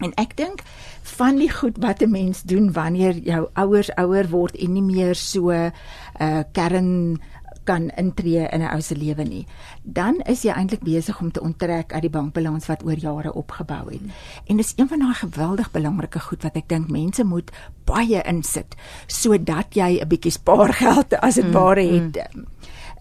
En 0.00 0.12
ek 0.14 0.36
dink 0.36 0.62
van 1.02 1.36
die 1.36 1.50
goed 1.50 1.76
wat 1.78 2.02
'n 2.02 2.10
mens 2.10 2.42
doen 2.42 2.72
wanneer 2.72 3.14
jou 3.18 3.48
ouers 3.52 3.90
ouer 3.94 4.28
word 4.28 4.56
en 4.56 4.72
nie 4.72 4.82
meer 4.82 5.14
so 5.14 5.50
'n 5.50 5.72
uh, 6.20 6.42
kern 6.52 7.18
kan 7.64 7.90
intree 7.96 8.48
in 8.48 8.62
'n 8.62 8.72
ou 8.74 8.80
se 8.80 8.96
lewe 8.96 9.22
nie, 9.22 9.46
dan 9.82 10.20
is 10.24 10.42
jy 10.42 10.50
eintlik 10.50 10.82
besig 10.82 11.20
om 11.20 11.30
te 11.30 11.40
onttrek 11.40 11.92
uit 11.92 12.02
die 12.02 12.10
bankbalans 12.10 12.66
wat 12.66 12.84
oor 12.84 12.98
jare 12.98 13.32
opgebou 13.32 13.90
het. 13.90 14.00
En 14.46 14.56
dis 14.56 14.72
een 14.76 14.88
van 14.88 14.98
daai 14.98 15.14
geweldig 15.14 15.70
belangrike 15.70 16.20
goed 16.20 16.42
wat 16.42 16.56
ek 16.56 16.68
dink 16.68 16.88
mense 16.88 17.24
moet 17.24 17.50
baie 17.84 18.22
insit 18.22 18.76
sodat 19.06 19.74
jy 19.74 20.00
'n 20.00 20.08
bietjie 20.08 20.32
spaargeld 20.32 21.14
as 21.20 21.34
dit 21.34 21.52
ware 21.52 21.82
het. 21.82 22.16
Mm, 22.34 22.46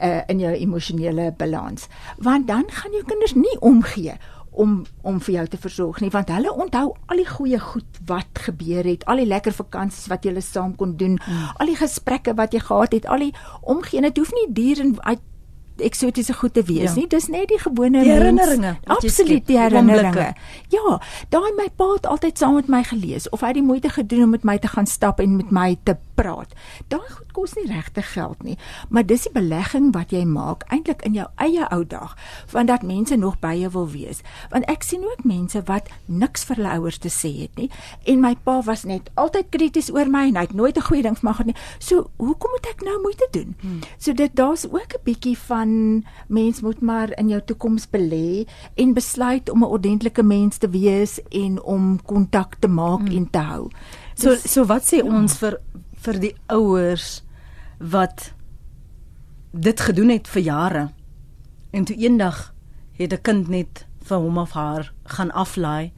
uh, 0.01 0.21
in 0.27 0.39
jou 0.39 0.53
emosionele 0.53 1.33
balans. 1.37 1.87
Want 2.17 2.47
dan 2.47 2.63
gaan 2.67 2.91
jou 2.91 3.03
kinders 3.03 3.33
nie 3.33 3.59
omgee 3.59 4.13
om 4.51 4.85
om 5.01 5.19
vir 5.21 5.33
jou 5.35 5.47
te 5.47 5.57
versorg 5.57 6.01
nie 6.01 6.09
want 6.13 6.29
hulle 6.33 6.51
onthou 6.53 6.93
al 7.07 7.21
die 7.21 7.29
goeie 7.29 7.59
goed 7.59 7.99
wat 8.05 8.43
gebeur 8.45 8.83
het, 8.83 9.05
al 9.05 9.21
die 9.21 9.29
lekker 9.29 9.53
vakansies 9.53 10.09
wat 10.11 10.23
julle 10.23 10.41
saam 10.41 10.75
kon 10.75 10.97
doen, 10.97 11.19
mm. 11.19 11.49
al 11.57 11.71
die 11.71 11.79
gesprekke 11.79 12.33
wat 12.35 12.53
jy 12.53 12.59
gehad 12.59 12.93
het, 12.93 13.05
al 13.05 13.19
die 13.29 13.33
omgee. 13.61 14.01
Dit 14.01 14.17
hoef 14.17 14.31
nie 14.33 14.47
duur 14.53 14.79
en 14.85 14.95
uit 14.99 15.25
eksotiese 15.79 16.33
goed 16.33 16.53
te 16.53 16.63
wees 16.63 16.91
Ja. 16.91 16.95
nie. 16.95 17.07
Dis 17.07 17.27
net 17.27 17.47
die 17.47 17.59
gewone 17.59 18.03
Die 18.03 18.11
herinneringe 18.11 18.67
jy 18.67 18.95
Absoluut 18.95 19.45
die 19.47 19.57
herinneringe. 19.57 20.33
Ja, 20.69 20.99
daai 21.29 21.51
my 21.55 21.69
pa 21.75 21.93
het 21.93 22.05
altyd 22.05 22.37
saam 22.37 22.53
met 22.55 22.67
my 22.67 22.83
gelees 22.83 23.29
of 23.29 23.41
hy 23.41 23.47
het 23.47 23.55
die 23.55 23.63
moeite 23.63 23.89
gedoen 23.89 24.23
om 24.23 24.29
met 24.29 24.43
my 24.43 24.57
te 24.57 24.67
gaan 24.67 24.85
stap 24.87 25.19
en 25.19 25.35
met 25.37 25.51
my 25.51 25.77
te 25.83 25.97
praat. 26.19 26.53
Daai 26.91 27.07
goed 27.07 27.31
kos 27.35 27.55
nie 27.55 27.67
regtig 27.69 28.13
geld 28.13 28.43
nie, 28.43 28.57
maar 28.89 29.05
dis 29.07 29.23
die 29.27 29.33
belegging 29.35 29.91
wat 29.95 30.11
jy 30.15 30.25
maak 30.27 30.65
eintlik 30.73 31.03
in 31.07 31.15
jou 31.17 31.27
eie 31.39 31.67
ou 31.71 31.83
dag, 31.87 32.15
want 32.51 32.67
dat 32.67 32.83
mense 32.83 33.15
nog 33.15 33.39
by 33.39 33.53
jou 33.61 33.71
wil 33.77 33.87
wees. 33.93 34.23
Want 34.51 34.67
ek 34.71 34.83
sien 34.83 35.05
ook 35.07 35.23
mense 35.23 35.61
wat 35.69 35.87
niks 36.05 36.43
vir 36.49 36.59
hulle 36.59 36.75
ouers 36.79 36.99
te 36.99 37.11
sê 37.13 37.31
het 37.41 37.55
nie 37.59 37.69
en 38.09 38.21
my 38.23 38.33
pa 38.43 38.59
was 38.65 38.85
net 38.89 39.09
altyd 39.19 39.51
krities 39.53 39.91
oor 39.93 40.09
my 40.11 40.25
en 40.29 40.39
hy 40.39 40.45
het 40.47 40.55
nooit 40.57 40.77
'n 40.77 40.87
goeie 40.89 41.03
ding 41.03 41.17
vir 41.17 41.25
my 41.29 41.33
gehad 41.33 41.47
nie. 41.47 41.59
So, 41.79 42.09
hoekom 42.17 42.51
moet 42.51 42.67
ek 42.67 42.81
nou 42.83 43.01
moeite 43.01 43.27
doen? 43.31 43.55
Hmm. 43.61 43.79
So 43.97 44.13
dit 44.13 44.35
daar's 44.35 44.65
ook 44.65 44.93
'n 44.93 45.03
bietjie 45.03 45.37
van 45.37 46.03
mens 46.27 46.61
moet 46.61 46.81
maar 46.81 47.09
in 47.17 47.29
jou 47.29 47.41
toekoms 47.41 47.87
belê 47.89 48.47
en 48.75 48.93
besluit 48.93 49.49
om 49.49 49.63
'n 49.63 49.71
ordentlike 49.71 50.23
mens 50.23 50.57
te 50.57 50.69
wees 50.69 51.19
en 51.29 51.61
om 51.61 52.01
kontak 52.03 52.55
te 52.59 52.67
maak 52.67 53.07
hmm. 53.07 53.17
en 53.17 53.29
te 53.29 53.39
hou. 53.39 53.69
So 54.15 54.35
so 54.35 54.65
wat 54.65 54.83
sê 54.83 55.01
ons 55.03 55.37
vir 55.37 55.59
vir 56.03 56.19
die 56.19 56.35
ouers 56.47 57.23
wat 57.79 58.33
dit 59.51 59.79
gedoen 59.79 60.09
het 60.09 60.27
vir 60.27 60.41
jare. 60.41 60.89
En 61.71 61.85
toe 61.85 61.95
eendag 61.95 62.53
het 62.97 63.13
'n 63.13 63.21
kind 63.21 63.47
net 63.47 63.85
vir 64.03 64.17
hom 64.17 64.37
of 64.37 64.51
haar 64.51 64.93
gaan 65.05 65.31
aflaai 65.31 65.91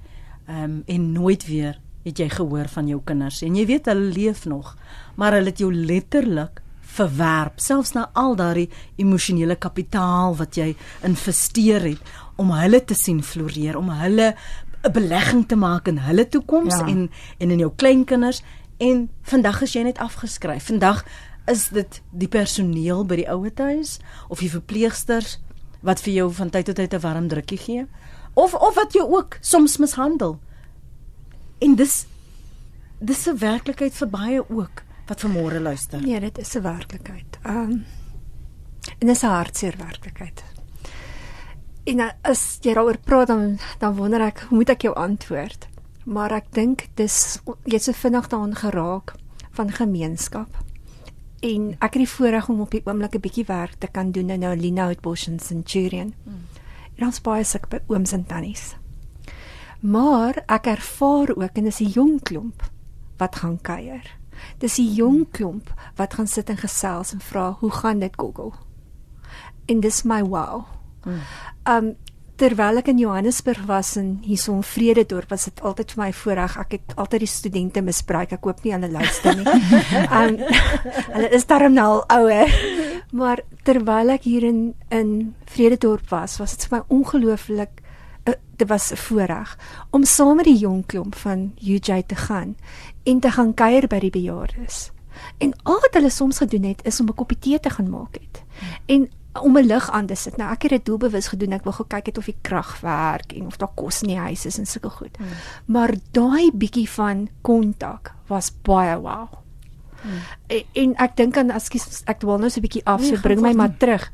um, 0.49 0.83
en 0.85 1.11
nooit 1.11 1.45
weer 1.47 1.79
het 2.03 2.17
jy 2.17 2.29
gehoor 2.29 2.67
van 2.67 2.87
jou 2.87 3.01
kinders. 3.03 3.41
En 3.41 3.55
jy 3.55 3.65
weet 3.65 3.85
hulle 3.85 4.11
leef 4.13 4.45
nog 4.45 4.75
maar 5.15 5.31
hulle 5.33 5.49
het 5.49 5.57
jou 5.59 5.73
letterlik 5.73 6.61
verwerp 6.81 7.59
selfs 7.59 7.93
na 7.95 8.09
al 8.13 8.35
daardie 8.35 8.69
emosionele 8.99 9.55
kapitaal 9.55 10.35
wat 10.35 10.55
jy 10.55 10.75
investeer 11.07 11.81
het 11.81 12.01
om 12.41 12.51
hulle 12.51 12.81
te 12.85 12.93
sien 12.97 13.21
floreer 13.23 13.77
om 13.77 13.89
hulle 13.89 14.35
'n 14.83 14.91
belegging 14.91 15.47
te 15.47 15.55
maak 15.55 15.87
in 15.87 15.97
hulle 15.97 16.27
toekoms 16.27 16.75
Ja. 16.75 16.87
en 16.87 17.09
en 17.37 17.51
in 17.51 17.59
jou 17.59 17.71
kleinkinders 17.75 18.41
en 18.81 19.09
vandag 19.29 19.61
is 19.61 19.75
jy 19.77 19.83
net 19.85 20.01
afgeskryf. 20.01 20.65
Vandag 20.71 21.03
is 21.49 21.69
dit 21.69 22.01
die 22.09 22.29
personeel 22.31 23.05
by 23.05 23.21
die 23.21 23.29
ouer 23.29 23.53
huis 23.55 23.99
of 24.29 24.41
die 24.41 24.49
verpleegsters 24.49 25.37
wat 25.85 26.01
vir 26.05 26.13
jou 26.13 26.29
van 26.37 26.49
tyd 26.53 26.69
tot 26.69 26.77
tyd 26.77 26.93
'n 26.93 27.03
warm 27.05 27.27
drukkie 27.27 27.57
gee 27.57 27.85
of 28.33 28.53
of 28.53 28.75
wat 28.75 28.93
jou 28.93 29.05
ook 29.09 29.37
soms 29.41 29.77
mishandel. 29.77 30.39
En 31.59 31.75
dis 31.75 32.05
dis 32.99 33.27
'n 33.27 33.37
werklikheid 33.37 33.93
vir 33.93 34.09
baie 34.09 34.49
ook 34.49 34.83
wat 35.07 35.21
vanmôre 35.25 35.61
luister. 35.61 36.01
Nee, 36.01 36.19
dit 36.19 36.37
is 36.37 36.55
'n 36.55 36.61
werklikheid. 36.61 37.37
Ehm 37.43 37.57
um, 37.57 37.85
en 38.99 39.07
dis 39.07 39.23
'n 39.23 39.27
hartseer 39.27 39.77
werklikheid. 39.77 40.43
En 41.83 41.99
uh, 41.99 42.09
as 42.21 42.57
jy 42.61 42.73
daaroor 42.73 42.97
praat 42.97 43.27
dan 43.27 43.59
dan 43.79 43.95
wonder 43.95 44.21
ek, 44.21 44.47
moet 44.49 44.69
ek 44.69 44.81
jou 44.81 44.95
antwoord? 44.95 45.70
Maar 46.05 46.31
ek 46.31 46.53
dink 46.53 46.87
dis 46.95 47.39
jy 47.65 47.77
het 47.77 47.83
so 47.83 47.93
vinnig 47.93 48.27
daaraan 48.27 48.55
geraak 48.55 49.13
van 49.51 49.71
gemeenskap. 49.71 50.57
En 51.41 51.71
ek 51.79 51.93
het 51.97 52.01
die 52.03 52.09
voorreg 52.09 52.49
om 52.49 52.61
op 52.61 52.71
die 52.71 52.83
oomblik 52.85 53.15
'n 53.15 53.19
bietjie 53.19 53.45
werk 53.45 53.75
te 53.77 53.87
kan 53.87 54.11
doen 54.11 54.29
in 54.29 54.39
nou 54.39 54.55
Linout 54.55 55.01
Bosch 55.01 55.27
en 55.27 55.39
Centurion. 55.39 56.13
Hmm. 56.23 56.45
En 56.95 57.05
ons 57.05 57.21
baie 57.21 57.43
sulke 57.43 57.67
by 57.67 57.79
ooms 57.87 58.11
en 58.11 58.25
tannies. 58.25 58.75
Maar 59.79 60.43
ek 60.45 60.65
ervaar 60.65 61.35
ook 61.35 61.57
en 61.57 61.63
dis 61.63 61.79
'n 61.81 61.89
jong 61.89 62.21
klomp 62.21 62.69
wat 63.17 63.35
gaan 63.35 63.61
kuier. 63.61 64.17
Dis 64.57 64.77
'n 64.77 64.93
jong 64.93 65.31
klomp 65.31 65.73
wat 65.95 66.13
gaan 66.13 66.27
sit 66.27 66.49
en 66.49 66.57
gesels 66.57 67.13
en 67.13 67.19
vra, 67.19 67.51
"Hoe 67.59 67.71
gaan 67.71 67.99
dit, 67.99 68.13
Google?" 68.15 68.51
En 69.65 69.79
dis 69.79 70.03
my 70.03 70.23
wow. 70.23 70.65
Um 71.63 71.95
terwyl 72.41 72.80
ek 72.82 72.89
in 72.89 72.97
Johannesburg 72.97 73.67
was 73.69 73.93
en 73.99 74.15
hierso 74.25 74.56
in 74.58 74.63
Vrededorp 74.65 75.30
was 75.30 75.45
dit 75.45 75.60
altyd 75.62 75.93
vir 75.93 76.01
my 76.01 76.10
voorreg. 76.15 76.56
Ek 76.63 76.71
het 76.77 76.95
altyd 76.97 77.21
die 77.25 77.30
studente 77.30 77.84
misbruik. 77.86 78.34
Ek 78.34 78.47
hoop 78.47 78.63
nie 78.65 78.73
hulle 78.73 78.89
luister 78.89 79.38
nie. 79.38 79.45
um 80.10 80.39
hulle 81.15 81.30
is 81.38 81.45
darm 81.49 81.77
nou 81.77 81.88
al 81.91 82.04
ouer. 82.17 82.56
Maar 83.13 83.43
terwyl 83.67 84.15
ek 84.15 84.25
hier 84.25 84.47
in 84.47 84.62
in 84.89 85.13
Vrededorp 85.51 86.10
was, 86.10 86.39
was 86.41 86.58
dit 86.58 86.65
vir 86.65 86.80
my 86.80 86.84
ongelooflik 86.97 87.84
uh, 88.25 88.34
dit 88.58 88.67
was 88.69 88.91
'n 88.91 88.97
voorreg 89.06 89.58
om 89.91 90.04
saam 90.06 90.36
met 90.41 90.49
die 90.49 90.58
jong 90.58 90.86
klomp 90.86 91.15
van 91.15 91.54
UJ 91.62 92.04
te 92.08 92.15
gaan 92.15 92.56
en 93.04 93.19
te 93.19 93.32
gaan 93.32 93.54
kuier 93.54 93.88
by 93.88 93.99
die 93.99 94.13
bejaardes. 94.17 94.89
En 95.38 95.54
al 95.63 95.80
wat 95.82 95.93
hulle 95.93 96.10
soms 96.10 96.38
gedoen 96.38 96.63
het 96.63 96.82
is 96.86 96.99
om 96.99 97.08
'n 97.08 97.15
koppie 97.15 97.39
tee 97.39 97.60
te 97.60 97.69
gaan 97.69 97.89
maak 97.89 98.17
het. 98.17 98.43
En 98.86 99.10
om 99.39 99.57
'n 99.57 99.65
lig 99.65 99.91
aan 99.91 100.05
te 100.05 100.15
sit. 100.15 100.37
Nou 100.37 100.51
ek 100.51 100.61
het 100.61 100.71
dit 100.71 100.85
doelbewus 100.85 101.27
gedoen. 101.27 101.51
Ek 101.51 101.63
wou 101.63 101.75
gekyk 101.75 102.05
het 102.05 102.17
of 102.17 102.25
die 102.25 102.37
krag 102.41 102.79
werk 102.79 103.33
en 103.33 103.45
of 103.45 103.57
daar 103.57 103.71
kos 103.75 104.01
in 104.01 104.07
die 104.07 104.17
huis 104.17 104.45
is 104.45 104.57
en 104.57 104.65
sulke 104.65 104.89
goed. 104.89 105.17
Hmm. 105.17 105.27
Maar 105.65 105.93
daai 106.11 106.51
bietjie 106.53 106.89
van 106.89 107.29
kontak 107.41 108.13
was 108.27 108.51
baie 108.61 108.99
wow. 108.99 109.27
Hmm. 110.01 110.11
En, 110.47 110.63
en 110.73 110.95
ek 110.95 111.15
dink 111.15 111.37
aan 111.37 111.49
ekskuus 111.49 112.03
ek 112.05 112.19
dwaal 112.19 112.37
nou 112.37 112.49
so 112.49 112.59
'n 112.59 112.61
bietjie 112.61 112.85
af, 112.85 113.01
Nee, 113.01 113.15
so 113.15 113.21
bring 113.21 113.41
my 113.41 113.53
maar 113.53 113.77
terug. 113.77 114.11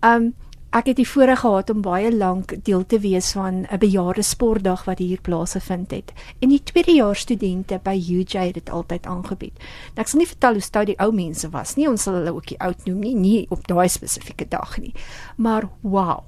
Um 0.00 0.34
ek 0.70 0.86
het 0.86 1.00
die 1.00 1.08
voorreg 1.08 1.40
gehad 1.42 1.70
om 1.70 1.80
baie 1.82 2.10
lank 2.14 2.54
deel 2.64 2.84
te 2.86 2.98
wees 3.02 3.32
van 3.34 3.66
'n 3.66 3.78
bejaarde 3.78 4.22
sportdag 4.22 4.84
wat 4.84 4.98
hier 4.98 5.20
plaasgevind 5.20 5.90
het. 5.90 6.12
En 6.38 6.48
die 6.48 6.62
tweedejaars 6.62 7.20
studente 7.20 7.80
by 7.82 7.96
UJ 8.08 8.38
het 8.38 8.54
dit 8.54 8.70
altyd 8.70 9.06
aangebied. 9.06 9.58
Nou 9.94 10.00
ek 10.00 10.08
sal 10.08 10.18
nie 10.18 10.28
vertel 10.28 10.52
hoe 10.52 10.62
stout 10.62 10.86
die 10.86 10.98
ou 10.98 11.12
mense 11.12 11.50
was 11.50 11.74
nie. 11.74 11.88
Ons 11.88 12.02
sal 12.02 12.14
hulle 12.14 12.34
ook 12.34 12.46
die 12.46 12.60
oud 12.60 12.84
noem 12.84 12.98
nie, 12.98 13.14
nie 13.14 13.46
op 13.48 13.66
daai 13.66 13.88
spesifieke 13.88 14.48
dag 14.48 14.78
nie. 14.78 14.94
Maar 15.36 15.68
wow. 15.80 16.22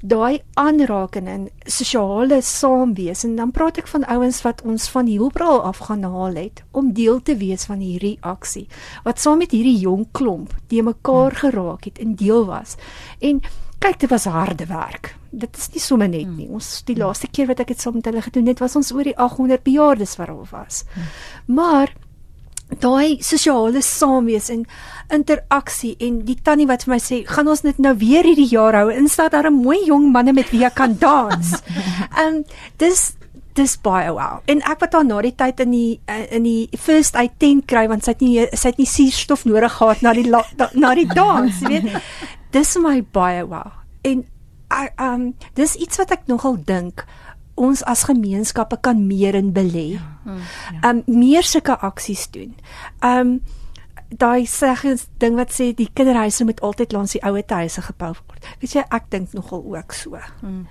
Daai 0.00 0.42
aanraking 0.54 1.28
en 1.28 1.48
sosiale 1.66 2.40
saamwees 2.42 3.24
en 3.24 3.36
dan 3.36 3.52
praat 3.54 3.78
ek 3.82 3.90
van 3.90 4.04
ouens 4.12 4.42
wat 4.44 4.62
ons 4.62 4.88
van 4.92 5.06
Hielbral 5.06 5.62
af 5.62 5.84
gaan 5.88 6.04
haal 6.04 6.36
het 6.36 6.62
om 6.72 6.92
deel 6.92 7.22
te 7.22 7.36
wees 7.36 7.66
van 7.70 7.80
hierdie 7.84 8.16
aksie 8.20 8.66
wat 9.04 9.20
saam 9.22 9.38
met 9.44 9.54
hierdie 9.56 9.78
jong 9.78 10.06
klomp 10.12 10.54
die 10.68 10.82
mekaar 10.82 11.34
geraak 11.36 11.84
het 11.84 11.98
en 12.02 12.16
deel 12.16 12.44
was. 12.48 12.76
En 13.20 13.40
kyk 13.78 14.00
dit 14.00 14.10
was 14.10 14.24
harde 14.24 14.66
werk. 14.66 15.14
Dit 15.30 15.56
is 15.56 15.68
nie 15.74 15.82
sommer 15.82 16.08
net 16.08 16.28
nie. 16.32 16.48
Ons 16.48 16.80
die 16.88 16.96
laaste 16.96 17.28
keer 17.28 17.50
wat 17.50 17.60
ek 17.62 17.74
dit 17.74 17.82
saam 17.82 17.98
met 17.98 18.08
hulle 18.08 18.24
gedoen 18.24 18.48
het, 18.50 18.62
was 18.62 18.76
ons 18.78 18.92
oor 18.94 19.04
die 19.06 19.16
800 19.16 19.62
bejaardes 19.66 20.16
wat 20.20 20.32
daar 20.32 20.50
was. 20.50 20.84
Maar 21.46 21.92
daai 22.82 23.22
sosiale 23.22 23.82
saamwees 23.82 24.50
en 24.50 24.64
interaksie 25.14 25.94
en 26.02 26.18
die 26.26 26.38
tannie 26.42 26.66
wat 26.66 26.84
vir 26.84 26.96
my 26.96 26.98
sê 27.02 27.20
gaan 27.28 27.48
ons 27.48 27.62
net 27.62 27.78
nou 27.78 27.94
weer 28.00 28.26
hierdie 28.26 28.48
jaar 28.50 28.74
hou 28.74 28.90
instaan 28.90 29.30
daar 29.30 29.50
'n 29.50 29.62
mooi 29.62 29.78
jong 29.86 30.10
manne 30.12 30.32
met 30.32 30.50
wie 30.50 30.64
ek 30.64 30.74
kan 30.74 30.96
dans. 30.98 31.62
Ehm 32.18 32.26
um, 32.26 32.44
dis 32.78 33.14
dis 33.54 33.76
baie 33.80 34.10
wow. 34.12 34.40
En 34.46 34.60
ek 34.60 34.80
wat 34.80 34.92
haar 34.92 35.04
na 35.04 35.22
die 35.22 35.34
tyd 35.34 35.60
in 35.60 35.70
die 35.70 36.00
in 36.30 36.42
die 36.42 36.68
first 36.76 37.16
aid 37.16 37.38
tent 37.38 37.66
kry 37.66 37.86
want 37.88 38.04
sy 38.04 38.10
het 38.10 38.20
nie 38.20 38.46
sy 38.52 38.68
het 38.68 38.78
nie 38.78 38.86
suurstof 38.86 39.44
nodig 39.44 39.72
gehad 39.72 40.02
na 40.02 40.12
die 40.12 40.30
na 40.74 40.94
die 40.94 41.06
dans, 41.06 41.60
jy 41.60 41.68
weet. 41.68 42.02
Dis 42.56 42.76
my 42.76 43.02
baie 43.12 43.44
wow. 43.46 43.72
En 44.02 44.24
ehm 44.68 45.14
um, 45.14 45.34
dis 45.54 45.74
iets 45.74 45.96
wat 45.96 46.10
ek 46.10 46.26
nogal 46.26 46.58
dink 46.64 47.04
ons 47.56 47.82
as 47.88 48.04
gemeenskappe 48.08 48.78
kan 48.84 49.06
meer 49.06 49.34
in 49.34 49.52
belê. 49.56 49.96
Ja, 49.96 50.06
hmm, 50.24 50.42
ja. 50.72 50.90
Um 50.90 51.02
meer 51.06 51.46
sulke 51.46 51.78
aksies 51.78 52.28
doen. 52.30 52.54
Um 53.04 53.40
daai 54.08 54.46
seggens 54.46 55.08
ding 55.18 55.34
wat 55.34 55.50
sê 55.50 55.72
die 55.74 55.88
kinderhuise 55.92 56.44
moet 56.46 56.60
altyd 56.62 56.92
langs 56.94 57.16
die 57.16 57.24
ouete 57.26 57.54
huise 57.54 57.82
gebou 57.82 58.12
word. 58.14 58.46
Weet 58.60 58.76
jy, 58.78 58.84
ek 58.94 59.10
dink 59.10 59.34
nogal 59.34 59.64
ook 59.74 59.96
so. 59.96 60.20
Hmm. 60.40 60.66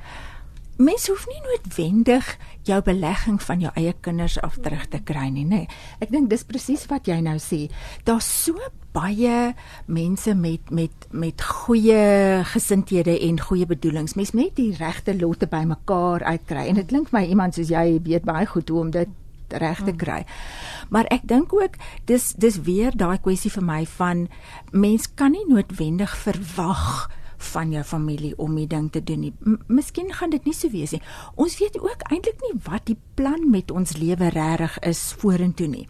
Mens 0.75 1.07
hoef 1.07 1.23
nie 1.31 1.39
noodwendig 1.39 2.33
jou 2.67 2.81
belegging 2.83 3.37
van 3.39 3.61
jou 3.63 3.69
eie 3.79 3.93
kinders 4.03 4.35
af 4.43 4.57
terug 4.59 4.89
te 4.91 4.99
kry 4.99 5.29
nie, 5.31 5.45
nê. 5.47 5.61
Nee. 5.63 5.77
Ek 6.03 6.11
dink 6.11 6.27
dis 6.27 6.43
presies 6.43 6.83
wat 6.91 7.07
jy 7.07 7.21
nou 7.23 7.37
sê. 7.39 7.69
Daar's 8.03 8.27
so 8.27 8.59
baie 8.95 9.53
mense 9.87 10.35
met 10.35 10.71
met 10.75 11.07
met 11.15 11.41
goeie 11.47 12.43
gesindhede 12.51 13.15
en 13.23 13.39
goeie 13.39 13.67
bedoelings. 13.69 14.17
Mens 14.19 14.35
met 14.35 14.55
die 14.59 14.73
regte 14.75 15.15
lotte 15.15 15.47
bymekaar 15.47 16.27
uitkry. 16.27 16.67
En 16.67 16.81
dit 16.81 16.91
klink 16.91 17.11
vir 17.11 17.21
my 17.21 17.25
iemand 17.31 17.55
soos 17.55 17.71
jy 17.71 18.01
weet 18.03 18.27
baie 18.27 18.45
goed 18.45 18.69
hoe 18.69 18.83
om 18.83 18.91
dit 18.91 19.21
reg 19.55 19.79
te 19.85 19.95
kry. 19.95 20.25
Maar 20.89 21.07
ek 21.13 21.23
dink 21.23 21.53
ook 21.55 21.79
dis 22.09 22.33
dis 22.35 22.59
weer 22.67 22.91
daai 22.91 23.19
kwessie 23.23 23.51
vir 23.53 23.63
my 23.63 23.85
van 23.95 24.27
mens 24.71 25.07
kan 25.15 25.31
nie 25.31 25.45
noodwendig 25.47 26.17
verwag 26.25 27.07
van 27.45 27.71
jou 27.71 27.83
familie 27.83 28.33
om 28.37 28.55
die 28.55 28.67
ding 28.67 28.91
te 28.91 29.03
doen 29.03 29.19
nie. 29.19 29.33
M 29.43 29.57
Miskien 29.67 30.13
gaan 30.13 30.29
dit 30.29 30.45
nie 30.45 30.53
so 30.53 30.69
wees 30.71 30.91
nie. 30.91 31.01
Ons 31.35 31.57
weet 31.59 31.79
ook 31.79 32.05
eintlik 32.09 32.41
nie 32.41 32.59
wat 32.63 32.85
die 32.85 32.97
plan 33.15 33.49
met 33.51 33.71
ons 33.71 33.97
lewe 33.97 34.29
regtig 34.29 34.79
is 34.87 35.01
vorentoe 35.19 35.67
nie. 35.67 35.87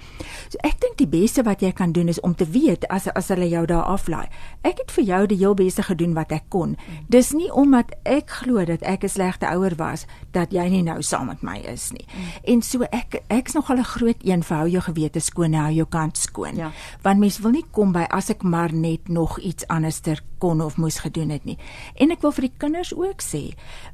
So 0.49 0.59
ek 0.67 0.79
dink 0.81 0.97
die 0.97 1.09
beste 1.09 1.43
wat 1.43 1.61
jy 1.61 1.71
kan 1.71 1.91
doen 1.91 2.09
is 2.11 2.19
om 2.19 2.35
te 2.35 2.45
weet 2.45 2.87
as 2.93 3.07
as 3.07 3.29
hulle 3.33 3.47
jou 3.49 3.65
daar 3.69 3.85
aflaai. 3.95 4.27
Ek 4.63 4.81
het 4.83 4.91
vir 4.91 5.03
jou 5.03 5.21
die 5.27 5.37
heel 5.37 5.57
beste 5.57 5.83
gedoen 5.83 6.13
wat 6.17 6.31
ek 6.35 6.49
kon. 6.49 6.75
Dis 7.09 7.31
nie 7.33 7.51
omdat 7.53 7.95
ek 8.03 8.29
glo 8.41 8.65
dat 8.65 8.81
ek 8.81 9.03
'n 9.03 9.09
slegte 9.09 9.47
ouer 9.47 9.75
was 9.77 10.05
dat 10.31 10.51
jy 10.51 10.67
nie 10.69 10.83
nou 10.83 11.01
saam 11.01 11.27
met 11.27 11.41
my 11.43 11.57
is 11.57 11.91
nie. 11.91 12.05
En 12.43 12.61
so 12.61 12.83
ek 12.91 13.21
ek's 13.29 13.53
nogal 13.53 13.77
'n 13.77 13.83
groot 13.83 14.21
een 14.23 14.43
vir 14.43 14.57
hou 14.57 14.67
jou 14.69 14.81
gewete 14.81 15.19
skoon, 15.19 15.53
hou 15.53 15.71
jou 15.73 15.85
kant 15.85 16.17
skoon. 16.17 16.55
Ja. 16.55 16.71
Want 17.01 17.19
mens 17.19 17.39
wil 17.39 17.51
nie 17.51 17.65
kom 17.71 17.91
by 17.91 18.05
as 18.09 18.29
ek 18.29 18.43
maar 18.43 18.73
net 18.73 19.07
nog 19.09 19.39
iets 19.39 19.67
anderster 19.67 20.21
kon 20.37 20.61
of 20.61 20.77
moes 20.77 20.99
gedoen 20.99 21.29
het 21.29 21.44
nie. 21.45 21.57
En 21.95 22.13
ek 22.13 22.23
wil 22.25 22.33
vir 22.35 22.49
die 22.49 22.57
kinders 22.57 22.93
ook 22.95 23.23
sê, 23.23 23.43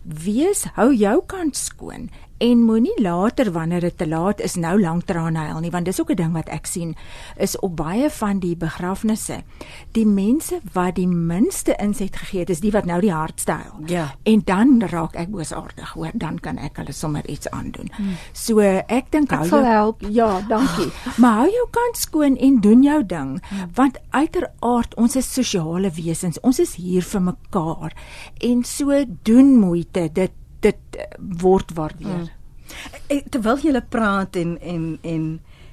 wees 0.04 0.66
hou 0.78 0.92
jou 0.96 1.18
kant 1.28 1.60
skoon 1.60 2.10
en 2.42 2.64
moenie 2.66 3.02
later 3.02 3.52
wanneer 3.52 3.84
dit 3.86 3.98
te 3.98 4.08
laat 4.08 4.40
is 4.42 4.56
nou 4.58 4.74
lank 4.82 5.06
trane 5.06 5.38
huil 5.38 5.60
nie 5.62 5.72
want 5.74 5.86
dis 5.86 6.00
ook 6.02 6.12
'n 6.12 6.16
ding 6.16 6.34
wat 6.34 6.50
ek 6.50 6.66
sien 6.66 6.96
is 7.38 7.60
op 7.60 7.76
baie 7.76 8.10
van 8.10 8.40
die 8.40 8.56
begrafnisse 8.56 9.44
die 9.92 10.06
mense 10.06 10.60
wat 10.74 10.96
die 10.96 11.08
minste 11.08 11.76
inset 11.78 12.16
gegee 12.16 12.40
het 12.40 12.50
is 12.50 12.60
die 12.60 12.72
wat 12.72 12.86
nou 12.86 13.02
die 13.02 13.14
hardste 13.14 13.52
huil 13.52 13.86
ja. 13.86 14.16
en 14.24 14.42
dan 14.46 14.82
raak 14.82 15.16
ek 15.16 15.30
boosaardig 15.30 15.94
hoor 15.94 16.12
dan 16.14 16.40
kan 16.40 16.58
ek 16.58 16.78
hulle 16.78 16.92
sommer 16.92 17.30
iets 17.30 17.50
aandoen 17.50 17.90
hmm. 17.94 18.18
so 18.34 18.60
ek 18.88 19.12
dink 19.12 19.32
hou 19.32 19.48
jou 19.48 19.64
help 19.66 20.02
ja 20.10 20.42
dankie 20.50 20.92
maar 21.22 21.38
hou 21.44 21.50
jou 21.50 21.68
kant 21.70 21.98
skoon 21.98 22.38
en 22.38 22.60
doen 22.60 22.84
jou 22.84 23.06
ding 23.06 23.40
hmm. 23.42 23.72
want 23.76 23.98
uiteraard 24.10 24.96
ons 24.96 25.16
is 25.16 25.34
sosiale 25.34 25.92
wesens 25.92 26.40
ons 26.42 26.60
is 26.60 26.76
hier 26.76 27.02
vir 27.02 27.22
mekaar 27.22 27.94
en 28.40 28.64
so 28.64 29.06
doen 29.24 29.60
moeite 29.60 30.10
dit 30.14 30.32
dit 30.62 30.98
eh, 30.98 31.08
word 31.42 31.74
waardeer. 31.78 32.30
Mm. 32.30 33.24
Terwyl 33.30 33.60
jy 33.60 33.82
praat 33.90 34.36
en 34.40 34.58
en 34.62 34.86
en 35.02 35.26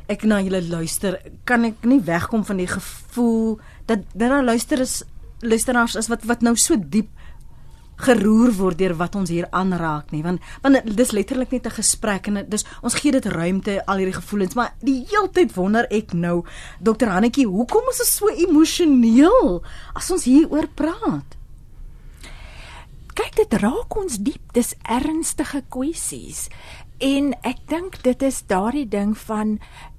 ek 0.09 0.25
na 0.25 0.41
julle 0.41 0.63
luister, 0.65 1.19
kan 1.45 1.65
ek 1.69 1.85
nie 1.85 2.01
wegkom 2.01 2.45
van 2.45 2.57
die 2.57 2.71
gevoel 2.71 3.59
dat 3.87 4.05
dat 4.15 4.29
daar 4.33 4.45
luister 4.45 4.81
is 4.81 5.03
luisteraars 5.41 5.95
is 5.95 6.09
wat 6.09 6.25
wat 6.25 6.43
nou 6.43 6.57
so 6.57 6.77
diep 6.79 7.09
geroer 7.99 8.53
word 8.55 8.79
deur 8.79 8.95
wat 8.99 9.17
ons 9.19 9.31
hier 9.33 9.49
aanraak 9.55 10.13
nie 10.15 10.23
want 10.23 10.43
want 10.63 10.87
dis 10.99 11.13
letterlik 11.17 11.51
net 11.51 11.67
'n 11.67 11.79
gesprek 11.79 12.29
en 12.29 12.45
dis 12.49 12.65
ons 12.83 12.95
gee 12.95 13.13
dit 13.13 13.27
ruimte 13.27 13.83
al 13.87 13.99
hierdie 13.99 14.21
gevoelens 14.21 14.55
maar 14.55 14.75
die 14.81 15.07
heeltyd 15.11 15.55
wonder 15.55 15.87
ek 15.91 16.13
nou 16.13 16.45
dokter 16.81 17.09
Hannetjie 17.09 17.47
hoekom 17.47 17.91
is 17.91 18.01
ons 18.01 18.15
so 18.17 18.29
emosioneel 18.29 19.63
as 19.95 20.11
ons 20.11 20.25
hier 20.25 20.47
oor 20.51 20.69
praat 20.75 21.38
kyk 23.19 23.39
dit 23.41 23.61
raak 23.63 23.97
ons 23.99 24.19
diep. 24.23 24.43
Dis 24.57 24.75
ernstige 24.87 25.63
kwessies. 25.73 26.47
En 27.03 27.33
ek 27.47 27.63
dink 27.71 28.01
dit 28.03 28.23
is 28.27 28.43
daardie 28.51 28.87
ding 28.91 29.15
van 29.27 29.59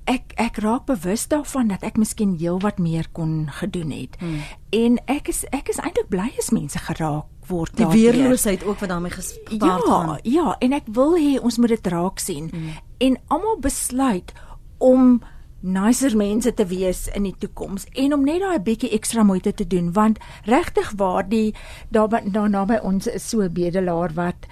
ek 0.09 0.33
ek 0.41 0.57
raak 0.63 0.87
bewus 0.89 1.27
daarvan 1.31 1.69
dat 1.71 1.83
ek 1.85 1.99
miskien 2.01 2.33
heelwat 2.39 2.79
meer 2.81 3.07
kon 3.13 3.47
gedoen 3.59 3.91
het. 3.93 4.17
Hmm. 4.19 4.41
En 4.75 4.97
ek 5.11 5.29
is 5.31 5.45
ek 5.55 5.69
is 5.71 5.79
eintlik 5.79 6.09
bly 6.11 6.31
as 6.41 6.51
mense 6.55 6.79
geraak 6.89 7.27
word 7.49 7.73
daardie 7.77 8.09
weerloosheid 8.09 8.63
ook 8.63 8.81
wat 8.81 8.91
daarmee 8.91 9.13
gepaard 9.13 9.61
ja, 9.61 9.77
gaan. 9.85 10.09
Ja, 10.09 10.19
ja, 10.23 10.55
en 10.61 10.75
ek 10.77 10.89
wil 10.93 11.15
hê 11.17 11.31
ons 11.41 11.57
moet 11.57 11.73
dit 11.75 11.91
raak 11.93 12.21
sien 12.21 12.49
hmm. 12.53 12.77
en 13.05 13.17
almal 13.27 13.59
besluit 13.63 14.33
om 14.77 15.19
nicer 15.61 16.15
mense 16.17 16.53
te 16.53 16.65
wees 16.65 17.07
in 17.15 17.23
die 17.27 17.35
toekoms 17.39 17.85
en 17.93 18.13
om 18.13 18.23
net 18.23 18.41
daai 18.43 18.59
bietjie 18.63 18.93
ekstra 18.95 19.23
moeite 19.23 19.53
te 19.53 19.67
doen 19.67 19.91
want 19.93 20.19
regtig 20.47 20.91
waar 20.97 21.27
die 21.27 21.53
daar 21.89 22.09
daar 22.23 22.49
naby 22.49 22.79
ons 22.83 23.07
is 23.07 23.29
so 23.29 23.49
bedelaar 23.49 24.15
wat 24.15 24.47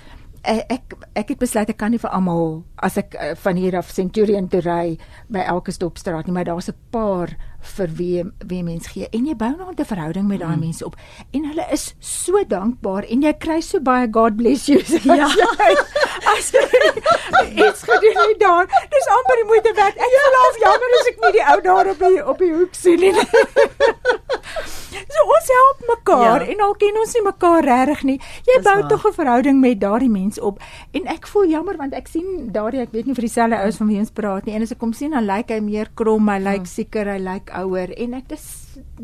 ek 0.47 0.72
ek, 0.72 0.93
ek 1.16 1.32
het 1.34 1.39
besluit 1.39 1.70
ek 1.70 1.78
kan 1.78 1.91
nie 1.91 2.01
vir 2.01 2.14
almal 2.16 2.64
as 2.84 2.97
ek 2.97 3.16
uh, 3.16 3.34
van 3.36 3.60
hier 3.60 3.78
af 3.78 3.91
Centurion 3.91 4.47
toe 4.47 4.62
ry 4.64 4.97
by 5.34 5.43
elke 5.47 5.72
stopstraat 5.76 6.28
nie 6.28 6.34
maar 6.34 6.47
daar's 6.47 6.70
'n 6.70 6.78
paar 6.91 7.36
vir 7.68 7.89
wie 7.97 8.24
wie 8.47 8.63
mens 8.63 8.88
gee. 8.88 9.07
En 9.11 9.26
jy 9.26 9.36
bou 9.36 9.49
nou 9.55 9.72
'n 9.72 9.86
verhouding 9.86 10.28
met 10.28 10.39
daai 10.39 10.55
mm. 10.55 10.59
mense 10.59 10.86
op. 10.86 10.95
En 11.32 11.45
hulle 11.45 11.65
is 11.72 11.95
so 11.99 12.43
dankbaar 12.47 13.03
en 13.03 13.22
jy 13.22 13.34
kry 13.34 13.59
so 13.61 13.80
baie 13.80 14.07
God 14.11 14.36
bless 14.36 14.65
you 14.65 14.80
ja. 15.03 15.28
as 16.34 16.51
iets 17.55 17.82
gedoen 17.84 18.18
het 18.30 18.39
daar. 18.39 18.65
Dis 18.89 19.07
amper 19.07 19.36
die 19.36 19.45
moeite 19.45 19.74
werd. 19.76 19.95
Ek 19.95 20.11
ja. 20.15 20.24
voel 20.26 20.39
af 20.47 20.59
jammer 20.65 20.97
as 20.99 21.07
ek 21.11 21.22
nie 21.22 21.32
die 21.32 21.45
ou 21.51 21.61
daar 21.61 21.91
op 21.93 21.99
die 21.99 22.26
op 22.26 22.38
die 22.38 22.53
hoek 22.53 22.76
sien 22.76 22.99
nie. 22.99 23.13
So 25.07 25.24
ons 25.30 25.49
help 25.51 25.82
mekaar 25.88 26.43
ja. 26.43 26.51
en 26.53 26.61
al 26.65 26.74
ken 26.82 26.97
ons 26.99 27.13
nie 27.15 27.24
mekaar 27.26 27.65
regtig 27.65 28.03
nie. 28.09 28.15
Jy 28.47 28.57
bou 28.65 28.78
tog 28.89 29.05
'n 29.07 29.13
verhouding 29.13 29.59
met 29.59 29.80
daardie 29.80 30.09
mense 30.09 30.41
op. 30.41 30.59
En 30.91 31.07
ek 31.07 31.28
voel 31.28 31.45
jammer 31.53 31.78
want 31.78 31.93
ek 31.93 32.07
sien 32.07 32.49
daardie 32.51 32.82
ek 32.82 32.91
weet 32.91 33.05
nie 33.05 33.13
vir 33.13 33.28
dieselfde 33.28 33.57
ouens 33.57 33.78
van 33.78 33.88
wie 33.88 33.99
ons 33.99 34.11
praat 34.11 34.45
nie. 34.45 34.55
En 34.55 34.61
as 34.61 34.72
ek 34.72 34.80
kom 34.80 34.93
sien 34.93 35.11
dan 35.11 35.26
lyk 35.26 35.49
hy 35.49 35.59
meer 35.59 35.89
krom 35.93 36.30
hy 36.30 36.39
lyk 36.39 36.65
hmm. 36.65 36.65
seker 36.65 37.05
hy 37.07 37.20
lyk 37.20 37.49
ouer 37.62 37.93
en 37.97 38.14
ek 38.18 38.30
dis 38.30 38.45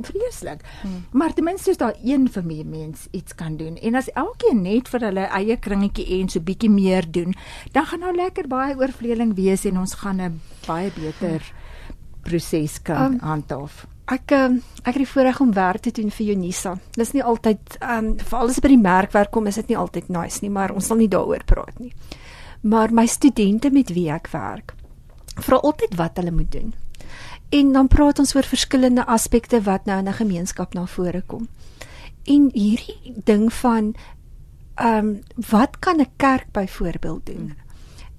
vreeslik. 0.01 0.63
Hmm. 0.81 1.05
Maar 1.11 1.33
ten 1.33 1.43
minste 1.43 1.71
is 1.71 1.81
daar 1.81 1.95
een 2.03 2.27
vir 2.29 2.45
my 2.45 2.61
mens 2.63 3.07
iets 3.11 3.35
kan 3.35 3.57
doen. 3.57 3.77
En 3.77 3.95
as 3.95 4.11
elkeen 4.13 4.61
net 4.61 4.89
vir 4.93 5.07
hulle 5.09 5.27
eie 5.39 5.57
kringetjie 5.57 6.07
en 6.19 6.29
so 6.29 6.39
bietjie 6.39 6.71
meer 6.71 7.07
doen, 7.11 7.33
dan 7.71 7.85
gaan 7.89 8.05
nou 8.05 8.15
lekker 8.15 8.47
baie 8.47 8.77
oorvleeling 8.77 9.35
wees 9.35 9.65
en 9.65 9.79
ons 9.79 9.93
gaan 10.03 10.21
'n 10.21 10.41
baie 10.67 10.91
beter 10.95 11.41
proses 12.23 12.81
kan 12.81 13.13
um, 13.13 13.19
handhaaf. 13.19 13.85
Ek 14.11 14.31
um, 14.35 14.59
ek 14.83 14.97
het 14.97 15.01
die 15.03 15.07
voorreg 15.07 15.39
om 15.39 15.53
werk 15.55 15.85
te 15.85 15.91
doen 15.91 16.11
vir 16.11 16.33
Unisa. 16.35 16.75
Dis 16.97 17.13
nie 17.15 17.23
altyd 17.23 17.77
ehm 17.79 18.05
um, 18.05 18.17
veral 18.19 18.51
as 18.51 18.59
by 18.59 18.71
die 18.73 18.81
merkwerk 18.81 19.31
kom 19.31 19.47
is 19.47 19.59
dit 19.61 19.71
nie 19.71 19.79
altyd 19.79 20.09
nice 20.09 20.43
nie, 20.43 20.51
maar 20.51 20.73
ons 20.75 20.87
sal 20.91 20.99
nie 20.99 21.07
daaroor 21.07 21.43
praat 21.47 21.79
nie. 21.79 21.93
Maar 22.61 22.93
my 22.93 23.05
studente 23.05 23.71
met 23.71 23.91
wie 23.95 24.09
ek 24.11 24.29
werk, 24.31 24.75
vra 25.39 25.59
altyd 25.63 25.95
wat 25.99 26.19
hulle 26.19 26.31
moet 26.31 26.51
doen. 26.51 26.73
En 27.53 27.71
dan 27.75 27.87
praat 27.87 28.19
ons 28.19 28.35
oor 28.35 28.47
verskillende 28.49 29.05
aspekte 29.05 29.61
wat 29.61 29.85
nou 29.85 29.99
in 29.99 30.09
'n 30.09 30.19
gemeenskap 30.21 30.73
na 30.73 30.85
vore 30.85 31.21
kom. 31.21 31.47
En 32.23 32.49
hierdie 32.53 33.13
ding 33.23 33.53
van 33.53 33.95
ehm 34.75 34.97
um, 34.97 35.19
wat 35.49 35.79
kan 35.79 35.99
'n 36.01 36.09
kerk 36.17 36.51
byvoorbeeld 36.51 37.25
doen? 37.25 37.53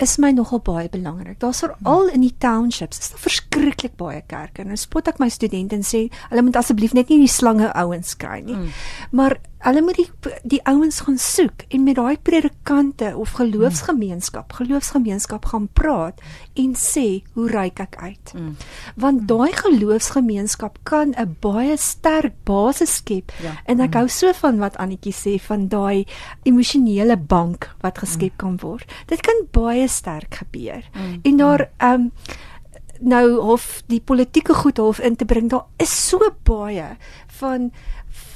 is 0.03 0.17
my 0.19 0.31
nogal 0.35 0.59
baie 0.65 0.89
belangrik. 0.91 1.39
Daar's 1.43 1.63
veral 1.63 2.09
in 2.15 2.25
die 2.25 2.35
townships, 2.43 2.99
is 2.99 3.13
daar 3.13 3.23
verskriklik 3.23 3.95
baie 4.01 4.23
kerke. 4.27 4.65
Nou 4.67 4.77
spot 4.79 5.13
ek 5.13 5.21
my 5.23 5.29
studente 5.31 5.77
en 5.79 5.87
sê, 5.87 6.07
hulle 6.33 6.43
moet 6.43 6.59
asseblief 6.59 6.97
net 6.97 7.13
nie 7.13 7.21
die 7.23 7.31
slange 7.31 7.71
ouens 7.79 8.17
kry 8.19 8.41
nie. 8.43 8.57
Mm. 8.59 8.73
Maar 9.15 9.39
hulle 9.65 9.83
moet 9.85 9.97
die 9.97 10.09
die 10.55 10.61
ouens 10.69 11.01
gaan 11.07 11.17
soek 11.21 11.65
en 11.73 11.85
met 11.87 11.97
daai 11.97 12.17
predikante 12.23 13.13
of 13.17 13.37
geloofsgemeenskap, 13.39 14.53
geloofsgemeenskap 14.61 15.49
gaan 15.53 15.69
praat 15.73 16.21
en 16.61 16.75
sê 16.79 17.23
hoe 17.37 17.49
ryk 17.51 17.81
ek 17.85 17.97
uit. 18.03 18.35
Mm. 18.37 18.53
Want 19.01 19.27
daai 19.31 19.53
geloofsgemeenskap 19.57 20.79
kan 20.83 21.15
'n 21.17 21.37
baie 21.41 21.77
sterk 21.77 22.37
basis 22.45 22.97
skep. 23.01 23.33
Ja. 23.43 23.57
En 23.67 23.81
ek 23.81 23.95
hou 23.95 24.09
so 24.09 24.33
van 24.33 24.59
wat 24.59 24.77
Annetjie 24.77 25.15
sê 25.15 25.41
van 25.41 25.69
daai 25.69 26.07
emosionele 26.43 27.17
bank 27.17 27.71
wat 27.81 27.99
geskep 27.99 28.33
mm. 28.33 28.39
kan 28.39 28.57
word. 28.57 28.93
Dit 29.07 29.21
kan 29.21 29.47
baie 29.51 29.89
sterk 29.89 30.35
gebeur. 30.35 30.85
Mm. 30.95 31.21
En 31.23 31.37
daar 31.37 31.71
ehm 31.79 32.01
um, 32.01 32.13
nou 33.01 33.41
hof 33.41 33.83
die 33.91 34.01
politieke 34.01 34.55
goed 34.55 34.79
hof 34.79 35.01
in 35.01 35.17
te 35.17 35.25
bring. 35.25 35.51
Daar 35.51 35.67
is 35.77 35.93
so 36.09 36.21
baie 36.43 36.97
van 37.41 37.71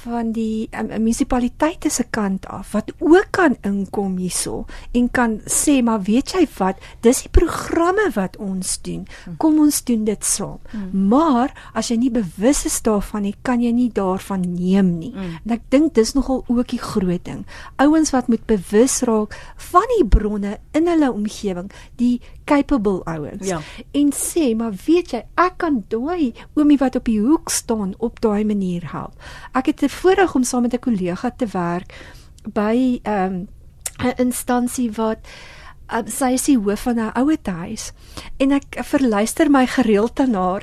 van 0.08 0.32
die 0.32 0.68
um, 0.72 0.88
munisipaliteite 0.88 1.90
se 1.92 2.04
kant 2.10 2.46
af 2.48 2.72
wat 2.76 2.92
ook 2.98 3.28
kan 3.36 3.56
inkom 3.66 4.16
hierso 4.20 4.64
en 4.96 5.08
kan 5.10 5.38
sê 5.46 5.78
maar 5.84 6.02
weet 6.06 6.34
jy 6.36 6.44
wat? 6.58 6.80
Dis 7.04 7.24
die 7.26 7.32
programme 7.32 8.08
wat 8.14 8.36
ons 8.42 8.78
doen. 8.84 9.06
Kom 9.38 9.58
ons 9.62 9.82
doen 9.84 10.04
dit 10.08 10.24
saam. 10.24 10.58
Mm. 10.72 11.08
maar 11.08 11.52
as 11.76 11.90
jy 11.90 11.96
nie 12.00 12.10
bewus 12.12 12.64
is 12.68 12.80
daarvan 12.84 13.22
nie 13.26 13.34
kan 13.46 13.62
jy 13.62 13.70
nie 13.72 13.90
daarvan 13.94 14.42
neem 14.54 14.94
nie. 14.98 15.12
Mm. 15.14 15.38
en 15.44 15.54
ek 15.58 15.64
dink 15.72 15.94
dis 15.98 16.14
nogal 16.16 16.44
ook 16.48 16.68
die 16.72 16.82
groot 16.82 17.24
ding. 17.24 17.44
Ouens 17.82 18.12
wat 18.14 18.28
moet 18.28 18.44
bewus 18.46 19.00
raak 19.08 19.36
van 19.70 19.86
die 19.96 20.06
bronne 20.06 20.58
in 20.76 20.88
hulle 20.90 21.12
omgewing 21.12 21.70
die 22.00 22.18
capable 22.48 23.02
ouens. 23.04 23.46
Ja. 23.46 23.60
en 23.92 24.12
sê 24.12 24.54
maar 24.56 24.72
weet 24.86 25.12
jy 25.12 25.22
ek 25.36 25.58
kan 25.64 25.82
daai 25.92 26.32
oomie 26.56 26.80
wat 26.80 26.96
op 26.96 27.04
die 27.08 27.20
hoek 27.20 27.52
staan 27.52 27.94
op 27.98 28.20
daai 28.24 28.44
manier 28.48 28.88
help. 28.92 29.14
Ek 29.52 29.72
het 29.72 29.84
voorreg 29.92 30.34
om 30.34 30.44
saam 30.44 30.66
met 30.66 30.74
'n 30.74 30.84
kollega 30.88 31.30
te 31.30 31.46
werk 31.52 31.94
by 32.52 33.00
'n 33.04 33.10
um, 33.10 33.48
'n 34.02 34.14
instansie 34.16 34.90
wat 34.92 35.18
um, 35.92 36.06
sy 36.06 36.32
is 36.36 36.46
die 36.48 36.58
hoof 36.58 36.86
van 36.86 37.00
'n 37.00 37.12
ouer 37.18 37.38
huis 37.42 37.92
en 38.38 38.52
ek 38.52 38.78
verluister 38.84 39.50
my 39.50 39.66
gereeld 39.66 40.16
daarna 40.16 40.60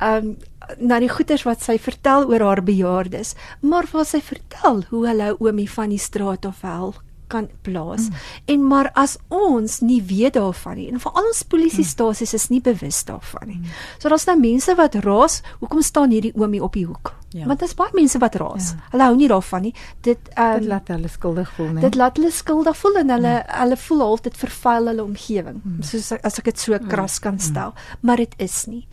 um 0.00 0.36
na 0.78 0.98
die 0.98 1.12
goeters 1.12 1.44
wat 1.44 1.62
sy 1.62 1.78
vertel 1.78 2.24
oor 2.30 2.40
haar 2.40 2.62
bejaardes 2.64 3.34
maar 3.60 3.86
wat 3.92 4.08
sy 4.08 4.20
vertel 4.20 4.84
hoe 4.90 5.06
hulle 5.06 5.36
oomie 5.40 5.70
van 5.70 5.88
die 5.92 6.00
straat 6.00 6.46
af 6.46 6.62
help 6.62 7.03
kan 7.28 7.48
plaas. 7.62 8.08
Mm. 8.08 8.22
En 8.54 8.66
maar 8.68 8.90
as 8.94 9.16
ons 9.28 9.80
nie 9.80 10.02
weet 10.02 10.34
daarvan 10.38 10.76
nie 10.76 10.88
en 10.92 11.00
veral 11.02 11.28
ons 11.30 11.42
polisiestasies 11.42 12.34
is 12.34 12.48
nie 12.52 12.60
bewus 12.64 13.04
daarvan 13.04 13.48
nie. 13.48 13.60
Mm. 13.60 13.76
So 13.98 14.08
daar's 14.08 14.26
nou 14.26 14.38
mense 14.40 14.74
wat 14.78 14.94
raas, 15.04 15.42
hoekom 15.60 15.82
staan 15.82 16.10
hierdie 16.14 16.34
oomie 16.36 16.62
op 16.62 16.72
die 16.76 16.86
hoek? 16.86 17.14
Ja. 17.34 17.48
Want 17.50 17.58
daar's 17.58 17.74
baie 17.74 17.90
mense 17.96 18.18
wat 18.22 18.36
raas. 18.38 18.68
Ja. 18.76 18.88
Hulle 18.92 19.06
hou 19.08 19.14
nie 19.18 19.28
daarvan 19.28 19.64
nie. 19.66 19.72
Dit 20.06 20.28
um, 20.38 20.52
dit 20.60 20.68
laat 20.70 20.90
hulle 20.92 21.08
skuldig 21.10 21.48
voel, 21.56 21.72
nee. 21.74 21.82
Dit 21.82 21.96
laat 21.98 22.20
hulle 22.20 22.30
skuldig 22.30 22.76
voel 22.78 23.00
en 23.00 23.10
hulle 23.10 23.32
ja. 23.40 23.56
hulle 23.58 23.78
voel 23.86 24.04
half 24.04 24.22
dit 24.28 24.36
vervuil 24.38 24.86
hulle 24.92 25.02
omgewing. 25.02 25.58
Mm. 25.64 25.80
Soos 25.88 26.12
as 26.14 26.38
ek 26.38 26.52
dit 26.52 26.62
so 26.62 26.78
mm. 26.78 26.86
kras 26.92 27.18
kan 27.24 27.34
mm. 27.34 27.42
stel, 27.48 27.74
mm. 27.74 27.98
maar 28.06 28.22
dit 28.22 28.38
is 28.46 28.60
nie. 28.70 28.84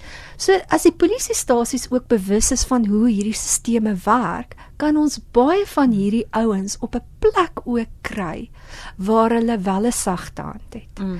So 0.41 0.57
as 0.73 0.89
die 0.89 0.93
polisiestasies 1.05 1.85
ook 1.93 2.09
bewus 2.09 2.49
is 2.57 2.65
van 2.65 2.89
hoe 2.89 3.05
hierdie 3.11 3.37
stelsels 3.37 3.59
werk, 4.07 4.57
kan 4.81 4.97
ons 4.97 5.19
baie 5.37 5.61
van 5.75 5.93
hierdie 5.93 6.25
ouens 6.33 6.79
op 6.81 6.95
'n 6.97 7.05
plek 7.21 7.61
ook 7.63 7.93
kry 8.01 8.49
waar 8.97 9.29
hulle 9.29 9.61
wel 9.61 9.85
'n 9.85 9.91
sagte 9.91 10.41
hand 10.41 10.73
het. 10.73 10.97
Mm. 10.99 11.19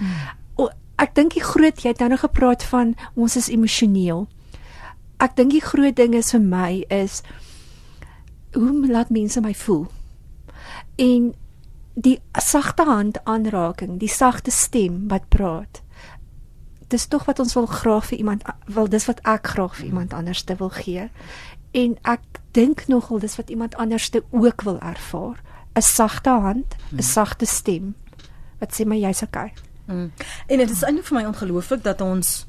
O, 0.56 0.70
ek 0.98 1.16
dink 1.16 1.34
die 1.34 1.44
groot 1.44 1.82
jy 1.82 1.90
het 1.94 2.00
nou 2.00 2.10
nog 2.10 2.26
gepraat 2.26 2.64
van 2.64 2.96
ons 3.14 3.36
is 3.36 3.50
emosioneel. 3.50 4.28
Ek 5.22 5.36
dink 5.38 5.54
die 5.54 5.64
groot 5.64 5.96
ding 5.96 6.16
is 6.18 6.32
vir 6.34 6.42
my 6.42 6.86
is 6.90 7.22
hoe 8.56 8.88
laat 8.88 9.10
mense 9.10 9.42
my 9.42 9.54
voel? 9.54 9.86
En 11.00 11.32
die 11.94 12.18
sagte 12.40 12.84
hand 12.88 13.22
aanraking, 13.24 14.00
die 14.00 14.12
sagte 14.12 14.52
stem 14.52 15.08
wat 15.08 15.30
praat. 15.30 15.82
Dis 16.92 17.08
tog 17.08 17.26
wat 17.30 17.40
ons 17.40 17.54
wil 17.56 17.70
graag 17.70 18.10
vir 18.10 18.18
iemand 18.18 18.44
wil 18.66 18.90
dis 18.90 19.08
wat 19.08 19.22
ek 19.24 19.54
graag 19.54 19.78
vir 19.80 19.86
iemand 19.86 20.14
anders 20.14 20.44
te 20.44 20.58
wil 20.60 20.74
gee 20.76 21.08
en 21.72 21.96
ek 22.04 22.24
dink 22.52 22.88
nogal 22.92 23.20
dis 23.20 23.36
wat 23.40 23.50
iemand 23.50 23.76
anderste 23.76 24.24
ook 24.30 24.62
wil 24.62 24.80
ervaar 24.80 25.40
'n 25.76 25.82
sagte 25.82 26.30
hand 26.30 26.76
'n 26.92 26.96
mm. 26.96 27.00
sagte 27.02 27.46
stem 27.46 27.96
wat 28.60 28.74
sê 28.74 28.86
my 28.86 28.98
jy's 29.00 29.24
okay 29.24 29.54
mm. 29.86 30.12
en 30.48 30.58
dit 30.58 30.70
is 30.70 30.84
eintlik 30.84 31.06
vir 31.06 31.18
my 31.18 31.26
ongelooflik 31.26 31.84
dat 31.84 32.02
ons 32.02 32.46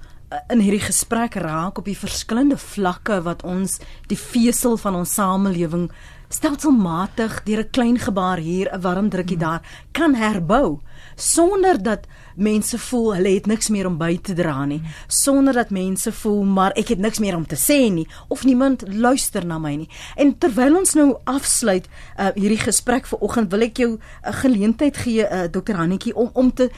in 0.48 0.60
hierdie 0.60 0.86
gesprek 0.86 1.34
raak 1.34 1.78
op 1.78 1.84
die 1.84 1.98
verskillende 1.98 2.56
vlakke 2.56 3.20
wat 3.26 3.44
ons 3.44 3.78
die 4.08 4.18
vesel 4.18 4.76
van 4.80 4.96
ons 5.02 5.14
samelewing 5.18 5.90
stelselmatig 6.32 7.42
deur 7.44 7.60
'n 7.60 7.70
klein 7.70 7.98
gebaar 7.98 8.38
hier 8.38 8.68
'n 8.72 8.80
warm 8.80 9.08
drukkie 9.08 9.36
daar 9.36 9.60
kan 9.92 10.14
herbou 10.14 10.80
sonder 11.16 11.82
dat 11.82 12.06
mense 12.36 12.78
voel 12.78 13.14
hulle 13.14 13.34
het 13.34 13.46
niks 13.46 13.68
meer 13.68 13.86
om 13.86 13.98
by 13.98 14.18
te 14.22 14.34
dra 14.34 14.64
nie 14.64 14.82
sonder 15.06 15.52
dat 15.52 15.70
mense 15.70 16.12
voel 16.12 16.42
maar 16.44 16.72
ek 16.72 16.88
het 16.88 16.98
niks 16.98 17.18
meer 17.18 17.36
om 17.36 17.46
te 17.46 17.56
sê 17.56 17.92
nie 17.92 18.06
of 18.28 18.44
niemand 18.44 18.84
luister 18.88 19.46
na 19.46 19.58
my 19.58 19.74
nie. 19.74 19.88
En 20.16 20.38
terwyl 20.38 20.76
ons 20.76 20.94
nou 20.94 21.18
afsluit 21.24 21.88
uh, 22.18 22.28
hierdie 22.34 22.60
gesprek 22.60 23.06
vir 23.06 23.18
oggend 23.18 23.50
wil 23.50 23.62
ek 23.62 23.76
jou 23.76 23.90
'n 23.92 24.00
uh, 24.28 24.32
geleentheid 24.32 24.96
gee 24.96 25.28
uh, 25.28 25.44
dokter 25.50 25.76
Hannetjie 25.76 26.14
om 26.16 26.30
om 26.32 26.52
te 26.52 26.70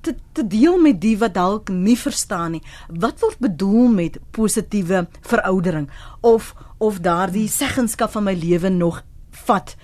te 0.00 0.14
te 0.32 0.46
deel 0.46 0.78
met 0.80 1.00
die 1.00 1.16
wat 1.18 1.34
dalk 1.34 1.68
nie 1.68 1.98
verstaan 1.98 2.56
nie. 2.56 2.62
Wat 2.88 3.20
word 3.20 3.38
bedoel 3.38 3.88
met 3.88 4.18
positiewe 4.30 5.06
veroudering? 5.20 5.90
Of 6.20 6.54
of 6.78 7.00
daardie 7.04 7.48
seggenskap 7.48 8.10
van 8.10 8.24
my 8.24 8.34
lewe 8.34 8.68
nog 8.68 9.02
vat? 9.44 9.76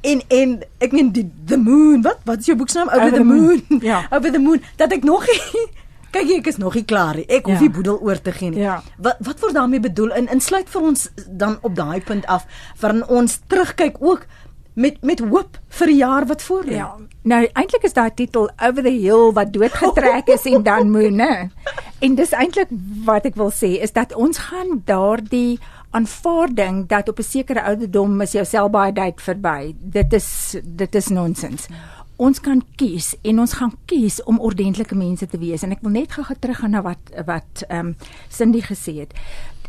En 0.00 0.22
en 0.28 0.58
ek 0.78 0.92
meen 0.92 1.12
die 1.14 1.26
the 1.46 1.58
moon 1.58 2.02
wat 2.02 2.20
wat 2.24 2.38
is 2.38 2.50
jou 2.50 2.58
boeksnaam? 2.58 2.88
Over, 2.88 3.06
over 3.06 3.18
the 3.18 3.24
moon, 3.24 3.62
moon. 3.68 3.80
ja. 3.92 4.06
Over 4.10 4.32
the 4.32 4.38
moon. 4.38 4.62
Dat 4.76 4.92
ek 4.92 5.02
nog 5.04 5.26
kyk 6.14 6.30
ek 6.30 6.46
is 6.52 6.60
nog 6.62 6.76
nie 6.78 6.84
klaar 6.86 7.18
nie. 7.18 7.26
Ek 7.26 7.48
hoef 7.48 7.58
ja. 7.58 7.66
nie 7.66 7.74
boedel 7.74 7.98
oor 7.98 8.20
te 8.22 8.32
gee 8.32 8.52
nie. 8.54 8.62
Ja. 8.62 8.80
wat 9.02 9.18
wat 9.26 9.42
word 9.42 9.56
daarmee 9.58 9.82
bedoel? 9.82 10.14
In 10.14 10.30
insluit 10.30 10.70
vir 10.70 10.88
ons 10.92 11.08
dan 11.26 11.58
op 11.62 11.74
daai 11.74 12.00
punt 12.06 12.26
af 12.30 12.46
waarin 12.80 13.02
ons 13.06 13.40
terugkyk 13.50 13.98
ook 14.00 14.26
met 14.74 15.02
met 15.02 15.20
hoop 15.20 15.58
vir 15.78 15.86
die 15.86 15.96
jaar 15.96 16.26
wat 16.26 16.42
voor 16.42 16.64
lê. 16.66 16.78
Ja. 16.80 16.90
Nou 17.22 17.40
eintlik 17.52 17.86
is 17.86 17.94
daai 17.96 18.10
titel 18.14 18.50
Over 18.58 18.82
the 18.82 18.90
Hill 18.90 19.32
wat 19.32 19.52
doodgetrek 19.52 20.28
is 20.34 20.46
en 20.50 20.62
dan 20.62 20.90
moon, 20.90 21.20
né? 21.20 21.48
En 22.04 22.14
dis 22.18 22.34
eintlik 22.36 22.68
wat 23.06 23.24
ek 23.24 23.38
wil 23.40 23.52
sê 23.54 23.78
is 23.80 23.94
dat 23.96 24.12
ons 24.14 24.38
gaan 24.50 24.82
daardie 24.84 25.58
aanvaarding 25.94 26.84
dat 26.90 27.08
op 27.08 27.18
'n 27.18 27.22
sekere 27.22 27.62
ouderdom 27.62 28.20
is 28.20 28.32
jou 28.32 28.44
selbaarheid 28.44 29.22
verby. 29.22 29.74
Dit 29.78 30.12
is 30.12 30.56
dit 30.62 30.94
is 30.94 31.08
nonsens. 31.08 31.68
Ons 32.16 32.40
kan 32.40 32.62
kies 32.76 33.16
en 33.22 33.40
ons 33.40 33.52
gaan 33.52 33.72
kies 33.84 34.22
om 34.22 34.38
ordentlike 34.38 34.94
mense 34.94 35.26
te 35.26 35.38
wees 35.38 35.62
en 35.62 35.70
ek 35.70 35.82
wil 35.82 35.90
net 35.90 36.12
gou 36.12 36.36
terug 36.38 36.58
gaan 36.58 36.70
na 36.70 36.82
wat 36.82 37.10
wat 37.26 37.64
ehm 37.68 37.86
um, 37.86 37.96
Cindy 38.28 38.60
gesê 38.60 38.98
het. 38.98 39.14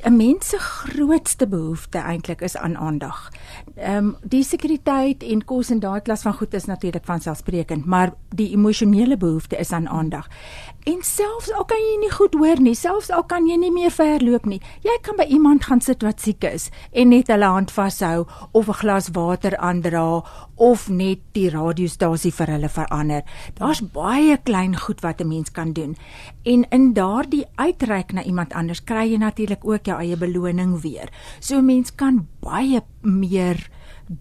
'n 0.05 0.15
mens 0.15 0.49
se 0.49 0.57
grootste 0.57 1.47
behoefte 1.47 1.97
eintlik 1.97 2.41
is 2.41 2.57
aan 2.57 2.77
aandag. 2.77 3.31
Ehm 3.75 3.97
um, 3.97 4.15
die 4.21 4.43
sekuriteit 4.43 5.23
en 5.23 5.45
kos 5.45 5.69
en 5.69 5.79
daai 5.79 6.01
klas 6.01 6.21
van 6.21 6.33
goed 6.33 6.53
is 6.53 6.65
natuurlik 6.65 7.05
van 7.05 7.19
selfsprekend, 7.19 7.85
maar 7.85 8.13
die 8.35 8.51
emosionele 8.51 9.17
behoefte 9.17 9.57
is 9.57 9.71
aan 9.71 9.89
aandag. 9.89 10.27
En 10.83 10.97
selfs 11.01 11.51
al 11.51 11.65
kan 11.65 11.81
jy 11.81 11.97
nie 11.99 12.11
goed 12.11 12.33
hoor 12.33 12.61
nie, 12.61 12.75
selfs 12.75 13.09
al 13.09 13.23
kan 13.23 13.47
jy 13.47 13.57
nie 13.57 13.71
meer 13.71 13.91
verloop 13.91 14.45
nie, 14.45 14.61
jy 14.83 14.97
kan 15.01 15.17
by 15.17 15.23
iemand 15.23 15.65
gaan 15.65 15.81
sit 15.81 16.03
wat 16.05 16.21
siek 16.21 16.43
is 16.43 16.69
en 16.91 17.09
net 17.09 17.31
hulle 17.33 17.49
hand 17.49 17.71
vashou 17.71 18.27
of 18.51 18.67
'n 18.69 18.79
glas 18.81 19.09
water 19.13 19.57
aandra 19.57 20.21
of 20.55 20.89
net 20.89 21.19
die 21.31 21.49
radiostasie 21.49 22.31
vir 22.31 22.47
hulle 22.47 22.69
verander. 22.69 23.23
Daar's 23.57 23.81
baie 23.81 24.37
klein 24.37 24.77
goed 24.77 25.01
wat 25.01 25.21
'n 25.21 25.27
mens 25.27 25.51
kan 25.51 25.73
doen. 25.73 25.97
En 26.43 26.69
in 26.69 26.93
daardie 26.93 27.45
uitreik 27.55 28.13
na 28.13 28.23
iemand 28.23 28.53
anders 28.53 28.83
kry 28.83 29.11
jy 29.11 29.17
natuurlik 29.17 29.65
ook 29.65 29.85
jou 29.85 29.94
eie 29.99 30.17
beloning 30.17 30.81
weer. 30.81 31.09
So 31.39 31.57
'n 31.57 31.65
mens 31.65 31.95
kan 31.95 32.27
baie 32.41 32.81
meer 33.01 33.69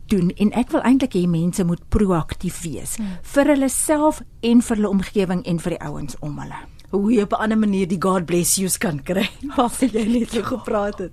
doen 0.09 0.31
en 0.31 0.53
ek 0.53 0.70
wil 0.72 0.83
eintlik 0.87 1.16
hê 1.16 1.27
mense 1.29 1.64
moet 1.64 1.83
proaktief 1.93 2.62
wees 2.64 2.97
hmm. 2.97 3.18
vir 3.35 3.51
hulle 3.53 3.68
self 3.68 4.22
en 4.41 4.62
vir 4.62 4.77
hulle 4.77 4.89
omgewing 4.89 5.43
en 5.45 5.61
vir 5.61 5.77
die 5.77 5.83
ouens 5.85 6.16
om 6.20 6.39
hulle. 6.41 6.61
Hoe 6.95 7.12
jy 7.12 7.22
op 7.22 7.33
'n 7.33 7.43
ander 7.45 7.59
manier 7.59 7.89
die 7.89 8.01
God 8.01 8.27
bless 8.27 8.57
yous 8.57 8.79
kan 8.79 9.03
kry. 9.03 9.29
Wat 9.57 9.81
jy 9.81 10.05
net 10.09 10.31
so 10.31 10.43
gepraat 10.43 10.99
het. 10.99 11.12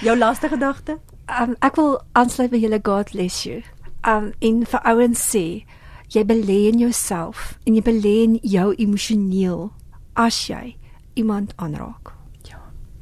Jou 0.00 0.16
laaste 0.18 0.48
gedagte? 0.48 0.98
Um, 1.40 1.56
ek 1.60 1.76
wil 1.76 2.00
aansluit 2.12 2.50
by 2.50 2.58
julle 2.58 2.80
God 2.82 3.10
bless 3.12 3.44
you. 3.44 3.62
Um 4.04 4.32
in 4.40 4.66
vir 4.66 4.80
ouens 4.84 5.20
sê 5.20 5.64
jy 6.10 6.24
belê 6.24 6.68
in 6.68 6.78
jouself 6.78 7.58
en 7.66 7.74
jy 7.74 7.82
belê 7.82 8.16
in 8.24 8.38
jou 8.42 8.74
emosioneel 8.74 9.70
as 10.14 10.48
jy 10.48 10.76
iemand 11.14 11.52
aanraak. 11.56 12.20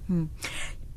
Hmm. 0.09 0.30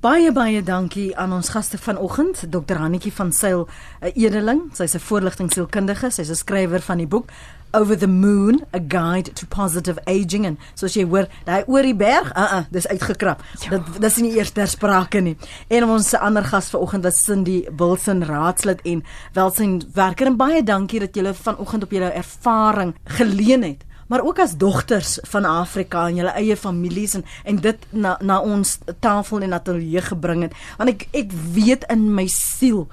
Baie 0.01 0.31
baie 0.33 0.63
dankie 0.65 1.11
aan 1.13 1.29
ons 1.35 1.51
gaste 1.53 1.77
vanoggend, 1.77 2.39
Dr. 2.49 2.79
Hannetjie 2.81 3.11
van 3.13 3.29
Sail, 3.31 3.67
'n 4.01 4.11
edeling. 4.15 4.61
Sy's 4.73 4.95
'n 4.95 4.99
voorligtingsielkundige, 4.99 6.09
sy's 6.09 6.29
'n 6.29 6.35
skrywer 6.35 6.81
van 6.81 6.97
die 6.97 7.07
boek 7.07 7.29
Over 7.71 7.97
the 7.97 8.07
Moon: 8.07 8.63
A 8.75 8.79
Guide 8.87 9.33
to 9.33 9.45
Positive 9.45 10.01
Aging 10.05 10.45
en 10.45 10.59
soos 10.73 10.93
jy 10.93 11.05
hoor, 11.05 11.27
daai 11.45 11.63
oor 11.67 11.81
die 11.81 11.95
berg, 11.95 12.33
uh 12.35 12.41
uh, 12.53 12.63
dis 12.71 12.87
uitgekrap. 12.87 13.43
Ja. 13.59 13.69
Dit 13.69 14.01
dis 14.01 14.15
nie 14.15 14.37
eers 14.37 14.51
ter 14.51 14.67
sprake 14.67 15.19
nie. 15.19 15.37
En 15.67 15.83
ons 15.83 16.13
ander 16.13 16.43
gas 16.43 16.69
vanoggend 16.69 17.03
was 17.03 17.23
Cindy 17.23 17.67
Wilson 17.77 18.23
raadslid 18.23 18.81
en 18.81 19.03
welsynwerker 19.33 20.27
en 20.27 20.35
baie 20.35 20.63
dankie 20.63 20.99
dat 20.99 21.15
julle 21.15 21.33
vanoggend 21.33 21.83
op 21.83 21.91
julle 21.91 22.11
ervaring 22.11 22.95
geleen 23.03 23.63
het 23.63 23.85
maar 24.11 24.25
ook 24.27 24.39
as 24.43 24.57
dogters 24.59 25.19
van 25.31 25.45
Afrika 25.47 26.07
en 26.07 26.17
julle 26.19 26.33
eie 26.35 26.57
families 26.59 27.13
en 27.15 27.23
en 27.47 27.61
dit 27.63 27.85
na 27.89 28.17
na 28.19 28.41
ons 28.43 28.77
tafel 28.99 29.41
en 29.41 29.53
ateljee 29.55 30.01
gebring 30.01 30.43
het. 30.43 30.57
Want 30.77 30.89
ek 30.89 31.07
ek 31.15 31.31
weet 31.55 31.87
in 31.87 32.09
my 32.13 32.27
siel 32.27 32.89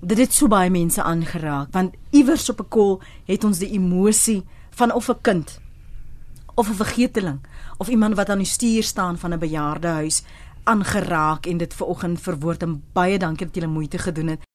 dit 0.00 0.18
het 0.18 0.32
so 0.32 0.46
baie 0.48 0.70
mense 0.70 1.02
aangeraak. 1.02 1.72
Want 1.72 1.96
iewers 2.10 2.48
op 2.50 2.60
'n 2.60 2.68
kol 2.68 3.00
het 3.26 3.44
ons 3.44 3.58
die 3.58 3.72
emosie 3.72 4.44
van 4.70 4.92
of 4.92 5.08
'n 5.08 5.20
kind 5.22 5.60
of 6.54 6.68
'n 6.68 6.74
vergeteling 6.74 7.40
of 7.78 7.88
iemand 7.88 8.14
wat 8.14 8.28
aan 8.28 8.38
die 8.38 8.46
stuur 8.46 8.82
staan 8.82 9.18
van 9.18 9.32
'n 9.32 9.38
bejaardehuis 9.38 10.22
aangeraak 10.64 11.46
en 11.46 11.56
dit 11.56 11.74
ver 11.74 11.86
oggend 11.86 12.20
verwoord. 12.20 12.62
En 12.62 12.82
baie 12.92 13.18
dankie 13.18 13.46
dat 13.46 13.54
julle 13.54 13.72
moeite 13.72 13.98
gedoen 13.98 14.26
het 14.26 14.40